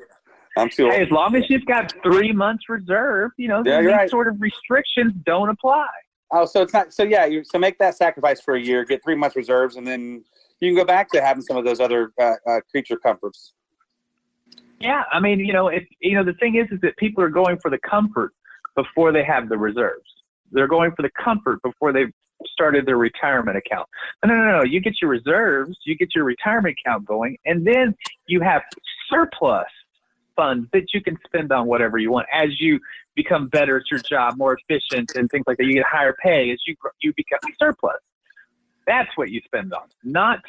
I'm 0.57 0.69
too 0.69 0.91
Hey, 0.91 1.03
as 1.03 1.11
long 1.11 1.35
as 1.35 1.45
you've 1.49 1.65
got 1.67 1.93
three 2.03 2.33
months 2.33 2.69
reserve, 2.69 3.31
you 3.37 3.49
know, 3.49 3.63
Yeah, 3.65 3.81
these 3.81 3.91
right. 3.91 4.11
sort 4.11 4.29
of 4.29 4.41
restrictions 4.41 5.13
don't 5.25 5.49
apply. 5.49 5.89
Oh, 6.33 6.47
so 6.47 6.63
it's 6.63 6.73
not. 6.73 6.93
So 6.93 7.03
yeah, 7.03 7.27
you 7.27 7.45
so 7.45 7.59
make 7.59 7.79
that 7.79 7.95
sacrifice 7.95 8.41
for 8.41 8.55
a 8.55 8.61
year, 8.61 8.85
get 8.85 9.03
three 9.05 9.15
months 9.15 9.37
reserves, 9.37 9.77
and 9.77 9.87
then 9.87 10.25
you 10.61 10.71
can 10.71 10.77
go 10.77 10.85
back 10.85 11.11
to 11.11 11.21
having 11.21 11.43
some 11.43 11.57
of 11.57 11.65
those 11.65 11.79
other 11.79 12.13
uh, 12.21 12.35
uh, 12.49 12.61
creature 12.71 12.97
comforts. 12.97 13.53
Yeah, 14.81 15.05
I 15.13 15.21
mean, 15.21 15.41
you 15.41 15.53
know, 15.53 15.69
if 15.69 15.85
you 16.01 16.15
know, 16.15 16.25
the 16.25 16.33
thing 16.35 16.57
is, 16.57 16.67
is 16.73 16.81
that 16.81 16.97
people 16.97 17.23
are 17.23 17.29
going 17.29 17.59
for 17.61 17.71
the 17.71 17.79
comfort 17.79 18.33
before 18.75 19.13
they 19.13 19.25
have 19.25 19.49
the 19.51 19.59
reserves. 19.59 20.09
They're 20.51 20.69
going 20.69 20.93
for 20.97 21.03
the 21.03 21.11
comfort 21.23 21.61
before 21.63 21.93
they've 21.93 22.13
started 22.47 22.87
their 22.87 22.97
retirement 22.97 23.57
account. 23.57 23.87
No, 24.25 24.35
no, 24.35 24.45
no, 24.45 24.59
no. 24.59 24.63
You 24.65 24.81
get 24.81 24.95
your 25.01 25.11
reserves, 25.11 25.77
you 25.85 25.97
get 25.97 26.15
your 26.15 26.25
retirement 26.25 26.77
account 26.85 27.05
going, 27.05 27.37
and 27.45 27.67
then 27.67 27.95
you 28.27 28.41
have 28.41 28.63
surplus 29.11 29.67
funds 30.37 30.69
that 30.73 30.93
you 30.93 31.03
can 31.03 31.19
spend 31.27 31.53
on 31.53 31.67
whatever 31.67 31.99
you 31.99 32.11
want 32.11 32.27
as 32.33 32.61
you 32.61 32.79
become 33.15 33.49
better 33.49 33.77
at 33.79 33.85
your 33.91 34.01
job, 34.01 34.37
more 34.37 34.57
efficient, 34.69 35.13
and 35.17 35.31
things 35.31 35.45
like 35.47 35.57
that. 35.59 35.65
You 35.65 35.75
get 35.75 35.85
higher 35.87 36.15
pay 36.23 36.51
as 36.51 36.59
you 36.67 36.75
you 37.01 37.13
become 37.17 37.41
surplus. 37.59 37.97
That's 38.87 39.11
what 39.17 39.31
you 39.31 39.41
spend 39.45 39.73
on, 39.73 39.89
not 40.03 40.41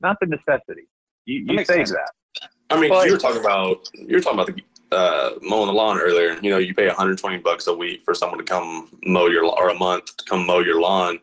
not 0.00 0.16
the 0.20 0.26
necessity. 0.26 0.88
You, 1.26 1.44
That 1.46 1.52
you 1.52 1.56
makes 1.56 1.68
save 1.68 1.88
sense. 1.88 1.92
that. 1.92 2.48
I 2.70 2.80
mean, 2.80 2.90
Well, 2.90 3.06
you 3.06 3.12
were 3.12 3.18
talking 3.18 3.40
about 3.40 3.88
you 3.94 4.16
were 4.16 4.20
talking 4.20 4.40
about 4.40 4.54
the 4.54 4.96
uh, 4.96 5.38
mowing 5.42 5.66
the 5.66 5.72
lawn 5.72 5.98
earlier. 5.98 6.38
You 6.40 6.50
know, 6.50 6.58
you 6.58 6.74
pay 6.74 6.86
120 6.86 7.38
bucks 7.38 7.66
a 7.66 7.74
week 7.74 8.02
for 8.04 8.14
someone 8.14 8.38
to 8.38 8.44
come 8.44 8.90
mow 9.04 9.26
your 9.26 9.46
lawn, 9.46 9.56
or 9.58 9.70
a 9.70 9.74
month 9.74 10.16
to 10.16 10.24
come 10.24 10.46
mow 10.46 10.60
your 10.60 10.80
lawn, 10.80 11.18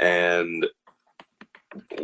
and 0.00 0.66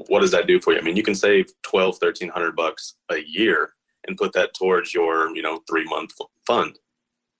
what 0.08 0.20
does 0.20 0.30
that 0.32 0.46
do 0.46 0.60
for 0.60 0.72
you? 0.72 0.78
I 0.78 0.82
mean, 0.82 0.96
you 0.96 1.02
can 1.02 1.14
save 1.14 1.52
12, 1.62 1.96
1300 2.00 2.56
bucks 2.56 2.94
a 3.10 3.18
year 3.18 3.74
and 4.10 4.18
put 4.18 4.32
that 4.32 4.52
towards 4.54 4.92
your 4.92 5.34
you 5.34 5.42
know 5.42 5.62
three 5.68 5.84
month 5.84 6.12
fund. 6.46 6.78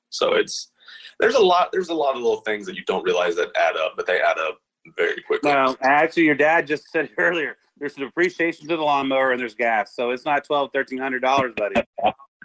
So 0.09 0.35
it's 0.35 0.71
there's 1.19 1.35
a 1.35 1.41
lot 1.41 1.71
there's 1.73 1.91
a 1.91 1.95
lot 1.95 2.17
of 2.17 2.23
little 2.23 2.41
things 2.41 2.65
that 2.67 2.77
you 2.77 2.85
don't 2.87 3.05
realize 3.05 3.37
that 3.37 3.49
add 3.57 3.77
up, 3.77 3.95
but 3.97 4.07
they 4.07 4.21
add 4.21 4.39
up 4.39 4.59
very 4.97 5.21
quickly. 5.23 5.51
No, 5.51 5.77
actually, 5.83 6.25
your 6.25 6.35
dad 6.35 6.67
just 6.67 6.91
said 6.91 7.11
earlier. 7.19 7.57
There's 7.79 7.97
an 7.97 8.05
appreciation 8.05 8.69
to 8.69 8.77
the 8.77 8.83
lawnmower 8.83 9.33
and 9.33 9.41
there's 9.41 9.55
gas, 9.55 9.95
so 9.95 10.11
it's 10.11 10.25
not 10.25 10.45
twelve, 10.45 10.71
thirteen 10.73 10.99
hundred 10.99 11.21
dollars, 11.21 11.53
buddy. 11.57 11.83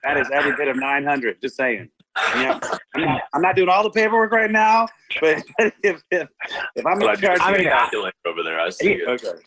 That 0.03 0.17
is 0.17 0.29
every 0.33 0.55
bit 0.55 0.67
of 0.67 0.77
nine 0.77 1.05
hundred. 1.05 1.41
Just 1.41 1.55
saying. 1.55 1.89
Yeah, 2.35 2.59
I'm 2.95 3.01
not, 3.01 3.21
I'm 3.33 3.41
not 3.41 3.55
doing 3.57 3.67
all 3.67 3.83
the 3.83 3.89
paperwork 3.89 4.31
right 4.31 4.49
now, 4.49 4.87
but 5.19 5.43
if 5.83 6.01
if, 6.11 6.27
if 6.75 6.85
I'm 6.85 7.01
in 7.01 7.17
charge, 7.17 7.41
I 7.41 7.49
I 7.49 7.51
see 7.51 7.63
mean, 7.63 7.69
calculator 7.69 8.15
over 8.25 8.43
there. 8.43 8.59
I 8.59 8.69
see 8.69 8.93
it. 8.93 9.07
okay. 9.07 9.39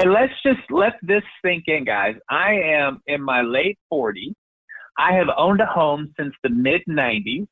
And 0.00 0.12
let's 0.12 0.32
just 0.44 0.60
let 0.70 0.92
this 1.02 1.24
sink 1.44 1.64
in, 1.66 1.84
guys. 1.84 2.14
I 2.30 2.52
am 2.52 3.00
in 3.08 3.20
my 3.20 3.42
late 3.42 3.78
40s. 3.92 4.32
I 4.96 5.12
have 5.12 5.26
owned 5.36 5.60
a 5.60 5.66
home 5.66 6.14
since 6.16 6.34
the 6.44 6.50
mid 6.50 6.82
90s. 6.88 7.46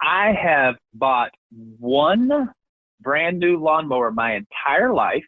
I 0.00 0.32
have 0.40 0.76
bought 0.94 1.30
one 1.50 2.50
brand 3.00 3.38
new 3.40 3.58
lawnmower 3.58 4.12
my 4.12 4.36
entire 4.36 4.92
life. 4.92 5.24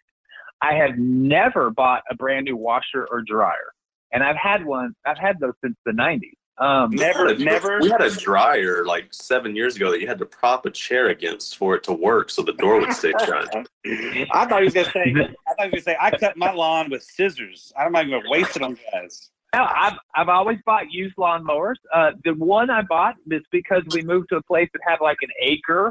I 0.62 0.74
have 0.74 0.96
never 0.96 1.70
bought 1.70 2.02
a 2.08 2.14
brand 2.14 2.44
new 2.44 2.56
washer 2.56 3.06
or 3.10 3.22
dryer. 3.22 3.72
And 4.12 4.22
I've 4.22 4.36
had 4.36 4.64
one, 4.64 4.94
I've 5.04 5.18
had 5.18 5.40
those 5.40 5.54
since 5.62 5.76
the 5.84 5.92
90s. 5.92 6.34
Um, 6.58 6.90
We 6.92 7.00
had 7.00 7.16
a- 7.16 7.78
We 7.80 7.90
had 7.90 8.00
a 8.00 8.10
dryer 8.10 8.84
like 8.84 9.08
seven 9.12 9.56
years 9.56 9.74
ago 9.76 9.90
that 9.90 10.00
you 10.00 10.06
had 10.06 10.18
to 10.20 10.26
prop 10.26 10.66
a 10.66 10.70
chair 10.70 11.08
against 11.08 11.56
for 11.56 11.74
it 11.74 11.82
to 11.84 11.92
work, 11.92 12.30
so 12.30 12.42
the 12.42 12.52
door 12.52 12.78
would 12.80 12.92
stay 12.92 13.12
shut. 13.24 13.48
I 13.86 14.46
thought 14.46 14.60
he 14.60 14.64
was 14.66 14.74
gonna 14.74 14.90
say. 14.90 15.14
I 15.16 15.54
thought 15.54 15.66
he 15.66 15.70
was 15.70 15.70
gonna 15.70 15.80
say. 15.82 15.96
I 16.00 16.10
cut 16.16 16.36
my 16.36 16.52
lawn 16.52 16.90
with 16.90 17.02
scissors. 17.02 17.72
I'm 17.76 17.92
not 17.92 18.04
gonna 18.04 18.22
waste 18.28 18.56
it 18.56 18.62
on 18.62 18.76
guys. 18.92 19.30
No, 19.54 19.64
I've 19.64 19.94
I've 20.14 20.28
always 20.28 20.58
bought 20.64 20.90
used 20.92 21.16
lawnmowers. 21.16 21.74
Uh, 21.92 22.12
the 22.24 22.34
one 22.34 22.70
I 22.70 22.82
bought 22.82 23.16
is 23.30 23.42
because 23.50 23.82
we 23.92 24.02
moved 24.02 24.28
to 24.30 24.36
a 24.36 24.42
place 24.42 24.68
that 24.72 24.80
had 24.86 25.00
like 25.00 25.18
an 25.22 25.30
acre 25.40 25.90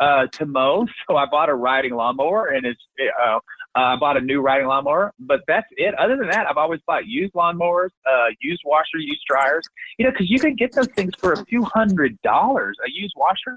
uh, 0.00 0.26
to 0.28 0.46
mow, 0.46 0.86
so 1.08 1.16
I 1.16 1.26
bought 1.26 1.50
a 1.50 1.54
riding 1.54 1.94
lawnmower, 1.94 2.46
and 2.48 2.64
it's 2.66 2.80
uh, 3.22 3.38
I 3.74 3.96
bought 3.96 4.16
a 4.16 4.20
new 4.20 4.40
riding 4.40 4.66
lawnmower. 4.66 5.12
But 5.20 5.40
that's 5.46 5.66
it. 5.76 5.94
Other 5.94 6.16
than 6.16 6.28
that, 6.30 6.46
I've 6.48 6.56
always 6.56 6.80
bought 6.86 7.06
used 7.06 7.34
lawnmowers, 7.34 7.90
uh, 8.10 8.26
used 8.40 8.62
washer, 8.64 8.98
used 8.98 9.22
dryers. 9.28 9.66
You 9.98 10.06
know, 10.06 10.12
because 10.12 10.30
you 10.30 10.38
can 10.38 10.54
get 10.54 10.72
those 10.72 10.88
things 10.88 11.12
for 11.18 11.32
a 11.32 11.44
few 11.44 11.64
hundred 11.64 12.20
dollars. 12.22 12.76
A 12.84 12.90
used 12.90 13.14
washer, 13.16 13.56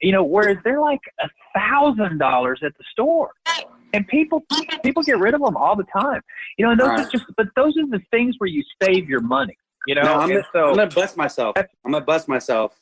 you 0.00 0.12
know, 0.12 0.22
whereas 0.22 0.58
they're 0.64 0.80
like 0.80 1.00
a 1.20 1.28
thousand 1.56 2.18
dollars 2.18 2.60
at 2.64 2.76
the 2.76 2.84
store. 2.92 3.30
And 3.94 4.06
people 4.08 4.44
people 4.82 5.02
get 5.02 5.18
rid 5.18 5.32
of 5.32 5.40
them 5.40 5.56
all 5.56 5.74
the 5.74 5.84
time. 5.84 6.20
You 6.58 6.66
know, 6.66 6.72
and 6.72 6.80
those 6.80 6.88
are 6.88 7.10
just 7.10 7.24
but 7.36 7.46
those 7.56 7.76
are 7.78 7.86
the 7.86 8.00
things 8.10 8.34
where 8.38 8.48
you 8.48 8.62
save 8.82 9.08
your 9.08 9.20
money. 9.20 9.56
You 9.86 9.94
know, 9.94 10.02
No, 10.02 10.14
I'm, 10.16 10.28
gonna, 10.28 10.42
so 10.52 10.68
I'm 10.68 10.74
gonna 10.74 10.90
bust 10.90 11.16
myself. 11.16 11.56
I'm 11.56 11.92
gonna 11.92 12.04
bust 12.04 12.28
myself. 12.28 12.78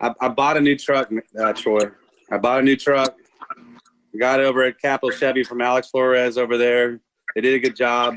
I, 0.00 0.12
I 0.20 0.28
bought 0.28 0.56
a 0.56 0.60
new 0.60 0.76
truck, 0.76 1.10
uh, 1.38 1.52
Troy. 1.52 1.90
I 2.30 2.38
bought 2.38 2.60
a 2.60 2.62
new 2.62 2.76
truck. 2.76 3.14
Got 4.16 4.40
it 4.40 4.44
over 4.44 4.64
at 4.64 4.80
Capital 4.80 5.10
Chevy 5.10 5.44
from 5.44 5.60
Alex 5.60 5.90
Flores 5.90 6.38
over 6.38 6.56
there. 6.56 7.00
They 7.34 7.42
did 7.42 7.54
a 7.54 7.58
good 7.58 7.76
job. 7.76 8.16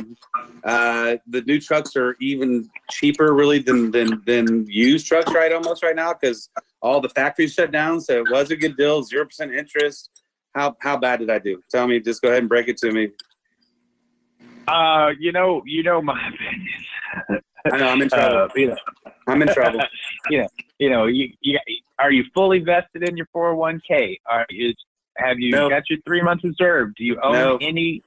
Uh, 0.64 1.18
the 1.28 1.42
new 1.42 1.60
trucks 1.60 1.96
are 1.96 2.16
even 2.22 2.70
cheaper, 2.89 3.34
really, 3.34 3.60
than 3.60 3.92
than 3.92 4.22
than 4.26 4.66
used 4.68 5.06
trucks 5.06 5.32
right 5.34 5.52
almost 5.52 5.84
right 5.84 5.96
now 5.96 6.14
because 6.14 6.50
all 6.82 7.02
the 7.02 7.10
factories 7.10 7.54
shut 7.54 7.72
down. 7.72 8.00
So 8.00 8.20
it 8.20 8.32
was 8.32 8.52
a 8.52 8.56
good 8.56 8.78
deal, 8.78 9.04
zero 9.04 9.26
percent 9.26 9.54
interest. 9.54 10.10
How 10.56 10.76
how 10.80 10.98
bad 10.98 11.20
did 11.20 11.30
I 11.30 11.39
do? 11.39 11.62
Tell 11.70 11.88
me. 11.88 12.00
Just 12.00 12.22
go 12.22 12.30
ahead 12.30 12.39
and 12.39 12.50
break 12.50 12.68
it 12.68 12.78
to 12.78 12.92
me. 12.92 13.10
uh, 14.68 15.12
you 15.20 15.32
know, 15.32 15.62
you 15.66 15.84
know 15.84 16.02
my 16.02 16.20
opinion. 16.28 17.44
I 17.72 17.78
know 17.78 17.89
I'm 17.89 18.02
in 18.02 18.10
trouble. 18.10 18.38
Uh, 18.38 18.48
you 18.56 18.68
know, 18.68 18.78
I'm 19.28 19.42
in 19.42 19.48
trouble. 19.50 19.82
you 20.30 20.39
know, 20.39 20.48
you 20.80 20.89
know, 20.89 21.06
you, 21.06 21.32
you 21.42 21.60
are 22.00 22.12
you 22.12 22.24
fully 22.34 22.60
vested 22.60 23.08
in 23.08 23.16
your 23.18 23.28
401k? 23.36 24.20
Are 24.26 24.46
you 24.50 24.74
have 25.24 25.39
you 25.39 25.51
No. 25.51 25.69
got 25.69 25.84
your 25.89 25.99
three 26.05 26.22
months 26.22 26.43
reserved? 26.43 26.95
Do 26.97 27.03
you 27.05 27.19
own 27.22 27.34
No. 27.34 27.57
any 27.61 28.01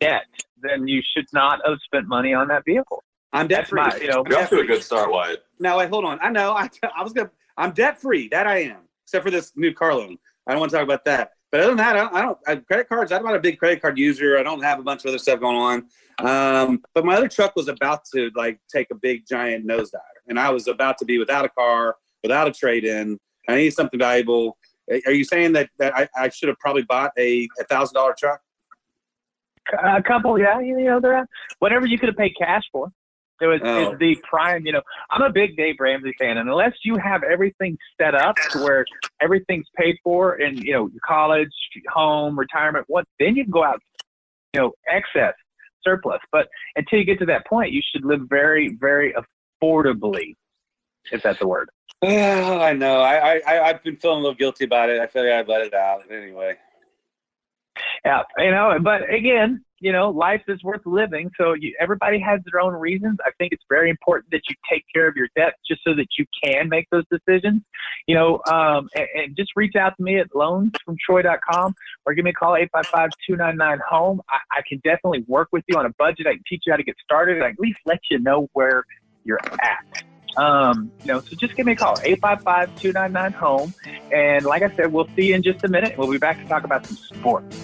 debt? 0.00 0.26
Then 0.60 0.86
you 0.86 1.02
should 1.14 1.26
not 1.32 1.60
have 1.66 1.78
spent 1.84 2.06
money 2.06 2.32
on 2.34 2.48
that 2.48 2.64
vehicle. 2.64 3.02
I'm 3.32 3.48
debt 3.48 3.60
That's 3.60 3.70
free. 3.70 3.80
my, 3.80 3.96
you 3.96 4.08
know, 4.08 4.24
You're 4.28 4.40
off 4.40 4.50
to 4.50 4.60
a 4.60 4.64
good 4.64 4.82
start, 4.82 5.10
Wyatt. 5.10 5.44
No, 5.58 5.78
wait, 5.78 5.88
hold 5.88 6.04
on. 6.04 6.18
I 6.22 6.30
know. 6.30 6.52
I, 6.52 6.68
I 6.96 7.02
was 7.02 7.12
gonna. 7.12 7.30
I'm 7.56 7.72
debt 7.72 8.00
free. 8.00 8.28
That 8.28 8.46
I 8.46 8.58
am, 8.62 8.80
except 9.04 9.24
for 9.24 9.30
this 9.30 9.52
new 9.56 9.72
car 9.72 9.94
loan. 9.94 10.18
I 10.46 10.52
don't 10.52 10.60
want 10.60 10.70
to 10.70 10.76
talk 10.76 10.84
about 10.84 11.04
that. 11.06 11.32
But 11.50 11.60
other 11.60 11.68
than 11.70 11.76
that, 11.78 11.96
I 11.96 12.00
don't. 12.00 12.14
I 12.14 12.22
don't 12.22 12.38
I, 12.46 12.56
credit 12.56 12.88
cards. 12.88 13.10
I'm 13.12 13.24
not 13.24 13.34
a 13.34 13.40
big 13.40 13.58
credit 13.58 13.80
card 13.82 13.98
user. 13.98 14.38
I 14.38 14.42
don't 14.42 14.62
have 14.62 14.78
a 14.78 14.82
bunch 14.82 15.04
of 15.04 15.08
other 15.08 15.18
stuff 15.18 15.40
going 15.40 15.56
on. 15.56 15.86
Um, 16.18 16.82
but 16.94 17.04
my 17.04 17.14
other 17.16 17.28
truck 17.28 17.56
was 17.56 17.68
about 17.68 18.04
to 18.14 18.30
like 18.36 18.58
take 18.74 18.88
a 18.90 18.94
big 18.94 19.22
giant 19.28 19.66
nosedive, 19.66 20.00
and 20.28 20.38
I 20.38 20.50
was 20.50 20.68
about 20.68 20.98
to 20.98 21.04
be 21.04 21.18
without 21.18 21.44
a 21.44 21.48
car, 21.48 21.96
without 22.22 22.48
a 22.48 22.52
trade 22.52 22.84
in. 22.84 23.18
I 23.48 23.56
need 23.56 23.70
something 23.72 23.98
valuable. 23.98 24.56
Are 25.06 25.12
you 25.12 25.24
saying 25.24 25.52
that 25.52 25.70
that 25.78 25.96
I, 25.96 26.08
I 26.16 26.28
should 26.28 26.48
have 26.48 26.58
probably 26.58 26.82
bought 26.82 27.12
a 27.18 27.48
thousand 27.68 27.94
dollar 27.94 28.14
truck? 28.18 28.40
a 29.82 30.02
couple, 30.02 30.38
yeah, 30.38 30.58
you 30.60 30.76
know, 30.84 31.00
they're 31.00 31.26
whatever 31.60 31.86
you 31.86 31.98
could 31.98 32.08
have 32.08 32.16
paid 32.16 32.32
cash 32.38 32.64
for. 32.72 32.90
It 33.40 33.46
was 33.46 33.60
Oh. 33.64 33.96
the 33.96 34.16
prime, 34.28 34.66
you 34.66 34.72
know. 34.72 34.82
I'm 35.10 35.22
a 35.22 35.30
big 35.30 35.56
Dave 35.56 35.76
Ramsey 35.80 36.14
fan, 36.18 36.38
and 36.38 36.48
unless 36.48 36.72
you 36.84 36.96
have 36.96 37.22
everything 37.24 37.76
set 38.00 38.14
up 38.14 38.36
to 38.50 38.58
where 38.62 38.84
everything's 39.20 39.66
paid 39.76 39.96
for, 40.04 40.34
and 40.34 40.58
you 40.62 40.72
know, 40.72 40.90
college, 41.04 41.50
home, 41.92 42.38
retirement, 42.38 42.84
what, 42.88 43.04
then 43.18 43.34
you 43.34 43.44
can 43.44 43.50
go 43.50 43.64
out, 43.64 43.80
you 44.54 44.60
know, 44.60 44.72
excess, 44.88 45.34
surplus. 45.82 46.20
But 46.30 46.46
until 46.76 47.00
you 47.00 47.04
get 47.04 47.18
to 47.18 47.26
that 47.26 47.46
point, 47.46 47.72
you 47.72 47.82
should 47.92 48.04
live 48.04 48.20
very, 48.28 48.76
very 48.80 49.12
affordably, 49.62 50.36
if 51.10 51.22
that's 51.22 51.40
the 51.40 51.48
word. 51.48 51.68
Yeah, 52.02 52.58
I 52.60 52.72
know. 52.72 53.00
I, 53.00 53.40
I 53.46 53.68
I've 53.68 53.82
been 53.82 53.96
feeling 53.96 54.18
a 54.18 54.22
little 54.22 54.34
guilty 54.34 54.64
about 54.64 54.90
it. 54.90 55.00
I 55.00 55.06
feel 55.06 55.24
like 55.24 55.32
I 55.32 55.50
let 55.50 55.66
it 55.66 55.74
out 55.74 56.10
anyway. 56.10 56.56
Yeah, 58.04 58.22
you 58.38 58.50
know, 58.50 58.76
but 58.82 59.08
again, 59.08 59.64
you 59.78 59.92
know, 59.92 60.10
life 60.10 60.42
is 60.48 60.62
worth 60.62 60.80
living. 60.84 61.30
So 61.38 61.54
you, 61.54 61.74
everybody 61.80 62.18
has 62.20 62.40
their 62.50 62.60
own 62.60 62.74
reasons. 62.74 63.18
I 63.24 63.30
think 63.38 63.52
it's 63.52 63.64
very 63.68 63.88
important 63.88 64.30
that 64.32 64.42
you 64.48 64.56
take 64.70 64.84
care 64.92 65.08
of 65.08 65.16
your 65.16 65.28
debt 65.36 65.54
just 65.66 65.82
so 65.86 65.94
that 65.94 66.06
you 66.18 66.26
can 66.42 66.68
make 66.68 66.88
those 66.90 67.04
decisions. 67.10 67.62
You 68.06 68.16
know, 68.16 68.40
um, 68.50 68.88
and, 68.96 69.06
and 69.14 69.36
just 69.36 69.50
reach 69.54 69.76
out 69.76 69.96
to 69.96 70.02
me 70.02 70.18
at 70.18 70.28
loansfromtroy.com 70.30 71.74
or 72.04 72.14
give 72.14 72.24
me 72.24 72.30
a 72.30 72.34
call 72.34 72.56
855-299-HOME. 72.74 74.20
I, 74.28 74.38
I 74.50 74.62
can 74.68 74.78
definitely 74.84 75.24
work 75.28 75.48
with 75.52 75.64
you 75.68 75.78
on 75.78 75.86
a 75.86 75.92
budget. 75.98 76.26
I 76.26 76.34
can 76.34 76.44
teach 76.48 76.62
you 76.66 76.72
how 76.72 76.76
to 76.76 76.84
get 76.84 76.96
started 77.02 77.40
at 77.42 77.58
least 77.58 77.78
let 77.86 78.00
you 78.10 78.18
know 78.18 78.48
where 78.54 78.84
you're 79.24 79.40
at. 79.60 80.04
Um, 80.36 80.90
you 81.00 81.06
know, 81.06 81.20
so 81.20 81.36
just 81.36 81.56
give 81.56 81.66
me 81.66 81.72
a 81.72 81.76
call, 81.76 81.96
855-299-HOME. 81.96 83.74
And 84.12 84.44
like 84.44 84.62
I 84.62 84.74
said, 84.74 84.92
we'll 84.92 85.08
see 85.16 85.28
you 85.28 85.34
in 85.34 85.42
just 85.42 85.64
a 85.64 85.68
minute. 85.68 85.96
We'll 85.98 86.10
be 86.10 86.18
back 86.18 86.38
to 86.42 86.48
talk 86.48 86.64
about 86.64 86.86
some 86.86 86.96
sports. 86.96 87.56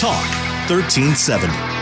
Talk 0.00 0.24
1370. 0.70 1.77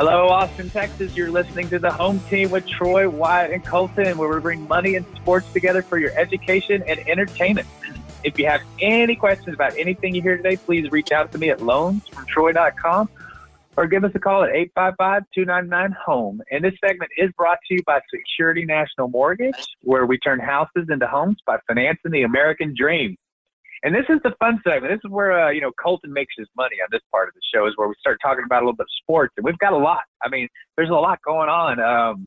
Hello, 0.00 0.28
Austin, 0.28 0.70
Texas. 0.70 1.14
You're 1.14 1.30
listening 1.30 1.68
to 1.68 1.78
the 1.78 1.92
home 1.92 2.20
team 2.30 2.50
with 2.50 2.66
Troy, 2.66 3.06
Wyatt, 3.06 3.50
and 3.50 3.62
Colton, 3.62 4.16
where 4.16 4.30
we 4.34 4.40
bring 4.40 4.66
money 4.66 4.94
and 4.94 5.04
sports 5.14 5.52
together 5.52 5.82
for 5.82 5.98
your 5.98 6.10
education 6.18 6.82
and 6.86 7.06
entertainment. 7.06 7.68
If 8.24 8.38
you 8.38 8.46
have 8.46 8.62
any 8.80 9.14
questions 9.14 9.52
about 9.52 9.76
anything 9.76 10.14
you 10.14 10.22
hear 10.22 10.38
today, 10.38 10.56
please 10.56 10.90
reach 10.90 11.12
out 11.12 11.30
to 11.32 11.38
me 11.38 11.50
at 11.50 11.58
loansfromtroy.com 11.58 13.10
or 13.76 13.86
give 13.86 14.02
us 14.04 14.12
a 14.14 14.18
call 14.18 14.42
at 14.42 14.54
855-299-HOME. 14.74 16.40
And 16.50 16.64
this 16.64 16.72
segment 16.82 17.10
is 17.18 17.30
brought 17.36 17.58
to 17.68 17.74
you 17.74 17.82
by 17.86 18.00
Security 18.08 18.64
National 18.64 19.08
Mortgage, 19.08 19.76
where 19.82 20.06
we 20.06 20.16
turn 20.16 20.40
houses 20.40 20.86
into 20.88 21.06
homes 21.08 21.36
by 21.44 21.58
financing 21.68 22.10
the 22.10 22.22
American 22.22 22.74
dream. 22.74 23.18
And 23.82 23.94
this 23.94 24.04
is 24.10 24.18
the 24.22 24.32
fun 24.38 24.60
segment. 24.62 24.92
This 24.92 25.00
is 25.04 25.10
where 25.10 25.46
uh, 25.46 25.50
you 25.50 25.60
know 25.60 25.72
Colton 25.82 26.12
makes 26.12 26.34
his 26.36 26.48
money 26.56 26.76
on 26.82 26.88
this 26.90 27.00
part 27.10 27.28
of 27.28 27.34
the 27.34 27.40
show. 27.54 27.66
Is 27.66 27.72
where 27.76 27.88
we 27.88 27.94
start 27.98 28.18
talking 28.22 28.44
about 28.44 28.62
a 28.62 28.64
little 28.66 28.76
bit 28.76 28.84
of 28.84 29.02
sports, 29.02 29.32
and 29.36 29.44
we've 29.44 29.58
got 29.58 29.72
a 29.72 29.78
lot. 29.78 30.02
I 30.22 30.28
mean, 30.28 30.48
there's 30.76 30.90
a 30.90 30.94
lot 30.94 31.18
going 31.22 31.48
on. 31.48 31.80
Um, 31.80 32.26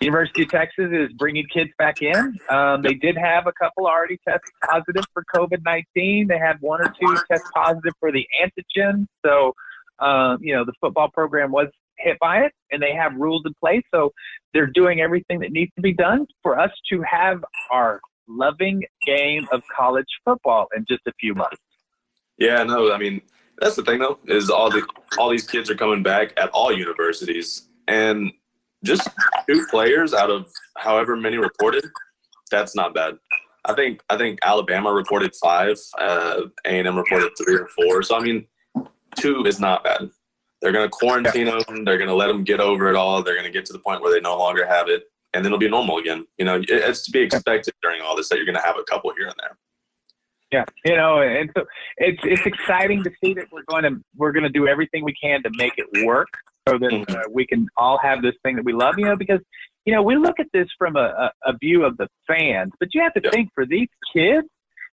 University 0.00 0.42
of 0.42 0.48
Texas 0.48 0.90
is 0.92 1.12
bringing 1.12 1.46
kids 1.52 1.70
back 1.78 2.02
in. 2.02 2.36
Um, 2.48 2.82
they 2.82 2.94
did 2.94 3.16
have 3.16 3.46
a 3.46 3.52
couple 3.52 3.86
already 3.86 4.18
test 4.26 4.44
positive 4.68 5.04
for 5.12 5.24
COVID 5.34 5.64
19. 5.64 6.28
They 6.28 6.38
had 6.38 6.60
one 6.60 6.80
or 6.80 6.92
two 7.00 7.16
test 7.30 7.44
positive 7.54 7.92
for 8.00 8.10
the 8.10 8.26
antigen. 8.42 9.06
So, 9.24 9.54
um, 9.98 10.38
you 10.40 10.54
know, 10.54 10.64
the 10.64 10.72
football 10.80 11.08
program 11.12 11.52
was 11.52 11.68
hit 11.98 12.18
by 12.18 12.40
it, 12.40 12.52
and 12.70 12.82
they 12.82 12.92
have 12.92 13.14
rules 13.16 13.42
in 13.46 13.54
place. 13.60 13.82
So 13.92 14.12
they're 14.52 14.66
doing 14.66 15.00
everything 15.00 15.38
that 15.40 15.52
needs 15.52 15.72
to 15.76 15.82
be 15.82 15.92
done 15.92 16.26
for 16.42 16.58
us 16.58 16.70
to 16.90 17.02
have 17.02 17.44
our 17.70 18.00
loving 18.28 18.82
game 19.06 19.46
of 19.52 19.62
college 19.74 20.06
football 20.24 20.66
in 20.76 20.84
just 20.88 21.02
a 21.06 21.12
few 21.20 21.34
months. 21.34 21.60
Yeah, 22.38 22.62
no, 22.64 22.92
I 22.92 22.98
mean 22.98 23.20
that's 23.58 23.76
the 23.76 23.82
thing 23.82 24.00
though 24.00 24.18
is 24.26 24.50
all 24.50 24.70
the 24.70 24.86
all 25.18 25.30
these 25.30 25.46
kids 25.46 25.70
are 25.70 25.76
coming 25.76 26.02
back 26.02 26.32
at 26.36 26.50
all 26.50 26.72
universities, 26.72 27.68
and 27.88 28.32
just 28.84 29.08
two 29.48 29.66
players 29.70 30.12
out 30.12 30.30
of 30.30 30.46
however 30.76 31.16
many 31.16 31.36
reported, 31.36 31.84
that's 32.50 32.74
not 32.74 32.94
bad. 32.94 33.14
I 33.64 33.74
think 33.74 34.02
I 34.10 34.16
think 34.16 34.38
Alabama 34.44 34.92
reported 34.92 35.34
five, 35.42 35.76
uh, 35.98 36.42
A 36.64 36.68
and 36.68 36.86
M 36.86 36.96
reported 36.96 37.30
three 37.38 37.56
or 37.56 37.68
four. 37.68 38.02
So 38.02 38.16
I 38.16 38.20
mean, 38.20 38.46
two 39.16 39.44
is 39.44 39.60
not 39.60 39.84
bad. 39.84 40.10
They're 40.60 40.72
going 40.72 40.86
to 40.86 40.90
quarantine 40.90 41.46
them. 41.46 41.84
They're 41.84 41.98
going 41.98 42.08
to 42.08 42.14
let 42.14 42.28
them 42.28 42.42
get 42.42 42.58
over 42.58 42.88
it 42.88 42.96
all. 42.96 43.22
They're 43.22 43.34
going 43.34 43.44
to 43.44 43.52
get 43.52 43.66
to 43.66 43.72
the 43.72 43.78
point 43.78 44.00
where 44.00 44.12
they 44.12 44.20
no 44.20 44.38
longer 44.38 44.66
have 44.66 44.88
it, 44.88 45.04
and 45.34 45.44
then 45.44 45.46
it'll 45.46 45.58
be 45.58 45.68
normal 45.68 45.98
again. 45.98 46.26
You 46.38 46.44
know, 46.44 46.56
it, 46.56 46.70
it's 46.70 47.02
to 47.02 47.10
be 47.10 47.20
expected 47.20 47.74
during 47.82 48.00
all 48.00 48.16
this 48.16 48.28
that 48.28 48.36
you're 48.36 48.46
going 48.46 48.56
to 48.56 48.62
have 48.62 48.76
a 48.78 48.84
couple 48.84 49.12
here 49.16 49.26
and 49.26 49.34
there. 49.40 49.56
Yeah, 50.52 50.64
you 50.84 50.96
know, 50.96 51.20
and 51.20 51.50
so 51.56 51.64
it's 51.96 52.20
it's 52.22 52.46
exciting 52.46 53.02
to 53.02 53.10
see 53.22 53.34
that 53.34 53.46
we're 53.50 53.64
going 53.68 53.82
to 53.82 54.00
we're 54.16 54.30
going 54.30 54.44
to 54.44 54.48
do 54.48 54.68
everything 54.68 55.04
we 55.04 55.14
can 55.20 55.42
to 55.42 55.50
make 55.56 55.72
it 55.78 56.06
work 56.06 56.28
so 56.68 56.78
that 56.78 56.90
Mm-hmm. 56.90 57.14
uh, 57.14 57.22
we 57.32 57.46
can 57.46 57.66
all 57.76 57.98
have 57.98 58.22
this 58.22 58.34
thing 58.44 58.54
that 58.56 58.64
we 58.64 58.72
love. 58.72 58.94
You 58.96 59.06
know, 59.06 59.16
because 59.16 59.40
you 59.84 59.92
know 59.92 60.02
we 60.02 60.16
look 60.16 60.38
at 60.38 60.46
this 60.52 60.68
from 60.78 60.96
a, 60.96 61.32
a, 61.46 61.50
a 61.50 61.56
view 61.58 61.84
of 61.84 61.96
the 61.96 62.08
fans, 62.26 62.72
but 62.78 62.90
you 62.94 63.02
have 63.02 63.14
to 63.14 63.30
think 63.30 63.50
for 63.54 63.66
these 63.66 63.88
kids, 64.14 64.46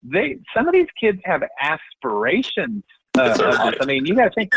they 0.03 0.37
some 0.55 0.67
of 0.67 0.73
these 0.73 0.89
kids 0.99 1.19
have 1.23 1.41
aspirations. 1.61 2.83
Uh, 3.17 3.33
right. 3.39 3.77
I 3.79 3.85
mean, 3.85 4.05
you 4.05 4.13
got 4.13 4.25
to 4.25 4.31
think. 4.31 4.53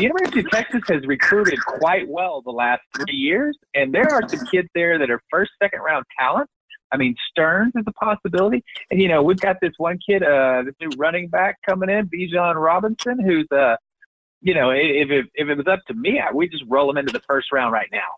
The 0.00 0.06
University 0.06 0.40
of 0.40 0.50
Texas 0.50 0.80
has 0.88 1.06
recruited 1.06 1.60
quite 1.62 2.08
well 2.08 2.40
the 2.40 2.50
last 2.50 2.80
three 2.96 3.14
years, 3.14 3.54
and 3.74 3.92
there 3.92 4.10
are 4.10 4.26
some 4.26 4.46
kids 4.46 4.66
there 4.74 4.98
that 4.98 5.10
are 5.10 5.20
first, 5.30 5.50
second 5.62 5.80
round 5.80 6.06
talent. 6.18 6.48
I 6.90 6.96
mean, 6.96 7.14
Sterns 7.28 7.74
is 7.76 7.84
a 7.86 7.92
possibility. 7.92 8.64
And, 8.90 8.98
you 8.98 9.08
know, 9.08 9.22
we've 9.22 9.38
got 9.38 9.56
this 9.60 9.74
one 9.76 9.98
kid, 9.98 10.22
uh, 10.22 10.62
this 10.64 10.74
new 10.80 10.88
running 10.96 11.28
back 11.28 11.58
coming 11.68 11.90
in, 11.90 12.08
Bijan 12.08 12.54
Robinson, 12.54 13.22
who's, 13.22 13.46
uh, 13.52 13.76
you 14.40 14.54
know, 14.54 14.70
if 14.70 15.10
it, 15.10 15.26
if 15.34 15.48
it 15.50 15.54
was 15.54 15.66
up 15.66 15.80
to 15.88 15.92
me, 15.92 16.18
we 16.32 16.48
just 16.48 16.64
roll 16.66 16.88
him 16.88 16.96
into 16.96 17.12
the 17.12 17.20
first 17.28 17.52
round 17.52 17.74
right 17.74 17.90
now. 17.92 18.08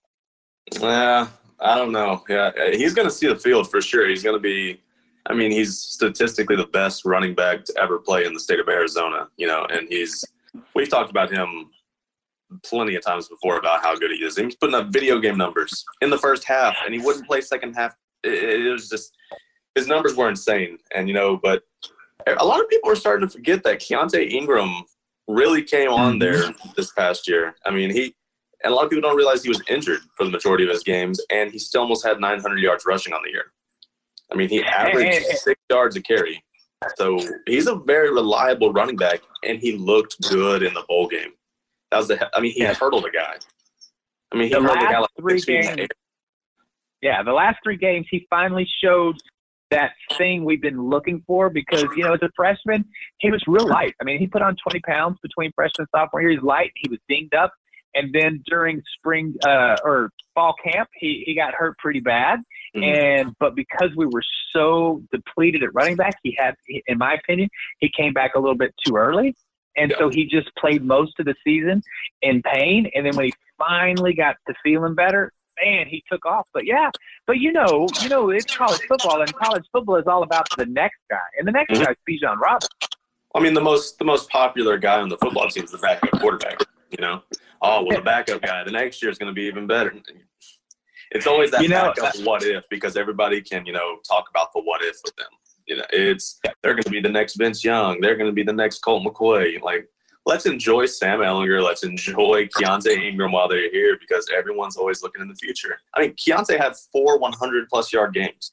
Yeah, 0.81 1.27
I 1.59 1.77
don't 1.79 1.91
know. 1.91 2.23
Yeah, 2.29 2.53
he's 2.71 2.95
going 2.95 3.09
to 3.09 3.13
see 3.13 3.27
the 3.27 3.35
field 3.35 3.69
for 3.69 3.83
sure. 3.83 4.09
He's 4.09 4.23
going 4.23 4.37
to 4.37 4.41
be. 4.41 4.81
I 5.27 5.35
mean, 5.35 5.51
he's 5.51 5.79
statistically 5.79 6.55
the 6.55 6.67
best 6.67 7.05
running 7.05 7.35
back 7.35 7.65
to 7.65 7.75
ever 7.77 7.99
play 7.99 8.25
in 8.25 8.35
the 8.35 8.41
state 8.41 8.61
of 8.61 8.69
Arizona. 8.69 9.27
You 9.37 9.49
know, 9.49 9.67
and 9.69 9.89
he's. 9.89 10.25
We've 10.75 10.89
talked 10.89 11.11
about 11.11 11.31
him 11.31 11.71
plenty 12.65 12.95
of 12.95 13.03
times 13.03 13.29
before 13.29 13.57
about 13.59 13.83
how 13.83 13.97
good 13.97 14.11
he 14.11 14.19
is. 14.19 14.37
He's 14.37 14.57
putting 14.57 14.75
up 14.75 14.89
video 14.89 15.19
game 15.19 15.39
numbers 15.39 15.85
in 16.01 16.11
the 16.11 16.19
first 16.19 16.45
half, 16.45 16.77
and 16.85 16.95
he 16.95 17.01
wouldn't 17.01 17.27
play 17.27 17.41
second 17.41 17.75
half. 17.75 17.95
It, 18.23 18.67
it 18.67 18.71
was 18.71 18.89
just 18.89 19.13
his 19.75 19.87
numbers 19.87 20.15
were 20.15 20.29
insane. 20.29 20.79
And 20.95 21.09
you 21.09 21.15
know, 21.15 21.37
but 21.37 21.63
a 22.27 22.45
lot 22.45 22.61
of 22.61 22.69
people 22.69 22.91
are 22.91 22.97
starting 22.97 23.27
to 23.27 23.33
forget 23.33 23.63
that 23.65 23.81
Keaontay 23.81 24.31
Ingram 24.31 24.85
really 25.29 25.63
came 25.63 25.91
on 25.91 26.19
there 26.19 26.53
this 26.77 26.93
past 26.93 27.27
year. 27.27 27.55
I 27.65 27.71
mean, 27.71 27.91
he 27.91 28.15
and 28.65 28.73
a 28.73 28.75
lot 28.75 28.85
of 28.85 28.91
people 28.91 29.09
don't 29.09 29.17
realize 29.17 29.43
he 29.43 29.49
was 29.49 29.63
injured 29.69 30.01
for 30.17 30.25
the 30.25 30.31
majority 30.31 30.65
of 30.65 30.71
his 30.71 30.83
games, 30.83 31.21
and 31.31 31.51
he 31.51 31.59
still 31.59 31.83
almost 31.83 32.05
had 32.05 32.21
900 32.21 32.59
yards 32.59 32.85
rushing 32.87 33.13
on 33.13 33.21
the 33.25 33.31
year. 33.31 33.53
I 34.31 34.37
mean, 34.37 34.49
he 34.49 34.63
averaged 34.63 35.27
six 35.39 35.61
yards 35.69 35.97
a 35.97 36.03
carry. 36.03 36.43
So 36.97 37.19
he's 37.47 37.67
a 37.67 37.77
very 37.77 38.11
reliable 38.13 38.73
running 38.73 38.97
back, 38.97 39.21
and 39.45 39.59
he 39.59 39.77
looked 39.77 40.21
good 40.29 40.63
in 40.63 40.75
the 40.75 40.85
bowl 40.89 41.09
game. 41.09 41.33
That 41.91 41.99
was 41.99 42.09
the. 42.09 42.31
I 42.37 42.41
mean, 42.41 42.53
he 42.53 42.65
hurdled 42.65 43.05
a 43.05 43.11
guy. 43.11 43.37
I 44.33 44.37
mean, 44.37 44.49
he 44.49 44.55
The 44.55 44.63
hurdled 44.63 44.79
a 44.79 44.93
guy 44.93 44.99
like 44.99 45.11
three 45.19 45.39
six 45.39 45.47
feet 45.47 45.65
in 45.65 45.71
the 45.71 45.77
games-. 45.77 45.89
Yeah, 47.03 47.23
the 47.23 47.33
last 47.33 47.59
three 47.65 47.77
games, 47.77 48.07
he 48.11 48.27
finally 48.31 48.67
showed 48.83 49.17
that 49.73 49.93
thing 50.17 50.45
we've 50.45 50.63
been 50.63 50.81
looking 50.81 51.23
for 51.27 51.51
because, 51.51 51.87
you 51.97 52.05
know, 52.05 52.13
as 52.13 52.21
a 52.23 52.29
freshman, 52.37 52.85
he 53.19 53.31
was 53.31 53.43
real 53.47 53.67
light. 53.67 53.95
I 54.01 54.05
mean, 54.05 54.19
he 54.19 54.27
put 54.27 54.43
on 54.43 54.55
20 54.57 54.81
pounds 54.81 55.19
between 55.23 55.51
freshman 55.55 55.87
and 55.93 56.01
sophomore 56.01 56.21
year. 56.21 56.31
He's 56.31 56.43
light. 56.43 56.71
He 56.77 56.89
was 56.89 56.99
dinged 57.09 57.35
up. 57.35 57.53
And 57.95 58.15
then 58.15 58.43
during 58.47 58.83
spring 58.99 59.35
uh, 59.45 59.77
or 59.85 60.11
fall 60.35 60.55
camp, 60.63 60.89
he, 60.95 61.25
he 61.27 61.35
got 61.35 61.55
hurt 61.55 61.77
pretty 61.79 62.01
bad. 62.01 62.41
Mm-hmm. 62.75 62.85
And 62.85 63.37
but 63.39 63.55
because 63.55 63.91
we 63.97 64.07
were 64.07 64.23
so 64.53 65.03
depleted 65.13 65.63
at 65.63 65.75
running 65.75 65.97
back, 65.97 66.19
he 66.23 66.37
had, 66.39 66.55
in 66.87 66.99
my 66.99 67.15
opinion, 67.15 67.49
he 67.79 67.91
came 67.95 68.13
back 68.13 68.35
a 68.35 68.39
little 68.39 68.57
bit 68.57 68.75
too 68.85 68.97
early. 68.97 69.37
And 69.77 69.95
so 69.99 70.11
he 70.11 70.27
just 70.27 70.55
played 70.57 70.85
most 70.85 71.19
of 71.19 71.25
the 71.25 71.35
season 71.45 71.83
in 72.21 72.43
pain. 72.43 72.91
And 72.95 73.07
then 73.07 73.17
when 73.17 73.27
he 73.27 73.35
finally 73.59 74.13
got 74.13 74.37
to 74.47 74.55
feeling 74.63 74.95
better, 74.95 75.33
man, 75.63 75.87
he 75.87 76.03
took 76.11 76.27
off. 76.27 76.47
But 76.53 76.67
yeah, 76.67 76.91
but 77.27 77.39
you 77.39 77.53
know, 77.53 77.89
you 78.03 78.09
know, 78.09 78.31
it's 78.31 78.55
college 78.55 78.81
football, 78.83 79.23
and 79.23 79.33
college 79.35 79.65
football 79.73 79.97
is 79.97 80.07
all 80.07 80.23
about 80.23 80.47
the 80.57 80.67
next 80.67 80.99
guy, 81.11 81.19
and 81.39 81.47
the 81.47 81.53
next 81.53 81.79
Mhm. 81.79 81.85
guy 81.85 81.93
is 81.93 82.21
Bijan 82.21 82.39
Robinson. 82.39 82.71
I 83.35 83.41
mean, 83.41 83.55
the 83.55 83.61
most 83.61 83.99
the 83.99 84.05
most 84.05 84.29
popular 84.29 84.77
guy 84.79 85.01
on 85.01 85.09
the 85.09 85.19
football 85.19 85.49
team 85.49 85.65
is 85.65 85.71
the 85.71 85.79
backup 85.79 86.21
quarterback. 86.21 86.61
You 86.91 86.99
know, 87.01 87.23
oh 87.63 87.85
well, 87.85 87.97
the 87.97 88.03
backup 88.03 88.43
guy. 88.43 88.65
The 88.65 88.71
next 88.71 89.03
year 89.03 89.11
is 89.11 89.19
going 89.19 89.29
to 89.31 89.35
be 89.35 89.43
even 89.43 89.67
better. 89.67 89.95
It's 91.15 91.27
always 91.27 91.51
that 91.51 91.63
You 91.63 91.69
know, 91.69 91.93
backup 91.95 92.17
what 92.25 92.43
if 92.43 92.65
because 92.71 92.97
everybody 92.97 93.41
can 93.41 93.67
you 93.67 93.73
know 93.73 93.99
talk 94.09 94.29
about 94.31 94.53
the 94.55 94.61
what 94.61 94.83
if 94.83 94.97
with 95.05 95.15
them. 95.17 95.29
You 95.67 95.77
know, 95.77 95.85
it's 95.91 96.41
they're 96.63 96.75
going 96.75 96.83
to 96.83 96.91
be 96.91 97.01
the 97.01 97.09
next 97.09 97.37
Vince 97.37 97.63
Young. 97.63 98.01
They're 98.01 98.17
going 98.17 98.31
to 98.31 98.35
be 98.35 98.43
the 98.43 98.53
next 98.53 98.81
Colt 98.81 99.07
McCoy. 99.07 99.61
Like, 99.63 99.89
let's 100.27 100.47
enjoy 100.47 100.87
Sam 100.87 101.21
Ehlinger. 101.21 101.63
Let's 101.63 101.85
enjoy 101.85 102.49
Keaontay 102.49 102.99
Ingram 102.99 103.33
while 103.33 103.49
they're 103.49 103.71
here 103.71 103.97
because 104.01 104.29
everyone's 104.37 104.77
always 104.77 105.03
looking 105.03 105.23
in 105.23 105.29
the 105.29 105.37
future. 105.37 105.79
I 105.95 106.01
mean, 106.01 106.15
Keaontay 106.15 106.59
had 106.59 106.75
four 106.91 107.19
100 107.19 107.69
plus 107.69 107.93
yard 107.93 108.15
games. 108.15 108.53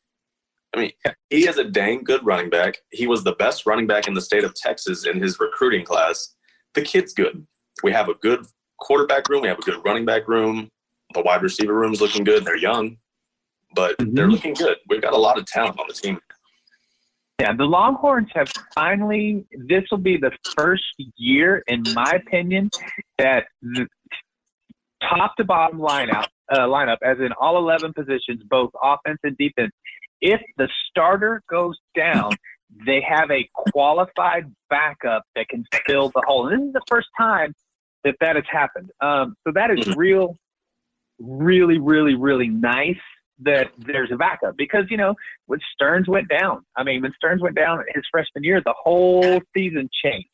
I 0.76 0.80
mean, 0.80 0.92
he 1.32 1.48
is 1.48 1.58
a 1.58 1.64
dang 1.64 2.04
good 2.04 2.24
running 2.24 2.50
back. 2.50 2.78
He 2.92 3.08
was 3.08 3.24
the 3.24 3.34
best 3.34 3.66
running 3.66 3.88
back 3.88 4.08
in 4.08 4.14
the 4.14 4.22
state 4.22 4.44
of 4.44 4.54
Texas 4.54 5.08
in 5.08 5.20
his 5.20 5.40
recruiting 5.40 5.84
class. 5.84 6.36
The 6.76 6.84
kid's 6.84 7.14
good. 7.14 7.46
We 7.82 7.92
have 7.92 8.10
a 8.10 8.14
good 8.16 8.46
quarterback 8.80 9.30
room. 9.30 9.42
We 9.42 9.48
have 9.48 9.58
a 9.58 9.64
good 9.64 9.82
running 9.84 10.06
back 10.06 10.28
room. 10.28 10.70
The 11.14 11.22
wide 11.22 11.42
receiver 11.42 11.74
room 11.74 11.94
is 11.94 12.02
looking 12.02 12.24
good. 12.24 12.46
They're 12.46 12.58
young, 12.58 12.98
but 13.76 13.96
they're 14.00 14.30
looking 14.30 14.54
good. 14.54 14.78
We've 14.88 15.02
got 15.02 15.14
a 15.14 15.18
lot 15.18 15.38
of 15.38 15.46
talent 15.46 15.80
on 15.80 15.86
the 15.88 15.94
team. 15.94 16.20
Yeah, 17.42 17.54
the 17.56 17.64
Longhorns 17.64 18.28
have 18.34 18.52
finally. 18.76 19.46
This 19.52 19.84
will 19.90 19.98
be 19.98 20.18
the 20.18 20.32
first 20.58 20.84
year, 21.16 21.64
in 21.68 21.84
my 21.94 22.12
opinion, 22.12 22.70
that 23.18 23.46
the 23.62 23.88
top 25.02 25.36
to 25.38 25.46
bottom 25.46 25.80
lineup, 25.80 26.28
uh, 26.52 26.60
lineup, 26.68 26.98
as 27.02 27.18
in 27.20 27.32
all 27.40 27.58
eleven 27.58 27.94
positions, 27.94 28.44
both 28.50 28.72
offense 28.84 29.20
and 29.24 29.38
defense. 29.38 29.72
If 30.22 30.42
the 30.58 30.68
starter 30.90 31.42
goes 31.50 31.78
down, 31.96 32.32
they 32.86 33.02
have 33.08 33.32
a 33.32 33.48
qualified 33.56 34.54
backup 34.70 35.24
that 35.36 35.48
can 35.48 35.66
fill 35.88 36.10
the 36.10 36.22
hole. 36.28 36.50
And 36.50 36.62
this 36.62 36.68
is 36.68 36.74
the 36.74 36.82
first 36.90 37.08
time 37.18 37.56
that 38.04 38.16
that 38.20 38.36
has 38.36 38.46
happened. 38.52 38.92
Um, 39.00 39.36
so 39.48 39.54
that 39.54 39.72
is 39.72 39.96
real, 39.96 40.38
really, 41.20 41.78
really, 41.78 42.16
really 42.16 42.48
nice 42.48 42.98
that 43.42 43.72
there's 43.78 44.12
a 44.12 44.18
backup 44.18 44.58
because 44.58 44.86
you 44.90 44.98
know 44.98 45.16
when 45.46 45.60
Sterns 45.74 46.08
went 46.08 46.28
down, 46.28 46.66
I 46.76 46.84
mean 46.84 47.02
when 47.02 47.14
Sterns 47.14 47.42
went 47.42 47.56
down 47.56 47.84
his 47.94 48.04
freshman 48.12 48.44
year, 48.44 48.62
the 48.64 48.74
whole 48.78 49.42
season 49.56 49.90
changed. 50.04 50.28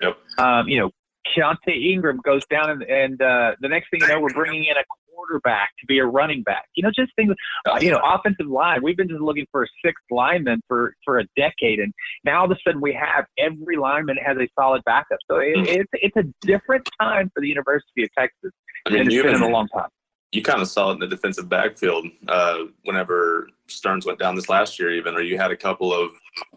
Yep. 0.00 0.18
Um, 0.38 0.68
you 0.68 0.78
know, 0.78 0.90
Keaontay 1.36 1.92
Ingram 1.92 2.20
goes 2.24 2.44
down, 2.46 2.70
and, 2.70 2.82
and 2.82 3.22
uh, 3.22 3.52
the 3.60 3.68
next 3.68 3.90
thing 3.90 4.00
you 4.00 4.08
know, 4.08 4.20
we're 4.20 4.32
bringing 4.32 4.64
in 4.64 4.76
a 4.76 4.84
quarterback 5.14 5.70
to 5.80 5.86
be 5.86 5.98
a 5.98 6.04
running 6.04 6.42
back. 6.42 6.64
You 6.74 6.82
know, 6.82 6.90
just 6.94 7.14
things. 7.14 7.34
uh, 7.66 7.78
You 7.80 7.92
know, 7.92 8.00
offensive 8.04 8.46
line. 8.46 8.80
We've 8.82 8.96
been 8.96 9.08
just 9.08 9.20
looking 9.20 9.46
for 9.52 9.62
a 9.64 9.66
sixth 9.84 10.04
lineman 10.10 10.60
for 10.68 10.94
for 11.04 11.18
a 11.18 11.24
decade, 11.36 11.78
and 11.78 11.92
now 12.24 12.40
all 12.40 12.44
of 12.46 12.50
a 12.50 12.56
sudden 12.66 12.80
we 12.80 12.92
have 12.94 13.26
every 13.38 13.76
lineman 13.76 14.16
has 14.24 14.36
a 14.36 14.48
solid 14.58 14.82
backup. 14.84 15.18
So 15.30 15.38
it, 15.38 15.54
it's 15.68 15.90
it's 15.94 16.16
a 16.16 16.24
different 16.46 16.88
time 17.00 17.30
for 17.34 17.40
the 17.40 17.48
University 17.48 18.04
of 18.04 18.10
Texas, 18.16 18.52
I 18.86 18.90
mean, 18.90 19.00
and 19.00 19.12
it's 19.12 19.22
been 19.22 19.34
in 19.34 19.42
a 19.42 19.48
long 19.48 19.68
time. 19.68 19.88
You 20.32 20.42
kind 20.42 20.62
of 20.62 20.68
saw 20.68 20.90
it 20.90 20.94
in 20.94 21.00
the 21.00 21.06
defensive 21.06 21.48
backfield 21.48 22.06
uh, 22.28 22.64
whenever 22.84 23.48
Sterns 23.68 24.06
went 24.06 24.18
down 24.18 24.34
this 24.34 24.48
last 24.48 24.78
year, 24.78 24.92
even, 24.92 25.14
or 25.14 25.20
you 25.20 25.36
had 25.36 25.50
a 25.50 25.56
couple 25.56 25.92
of 25.92 26.10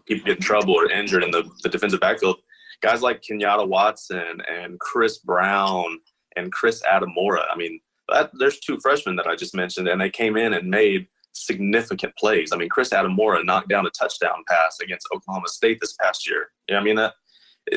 people 0.06 0.26
get 0.26 0.38
in 0.38 0.44
trouble 0.44 0.74
or 0.74 0.90
injured 0.90 1.24
in 1.24 1.32
the, 1.32 1.50
the 1.62 1.70
defensive 1.70 2.00
backfield. 2.00 2.38
Guys 2.82 3.02
like 3.02 3.22
Kenyatta 3.22 3.68
Watson 3.68 4.42
and 4.50 4.80
Chris 4.80 5.18
Brown 5.18 6.00
and 6.36 6.52
Chris 6.52 6.82
Adimora. 6.84 7.44
I 7.52 7.58
mean, 7.58 7.80
that, 8.10 8.32
there's 8.40 8.60
two 8.60 8.80
freshmen 8.80 9.16
that 9.18 9.28
I 9.28 9.36
just 9.36 9.56
mentioned, 9.56 9.88
and 9.88 10.00
they 10.00 10.10
came 10.10 10.38
in 10.38 10.54
and 10.54 10.70
made 10.70 11.08
significant 11.34 12.16
plays. 12.16 12.52
I 12.54 12.58
mean, 12.58 12.70
Chris 12.70 12.92
Adimora 12.92 13.44
knocked 13.44 13.70
down 13.70 13.86
a 13.86 13.90
touchdown 13.90 14.44
pass 14.48 14.78
against 14.82 15.08
Oklahoma 15.14 15.48
State 15.48 15.80
this 15.82 15.96
past 16.02 16.30
year. 16.30 16.50
Know 16.70 16.78
I 16.78 16.84
mean? 16.84 16.96
That 16.96 17.14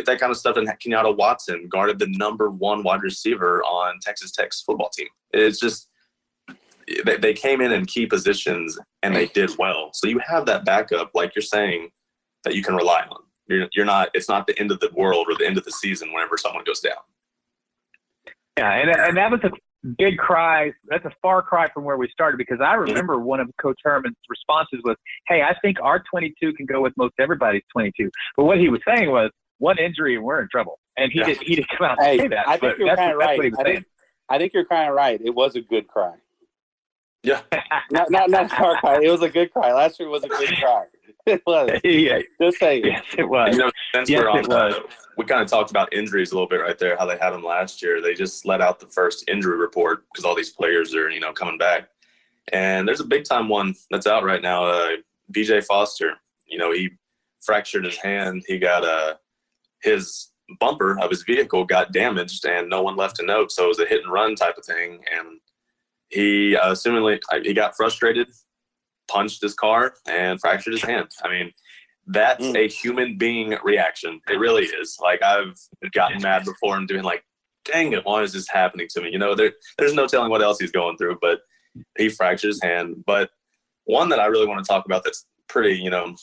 that 0.05 0.21
kind 0.21 0.31
of 0.31 0.37
stuff. 0.37 0.57
And 0.57 0.69
Kenyatta 0.69 1.17
Watson 1.17 1.69
guarded 1.71 1.99
the 1.99 2.09
number 2.11 2.51
one 2.51 2.83
wide 2.83 3.03
receiver 3.03 3.63
on 3.63 3.99
Texas 4.03 4.33
Tech's 4.33 4.63
football 4.63 4.91
team. 4.91 5.09
It's 5.33 5.59
just 5.59 5.88
they, 7.05 7.16
they 7.16 7.34
came 7.34 7.61
in 7.61 7.72
in 7.72 7.86
key 7.86 8.07
positions 8.07 8.78
and 9.03 9.14
they 9.14 9.26
did 9.26 9.51
well. 9.59 9.91
So 9.95 10.09
you 10.09 10.18
have 10.26 10.47
that 10.47 10.64
backup, 10.64 11.11
like 11.14 11.34
you're 11.34 11.43
saying, 11.43 11.91
that 12.45 12.55
you 12.55 12.62
can 12.62 12.74
rely 12.74 13.03
on. 13.11 13.20
You're, 13.49 13.68
you're 13.74 13.86
not. 13.86 14.11
It's 14.14 14.28
not 14.28 14.47
the 14.47 14.59
end 14.59 14.70
of 14.70 14.80
the 14.80 14.91
world 14.95 15.26
or 15.28 15.36
the 15.39 15.47
end 15.47 15.59
of 15.59 15.64
the 15.64 15.72
season 15.72 16.12
whenever 16.12 16.36
someone 16.36 16.64
goes 16.64 16.80
down. 16.80 16.97
Yeah, 18.59 18.72
and 18.72 18.91
and 18.91 19.16
that 19.16 19.30
was 19.30 19.41
a 19.45 19.51
big 19.97 20.18
cry. 20.18 20.72
That's 20.86 21.05
a 21.05 21.12
far 21.22 21.43
cry 21.43 21.68
from 21.72 21.84
where 21.84 21.97
we 21.97 22.09
started 22.11 22.36
because 22.36 22.61
I 22.61 22.74
remember 22.74 23.18
one 23.18 23.41
of 23.41 23.49
Coach 23.61 23.78
Herman's 23.82 24.16
responses 24.28 24.80
was, 24.84 24.97
"Hey, 25.28 25.43
I 25.43 25.55
think 25.62 25.78
our 25.80 26.03
22 26.11 26.53
can 26.55 26.66
go 26.66 26.82
with 26.82 26.93
most 26.97 27.14
everybody's 27.18 27.62
22." 27.72 28.11
But 28.36 28.45
what 28.45 28.59
he 28.59 28.68
was 28.68 28.80
saying 28.86 29.11
was, 29.11 29.30
one 29.59 29.78
injury 29.78 30.14
and 30.14 30.24
we're 30.24 30.41
in 30.43 30.49
trouble. 30.51 30.78
And 30.97 31.12
he 31.12 31.20
Yeah. 31.20 31.26
did 31.26 31.39
he 31.39 31.55
did 31.57 31.68
come 31.68 31.86
out 31.89 31.99
and 31.99 32.07
Hey, 32.07 32.18
say 32.18 32.28
that. 32.28 32.49
I 32.49 32.57
think 32.57 32.78
you're 32.78 32.89
that's, 32.89 32.99
kind 32.99 33.12
of 33.12 33.18
right. 33.18 33.36
what 33.39 33.45
he 33.45 33.51
was 33.51 33.59
I 33.61 33.64
think, 33.64 33.84
I 34.28 34.39
think 34.39 34.53
you're 34.55 34.64
kind 34.66 34.89
of 34.89 34.95
right. 34.95 35.20
It 35.24 35.34
was 35.34 35.57
a 35.57 35.61
good 35.61 35.86
cry. 35.89 36.14
Yeah. 37.23 37.41
not 37.91 38.11
not 38.11 38.31
not 38.31 38.47
a 38.47 38.49
cry. 38.81 39.01
It 39.03 39.11
was 39.11 39.23
a 39.23 39.29
good 39.29 39.53
cry. 39.53 39.73
Last 39.73 39.99
year 39.99 40.09
was 40.09 40.25
a 40.25 40.29
good 40.29 40.57
cry. 40.57 40.85
It 41.27 41.43
was. 41.47 41.69
yeah. 41.85 42.21
Just 42.41 42.59
saying. 42.59 42.87
Yes, 42.87 43.05
it 43.19 43.29
was. 43.29 43.55
You 43.55 43.59
know, 43.59 43.71
since 43.95 44.09
Yes, 44.09 44.23
we're 44.23 44.31
on 44.31 44.39
it 44.39 44.49
was. 44.49 44.75
the, 44.77 44.83
we 45.19 45.27
kind 45.27 45.43
of 45.43 45.49
talked 45.49 45.71
about 45.71 45.93
injuries 45.93 46.33
a 46.33 46.35
little 46.35 46.49
bit 46.49 46.57
right 46.62 46.79
there, 46.79 46.97
how 46.97 47.05
they 47.05 47.19
had 47.19 47.33
them 47.33 47.45
last 47.45 47.83
year. 47.83 48.01
They 48.01 48.14
just 48.14 48.47
let 48.47 48.62
out 48.62 48.81
the 48.81 48.87
first 48.87 49.29
injury 49.29 49.59
report 49.59 50.05
because 50.11 50.25
all 50.25 50.35
these 50.35 50.49
players 50.49 50.95
are, 50.95 51.11
you 51.11 51.21
know, 51.21 51.33
coming 51.35 51.59
back. 51.59 51.91
And 52.53 52.89
there's 52.89 53.01
a 53.01 53.05
big 53.05 53.25
time 53.25 53.51
one 53.51 53.75
that's 53.91 54.07
out 54.07 54.25
right 54.25 54.41
now. 54.41 54.64
Uh, 54.64 54.91
BJ 55.31 55.62
Foster, 55.66 56.14
you 56.47 56.57
know, 56.57 56.73
he 56.73 56.89
fractured 57.43 57.85
his 57.85 57.97
hand. 57.99 58.45
He 58.47 58.59
got 58.59 58.85
uh, 58.85 59.14
his 59.83 60.31
bumper 60.61 60.99
of 60.99 61.11
his 61.11 61.25
vehicle 61.25 61.64
got 61.64 61.93
damaged, 61.93 62.47
and 62.47 62.71
no 62.71 62.81
one 62.83 62.97
left 62.97 63.21
a 63.21 63.23
note. 63.23 63.53
So 63.53 63.64
it 63.64 63.69
was 63.69 63.81
a 63.81 63.87
hit 63.87 64.03
and 64.03 64.12
run 64.12 64.35
type 64.35 64.57
of 64.57 64.64
thing. 64.64 65.01
And 65.14 65.41
he, 66.09 66.57
uh, 66.57 66.73
assumingly, 66.73 67.21
he 67.45 67.53
got 67.53 67.77
frustrated, 67.77 68.29
punched 69.09 69.43
his 69.43 69.55
car, 69.55 69.95
and 70.07 70.41
fractured 70.41 70.73
his 70.75 70.83
hand. 70.83 71.09
I 71.23 71.29
mean, 71.29 71.53
that's 72.07 72.45
Mm. 72.47 72.57
a 72.57 72.69
human 72.69 73.19
being 73.19 73.57
reaction. 73.63 74.21
It 74.29 74.39
really 74.39 74.65
is. 74.65 74.97
Like 75.01 75.23
I've 75.23 75.59
gotten 75.93 76.23
mad 76.23 76.45
before 76.45 76.77
and 76.77 76.89
doing 76.89 77.03
like, 77.03 77.23
dang 77.65 77.93
it, 77.93 78.05
why 78.05 78.23
is 78.23 78.33
this 78.33 78.49
happening 78.49 78.89
to 78.93 79.03
me? 79.03 79.11
You 79.11 79.19
know, 79.19 79.35
there, 79.35 79.53
there's 79.77 79.93
no 79.93 80.07
telling 80.07 80.31
what 80.31 80.41
else 80.41 80.59
he's 80.59 80.73
going 80.73 80.97
through, 80.97 81.19
but 81.21 81.41
he 81.99 82.09
fractured 82.09 82.49
his 82.49 82.63
hand. 82.63 83.05
But 83.07 83.31
one 83.85 84.09
that 84.09 84.21
I 84.21 84.27
really 84.27 84.47
want 84.47 84.65
to 84.65 84.67
talk 84.69 84.87
about 84.87 85.05
that's 85.05 85.27
pretty, 85.49 85.77
you 85.77 85.91
know, 85.91 86.15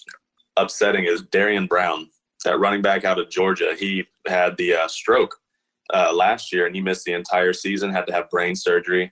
upsetting 0.58 1.06
is 1.06 1.22
Derrian 1.22 1.68
Brown, 1.68 2.10
that 2.46 2.58
running 2.60 2.82
back 2.82 3.06
out 3.06 3.20
of 3.20 3.30
Georgia. 3.30 3.76
He 3.78 4.06
had 4.28 4.58
the 4.58 4.74
uh, 4.74 4.88
stroke 4.88 5.36
uh, 5.94 6.12
last 6.14 6.52
year 6.52 6.66
and 6.66 6.76
he 6.76 6.82
missed 6.82 7.06
the 7.06 7.14
entire 7.14 7.54
season, 7.54 7.92
had 7.92 8.08
to 8.08 8.14
have 8.14 8.30
brain 8.32 8.56
surgery. 8.56 9.12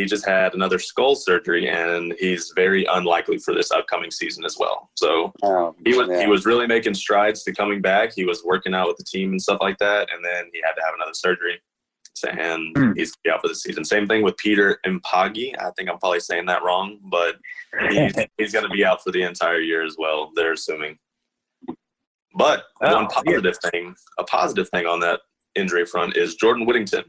He 0.00 0.06
just 0.06 0.26
had 0.26 0.54
another 0.54 0.78
skull 0.78 1.14
surgery 1.14 1.68
and 1.68 2.14
he's 2.18 2.52
very 2.56 2.86
unlikely 2.86 3.38
for 3.38 3.52
this 3.54 3.70
upcoming 3.70 4.10
season 4.10 4.44
as 4.44 4.56
well. 4.58 4.90
So 4.96 5.32
he 5.84 5.94
was 5.94 6.08
yeah. 6.08 6.22
he 6.22 6.26
was 6.26 6.46
really 6.46 6.66
making 6.66 6.94
strides 6.94 7.42
to 7.44 7.52
coming 7.52 7.82
back. 7.82 8.12
He 8.14 8.24
was 8.24 8.42
working 8.44 8.74
out 8.74 8.88
with 8.88 8.96
the 8.96 9.04
team 9.04 9.30
and 9.32 9.42
stuff 9.42 9.58
like 9.60 9.76
that, 9.78 10.08
and 10.12 10.24
then 10.24 10.44
he 10.52 10.60
had 10.64 10.72
to 10.72 10.82
have 10.84 10.94
another 10.94 11.12
surgery. 11.14 11.60
So, 12.14 12.28
and 12.28 12.76
Hmm. 12.76 12.92
he's 12.96 13.12
out 13.30 13.40
for 13.42 13.48
the 13.48 13.54
season. 13.54 13.84
Same 13.84 14.06
thing 14.06 14.22
with 14.22 14.36
Peter 14.38 14.78
Impagi. 14.86 15.54
I 15.58 15.70
think 15.76 15.88
I'm 15.90 15.98
probably 15.98 16.20
saying 16.20 16.46
that 16.46 16.62
wrong, 16.62 16.98
but 17.04 17.36
he's, 17.90 18.14
he's 18.38 18.52
going 18.52 18.64
to 18.64 18.70
be 18.70 18.84
out 18.84 19.02
for 19.02 19.10
the 19.12 19.22
entire 19.22 19.60
year 19.60 19.84
as 19.84 19.96
well. 19.98 20.30
They're 20.34 20.52
assuming. 20.54 20.98
But 22.34 22.64
Oh, 22.82 22.94
one 22.94 23.06
positive 23.08 23.56
thing, 23.70 23.94
a 24.18 24.24
positive 24.24 24.68
thing 24.70 24.86
on 24.86 25.00
that 25.00 25.20
injury 25.54 25.84
front 25.84 26.16
is 26.16 26.34
Jordan 26.36 26.64
Whittington. 26.66 27.04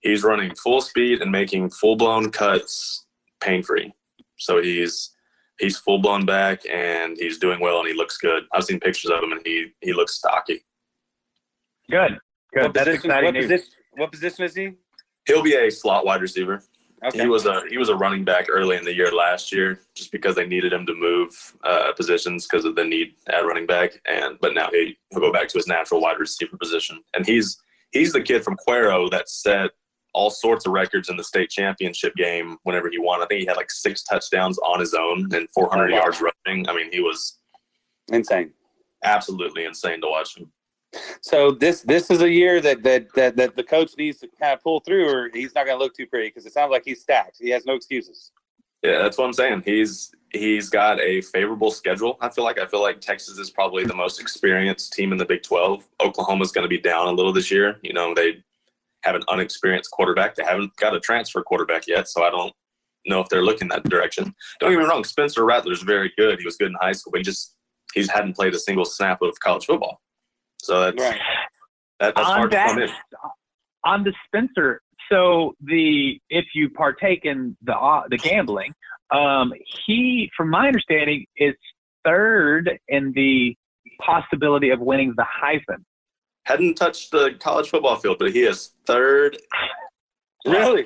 He's 0.00 0.22
running 0.22 0.54
full 0.54 0.80
speed 0.80 1.20
and 1.20 1.30
making 1.30 1.70
full 1.70 1.96
blown 1.96 2.30
cuts 2.30 3.06
pain 3.40 3.62
free. 3.62 3.92
So 4.36 4.62
he's 4.62 5.10
he's 5.58 5.76
full 5.78 5.98
blown 5.98 6.24
back 6.24 6.62
and 6.70 7.16
he's 7.18 7.38
doing 7.38 7.60
well 7.60 7.80
and 7.80 7.88
he 7.88 7.94
looks 7.94 8.16
good. 8.16 8.44
I've 8.52 8.64
seen 8.64 8.80
pictures 8.80 9.10
of 9.10 9.22
him 9.22 9.32
and 9.32 9.40
he 9.44 9.72
he 9.80 9.92
looks 9.92 10.14
stocky. 10.14 10.64
Good. 11.90 12.18
Good. 12.52 12.62
What 12.62 12.74
That's 12.74 12.88
position, 12.88 13.10
exciting 13.10 13.24
what, 13.26 13.34
news. 13.34 13.44
position, 13.44 13.72
what 13.96 14.12
position 14.12 14.44
is 14.44 14.54
he? 14.54 14.72
He'll 15.26 15.42
be 15.42 15.54
a 15.54 15.70
slot 15.70 16.06
wide 16.06 16.22
receiver. 16.22 16.62
Okay. 17.04 17.20
He 17.22 17.28
was 17.28 17.46
a 17.46 17.62
he 17.70 17.78
was 17.78 17.88
a 17.88 17.96
running 17.96 18.24
back 18.24 18.46
early 18.50 18.76
in 18.76 18.84
the 18.84 18.94
year 18.94 19.10
last 19.10 19.52
year, 19.52 19.80
just 19.94 20.12
because 20.12 20.34
they 20.34 20.46
needed 20.46 20.72
him 20.72 20.84
to 20.86 20.94
move 20.94 21.30
uh, 21.64 21.92
positions 21.96 22.46
because 22.46 22.66
of 22.66 22.74
the 22.74 22.84
need 22.84 23.14
at 23.28 23.46
running 23.46 23.66
back. 23.66 23.92
And 24.06 24.38
but 24.40 24.54
now 24.54 24.68
he 24.70 24.98
he'll 25.10 25.20
go 25.20 25.32
back 25.32 25.48
to 25.48 25.58
his 25.58 25.66
natural 25.66 26.00
wide 26.00 26.18
receiver 26.18 26.56
position. 26.58 27.02
And 27.14 27.24
he's 27.24 27.58
he's 27.92 28.12
the 28.12 28.20
kid 28.20 28.44
from 28.44 28.56
Cuero 28.68 29.10
that 29.10 29.30
set 29.30 29.70
all 30.12 30.30
sorts 30.30 30.66
of 30.66 30.72
records 30.72 31.08
in 31.08 31.16
the 31.16 31.24
state 31.24 31.50
championship 31.50 32.14
game 32.16 32.56
whenever 32.64 32.90
he 32.90 32.98
won. 32.98 33.22
I 33.22 33.26
think 33.26 33.40
he 33.40 33.46
had 33.46 33.56
like 33.56 33.70
six 33.70 34.02
touchdowns 34.02 34.58
on 34.58 34.80
his 34.80 34.94
own 34.94 35.28
and 35.34 35.48
400 35.50 35.90
Oh, 35.90 35.94
wow. 35.94 36.00
yards 36.02 36.20
rushing. 36.20 36.68
I 36.68 36.74
mean, 36.74 36.90
he 36.92 37.00
was 37.00 37.38
insane, 38.12 38.52
absolutely 39.04 39.64
insane 39.64 40.00
to 40.00 40.08
watch 40.08 40.36
him. 40.36 40.50
So 41.20 41.52
this 41.52 41.82
this 41.82 42.10
is 42.10 42.20
a 42.20 42.28
year 42.28 42.60
that 42.60 42.82
that 42.82 43.14
that, 43.14 43.36
that 43.36 43.54
the 43.54 43.62
coach 43.62 43.92
needs 43.96 44.18
to 44.18 44.28
kind 44.40 44.52
of 44.52 44.60
pull 44.60 44.80
through, 44.80 45.08
or 45.08 45.30
he's 45.32 45.54
not 45.54 45.64
going 45.66 45.78
to 45.78 45.82
look 45.84 45.94
too 45.96 46.06
pretty 46.06 46.28
because 46.28 46.46
it 46.46 46.52
sounds 46.52 46.72
like 46.72 46.82
he's 46.84 47.00
stacked. 47.00 47.36
He 47.40 47.50
has 47.50 47.64
no 47.64 47.74
excuses. 47.74 48.32
Yeah, 48.82 48.98
that's 49.02 49.16
what 49.16 49.26
I'm 49.26 49.32
saying. 49.32 49.62
He's 49.64 50.10
he's 50.32 50.68
got 50.68 51.00
a 51.00 51.20
favorable 51.20 51.70
schedule. 51.70 52.16
I 52.20 52.28
feel 52.28 52.42
like 52.42 52.58
I 52.58 52.66
feel 52.66 52.82
like 52.82 53.00
Texas 53.00 53.38
is 53.38 53.50
probably 53.50 53.84
the 53.84 53.94
most 53.94 54.20
experienced 54.20 54.92
team 54.92 55.12
in 55.12 55.18
the 55.18 55.24
Big 55.26 55.42
12. 55.44 55.86
Oklahoma's 56.02 56.50
going 56.50 56.64
to 56.64 56.68
be 56.68 56.80
down 56.80 57.06
a 57.06 57.12
little 57.12 57.32
this 57.32 57.50
year. 57.52 57.78
You 57.82 57.92
know, 57.92 58.12
they 58.12 58.42
have 59.02 59.14
an 59.14 59.22
unexperienced 59.28 59.90
quarterback. 59.90 60.34
They 60.34 60.44
haven't 60.44 60.74
got 60.76 60.94
a 60.94 61.00
transfer 61.00 61.42
quarterback 61.42 61.86
yet, 61.86 62.08
so 62.08 62.22
I 62.22 62.30
don't 62.30 62.52
know 63.06 63.20
if 63.20 63.28
they're 63.28 63.42
looking 63.42 63.68
that 63.68 63.84
direction. 63.84 64.34
Don't 64.58 64.70
get 64.70 64.78
me 64.78 64.84
wrong, 64.84 65.04
Spencer 65.04 65.44
Rattler's 65.44 65.82
very 65.82 66.12
good. 66.18 66.38
He 66.38 66.44
was 66.44 66.56
good 66.56 66.68
in 66.68 66.76
high 66.80 66.92
school, 66.92 67.12
but 67.12 67.18
he 67.18 67.24
just 67.24 67.54
he's 67.94 68.10
hadn't 68.10 68.36
played 68.36 68.54
a 68.54 68.58
single 68.58 68.84
snap 68.84 69.22
of 69.22 69.38
college 69.40 69.66
football. 69.66 70.00
So 70.62 70.80
that's 70.80 70.96
that, 72.00 72.14
that's 72.14 72.20
on 72.20 72.36
hard 72.36 72.50
to 72.50 72.56
that, 72.56 72.68
come 72.68 72.82
in. 72.82 72.90
on 73.84 74.04
the 74.04 74.12
Spencer. 74.26 74.82
So 75.10 75.54
the 75.62 76.20
if 76.28 76.46
you 76.54 76.70
partake 76.70 77.24
in 77.24 77.56
the 77.62 77.76
uh, 77.76 78.02
the 78.08 78.18
gambling, 78.18 78.72
um, 79.10 79.52
he, 79.86 80.30
from 80.36 80.50
my 80.50 80.66
understanding, 80.68 81.26
is 81.36 81.54
third 82.04 82.78
in 82.88 83.12
the 83.12 83.56
possibility 84.00 84.70
of 84.70 84.80
winning 84.80 85.14
the 85.16 85.24
Heisman. 85.42 85.82
Hadn't 86.50 86.74
touched 86.74 87.12
the 87.12 87.36
college 87.38 87.70
football 87.70 87.94
field, 87.94 88.16
but 88.18 88.32
he 88.32 88.40
is 88.40 88.72
third. 88.84 89.38
Really? 90.44 90.84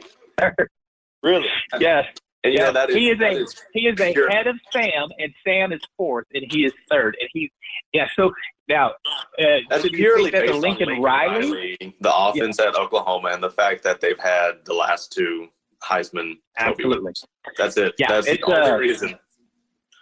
Really? 1.23 1.49
Yes. 1.81 2.05
And 2.43 2.53
Yeah, 2.53 2.71
that 2.71 2.91
is 2.91 2.97
he 2.97 3.09
is 3.09 3.19
a 3.19 3.31
is 3.31 3.63
he 3.73 3.81
is 3.87 3.99
pure- 4.13 4.27
ahead 4.27 4.47
of 4.47 4.57
Sam, 4.71 5.09
and 5.19 5.33
Sam 5.43 5.73
is 5.73 5.81
fourth, 5.97 6.27
and 6.35 6.45
he 6.51 6.67
is 6.67 6.73
third, 6.91 7.17
and 7.19 7.31
he's 7.33 7.49
yeah. 7.95 8.07
So 8.15 8.31
now, 8.69 8.91
uh, 8.91 9.45
That's 9.71 9.89
purely 9.89 10.31
that 10.33 10.43
based 10.43 10.53
on 10.53 10.61
Lincoln, 10.61 10.89
Lincoln 10.89 11.03
Riley, 11.03 11.79
the 11.99 12.15
offense 12.15 12.59
at 12.61 12.75
Oklahoma, 12.75 13.31
and 13.33 13.43
the 13.43 13.51
fact 13.51 13.83
that 13.85 14.03
they've 14.03 14.21
had 14.21 14.67
the 14.67 14.75
last 14.75 15.13
two 15.13 15.49
Heisman 15.83 16.35
Absolutely. 16.59 16.99
winners. 16.99 17.25
That's 17.57 17.79
it. 17.79 17.95
Yeah, 17.99 18.09
That's 18.09 18.27
the 18.27 18.43
only 18.43 18.71
uh, 18.71 18.77
reason. 18.77 19.19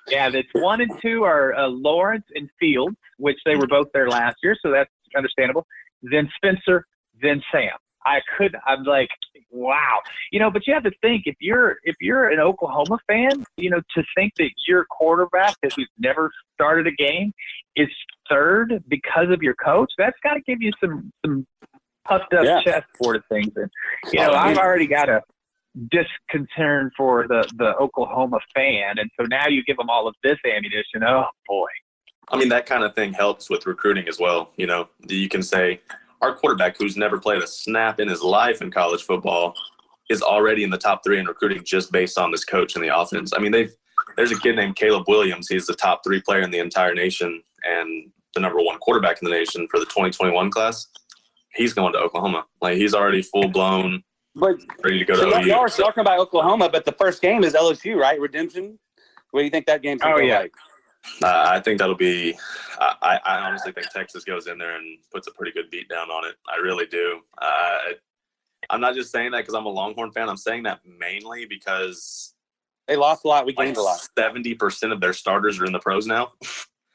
Yeah, 0.08 0.28
that's 0.28 0.48
one 0.54 0.80
and 0.80 0.90
two 1.00 1.22
are 1.22 1.54
uh, 1.54 1.68
Lawrence 1.68 2.26
and 2.34 2.50
Fields, 2.58 2.96
which 3.18 3.38
they 3.46 3.54
were 3.54 3.68
both 3.68 3.86
there 3.94 4.08
last 4.08 4.38
year, 4.42 4.56
so 4.60 4.72
that's 4.72 4.90
understandable. 5.16 5.66
Then 6.02 6.28
Spencer, 6.36 6.86
then 7.20 7.42
Sam. 7.52 7.70
I 8.04 8.18
could. 8.36 8.56
I'm 8.66 8.82
like, 8.82 9.10
wow, 9.50 9.98
you 10.32 10.40
know. 10.40 10.50
But 10.50 10.66
you 10.66 10.74
have 10.74 10.82
to 10.82 10.90
think 11.02 11.22
if 11.26 11.36
you're 11.38 11.76
if 11.84 11.94
you're 12.00 12.30
an 12.30 12.40
Oklahoma 12.40 12.98
fan, 13.06 13.44
you 13.56 13.70
know, 13.70 13.80
to 13.94 14.02
think 14.16 14.32
that 14.38 14.50
your 14.66 14.86
quarterback 14.90 15.54
that 15.62 15.72
who's 15.76 15.88
never 15.98 16.32
started 16.54 16.88
a 16.88 16.90
game 16.90 17.32
is 17.76 17.86
third 18.28 18.82
because 18.88 19.30
of 19.30 19.40
your 19.40 19.54
coach, 19.54 19.92
that's 19.98 20.16
got 20.24 20.34
to 20.34 20.40
give 20.40 20.60
you 20.60 20.72
some 20.80 21.12
some 21.24 21.46
puffed 22.04 22.34
up 22.34 22.44
Yeah. 22.44 22.60
chest 22.62 22.86
sort 23.00 23.14
of 23.14 23.22
things. 23.28 23.52
And 23.54 23.70
you 24.12 24.18
know, 24.18 24.30
oh, 24.32 24.34
I've 24.36 24.58
already 24.58 24.88
got 24.88 25.08
a 25.08 25.22
disconcern 25.90 26.90
for 26.96 27.26
the 27.28 27.48
the 27.56 27.74
Oklahoma 27.76 28.38
fan, 28.54 28.98
and 28.98 29.08
so 29.18 29.26
now 29.28 29.46
you 29.48 29.62
give 29.64 29.76
them 29.76 29.88
all 29.88 30.08
of 30.08 30.14
this 30.24 30.38
ammunition. 30.44 31.04
Oh 31.06 31.26
boy. 31.46 31.68
I 32.32 32.38
mean, 32.38 32.48
that 32.48 32.66
kind 32.66 32.82
of 32.82 32.94
thing 32.94 33.12
helps 33.12 33.50
with 33.50 33.66
recruiting 33.66 34.08
as 34.08 34.18
well. 34.18 34.52
You 34.56 34.66
know, 34.66 34.88
you 35.06 35.28
can 35.28 35.42
say 35.42 35.80
our 36.22 36.34
quarterback, 36.34 36.76
who's 36.78 36.96
never 36.96 37.18
played 37.18 37.42
a 37.42 37.46
snap 37.46 38.00
in 38.00 38.08
his 38.08 38.22
life 38.22 38.62
in 38.62 38.70
college 38.70 39.02
football, 39.02 39.54
is 40.08 40.22
already 40.22 40.64
in 40.64 40.70
the 40.70 40.78
top 40.78 41.02
three 41.04 41.18
in 41.18 41.26
recruiting 41.26 41.62
just 41.64 41.92
based 41.92 42.18
on 42.18 42.30
this 42.30 42.44
coach 42.44 42.74
and 42.74 42.82
the 42.82 42.96
offense. 42.96 43.32
I 43.36 43.38
mean, 43.38 43.52
they've 43.52 43.72
there's 44.16 44.32
a 44.32 44.38
kid 44.38 44.56
named 44.56 44.76
Caleb 44.76 45.04
Williams. 45.08 45.48
He's 45.48 45.66
the 45.66 45.74
top 45.74 46.02
three 46.04 46.20
player 46.20 46.40
in 46.40 46.50
the 46.50 46.58
entire 46.58 46.94
nation 46.94 47.42
and 47.64 48.10
the 48.34 48.40
number 48.40 48.60
one 48.60 48.78
quarterback 48.78 49.20
in 49.22 49.28
the 49.28 49.34
nation 49.34 49.68
for 49.70 49.78
the 49.78 49.86
2021 49.86 50.50
class. 50.50 50.88
He's 51.54 51.72
going 51.74 51.92
to 51.92 51.98
Oklahoma. 51.98 52.46
Like 52.60 52.76
he's 52.78 52.94
already 52.94 53.22
full 53.22 53.48
blown, 53.48 54.02
But 54.34 54.56
ready 54.82 54.98
to 54.98 55.04
go 55.04 55.14
so 55.14 55.24
to 55.24 55.30
y'all, 55.30 55.42
OU. 55.44 55.46
y'all 55.48 55.60
are 55.60 55.68
talking 55.68 56.00
about 56.00 56.18
Oklahoma, 56.18 56.68
but 56.70 56.84
the 56.84 56.92
first 56.92 57.20
game 57.22 57.44
is 57.44 57.52
LSU, 57.54 57.96
right? 57.96 58.18
Redemption. 58.18 58.78
What 59.30 59.40
do 59.40 59.44
you 59.44 59.50
think 59.50 59.66
that 59.66 59.82
game's 59.82 60.00
gonna 60.02 60.14
Oh, 60.14 60.18
go 60.18 60.24
yeah. 60.24 60.38
like? 60.40 60.52
Uh, 61.22 61.44
I 61.48 61.61
think 61.61 61.78
that'll 61.78 61.94
be. 61.94 62.36
I, 62.80 63.18
I 63.24 63.38
honestly 63.38 63.72
think 63.72 63.88
Texas 63.90 64.24
goes 64.24 64.46
in 64.46 64.59
there 64.59 64.76
and 64.76 64.98
puts 65.12 65.26
a 65.26 65.32
pretty 65.32 65.53
good 65.53 65.70
beat 65.70 65.88
down 65.88 66.11
on 66.11 66.24
it. 66.26 66.34
I 66.48 66.61
really 66.61 66.86
do. 66.86 67.20
Uh, 67.40 67.78
I'm 68.70 68.80
not 68.80 68.94
just 68.94 69.11
saying 69.11 69.32
that 69.32 69.38
because 69.38 69.55
I'm 69.55 69.66
a 69.66 69.70
Longhorn 69.70 70.12
fan. 70.12 70.28
I'm 70.28 70.36
saying 70.36 70.62
that 70.64 70.80
mainly 70.84 71.44
because 71.46 72.34
They 72.86 72.96
lost 72.96 73.24
a 73.24 73.28
lot. 73.28 73.46
We 73.46 73.55
like 73.57 73.66
gained 73.66 73.76
a 73.76 73.82
lot. 73.82 74.00
seventy 74.16 74.55
percent 74.55 74.92
of 74.92 75.00
their 75.00 75.12
starters 75.12 75.61
are 75.61 75.64
in 75.64 75.72
the 75.72 75.80
pros 75.80 76.07
now. 76.07 76.32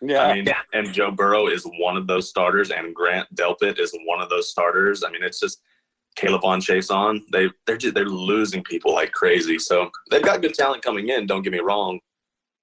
Yeah. 0.02 0.22
I 0.28 0.34
mean, 0.36 0.48
and 0.74 0.94
Joe 0.94 1.12
Burrow 1.12 1.48
is 1.48 1.64
one 1.80 1.98
of 1.98 2.08
those 2.08 2.30
starters, 2.30 2.72
and 2.72 2.94
Grant 2.96 3.28
Delpit 3.36 3.80
is 3.80 3.98
one 4.06 4.22
of 4.22 4.30
those 4.30 4.50
starters. 4.50 5.04
I 5.04 5.12
mean, 5.12 5.24
it's 5.24 5.40
just 5.40 5.62
Caleb 6.16 6.46
on 6.46 6.62
Chase 6.62 6.90
on. 6.90 7.24
They 7.32 7.50
they're 7.66 7.78
just, 7.78 7.94
they're 7.94 8.06
losing 8.06 8.64
people 8.64 8.94
like 8.94 9.12
crazy. 9.12 9.60
So 9.60 9.90
they've 10.10 10.24
got 10.24 10.42
good 10.42 10.54
talent 10.54 10.84
coming 10.84 11.10
in. 11.10 11.28
Don't 11.28 11.42
get 11.44 11.54
me 11.54 11.60
wrong, 11.60 12.00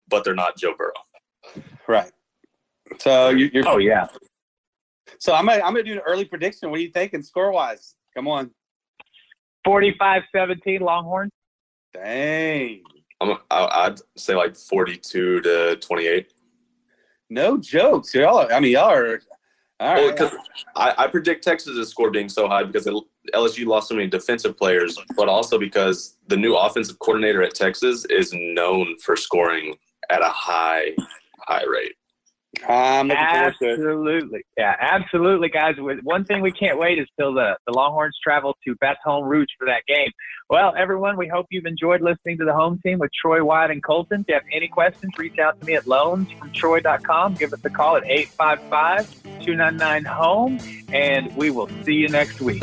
but 0.08 0.24
they're 0.24 0.34
not 0.34 0.56
Joe 0.56 0.74
Burrow. 0.76 0.92
Right. 1.88 2.10
So 2.98 3.30
you, 3.30 3.50
you're. 3.52 3.66
Oh 3.68 3.78
yeah. 3.78 4.06
So 5.18 5.34
I'm 5.34 5.46
gonna 5.46 5.62
I'm 5.62 5.72
gonna 5.72 5.82
do 5.84 5.92
an 5.94 6.00
early 6.06 6.24
prediction. 6.24 6.70
What 6.70 6.78
are 6.78 6.82
you 6.82 6.90
thinking 6.90 7.22
score 7.22 7.52
wise? 7.52 7.94
Come 8.14 8.28
on. 8.28 8.50
45-17 9.66 10.80
Longhorns. 10.80 11.32
Dang. 11.94 12.82
I'm, 13.20 13.38
I- 13.50 13.86
I'd 13.86 14.00
say 14.16 14.34
like 14.34 14.56
42 14.56 15.40
to 15.40 15.76
28. 15.76 16.32
No 17.30 17.56
jokes. 17.56 18.14
Y'all. 18.14 18.38
Are, 18.40 18.52
I 18.52 18.60
mean, 18.60 18.72
y'all 18.72 18.90
are. 18.90 19.20
All 19.80 19.94
Well, 19.94 20.08
right. 20.08 20.16
'cause 20.16 20.32
I, 20.76 20.94
I 20.98 21.06
predict 21.08 21.42
Texas' 21.44 21.88
score 21.88 22.10
being 22.10 22.28
so 22.28 22.46
high 22.46 22.62
because 22.62 22.86
LSU 23.34 23.66
lost 23.66 23.88
so 23.88 23.94
many 23.94 24.06
defensive 24.06 24.56
players, 24.56 24.96
but 25.16 25.28
also 25.28 25.58
because 25.58 26.16
the 26.28 26.36
new 26.36 26.54
offensive 26.56 26.98
coordinator 26.98 27.42
at 27.42 27.54
Texas 27.54 28.04
is 28.06 28.32
known 28.34 28.96
for 28.98 29.16
scoring 29.16 29.74
at 30.10 30.20
a 30.22 30.28
high, 30.28 30.94
high 31.46 31.64
rate. 31.64 31.94
I'm 32.68 33.08
looking 33.08 33.26
forward 33.26 33.54
to 33.60 33.64
it. 33.64 33.72
Absolutely. 33.72 34.44
Yeah, 34.56 34.76
absolutely, 34.80 35.48
guys. 35.48 35.74
One 36.02 36.24
thing 36.24 36.40
we 36.40 36.52
can't 36.52 36.78
wait 36.78 37.00
is 37.00 37.08
till 37.18 37.34
the, 37.34 37.56
the 37.66 37.72
Longhorns 37.72 38.16
travel 38.22 38.56
to 38.64 38.76
Baton 38.80 39.24
Rouge 39.24 39.48
for 39.58 39.66
that 39.66 39.82
game. 39.86 40.12
Well, 40.50 40.74
everyone, 40.76 41.16
we 41.16 41.26
hope 41.26 41.46
you've 41.50 41.64
enjoyed 41.66 42.00
listening 42.00 42.38
to 42.38 42.44
the 42.44 42.52
home 42.52 42.78
team 42.84 42.98
with 42.98 43.10
Troy 43.20 43.44
Wyatt 43.44 43.72
and 43.72 43.82
Colton. 43.82 44.20
If 44.20 44.28
you 44.28 44.34
have 44.34 44.44
any 44.52 44.68
questions, 44.68 45.12
reach 45.18 45.38
out 45.38 45.58
to 45.60 45.66
me 45.66 45.74
at 45.74 45.84
loansfromtroy.com. 45.84 47.34
Give 47.34 47.52
us 47.52 47.64
a 47.64 47.70
call 47.70 47.96
at 47.96 48.04
855-299-HOME, 48.04 50.60
and 50.92 51.36
we 51.36 51.50
will 51.50 51.68
see 51.84 51.94
you 51.94 52.08
next 52.08 52.40
week. 52.40 52.62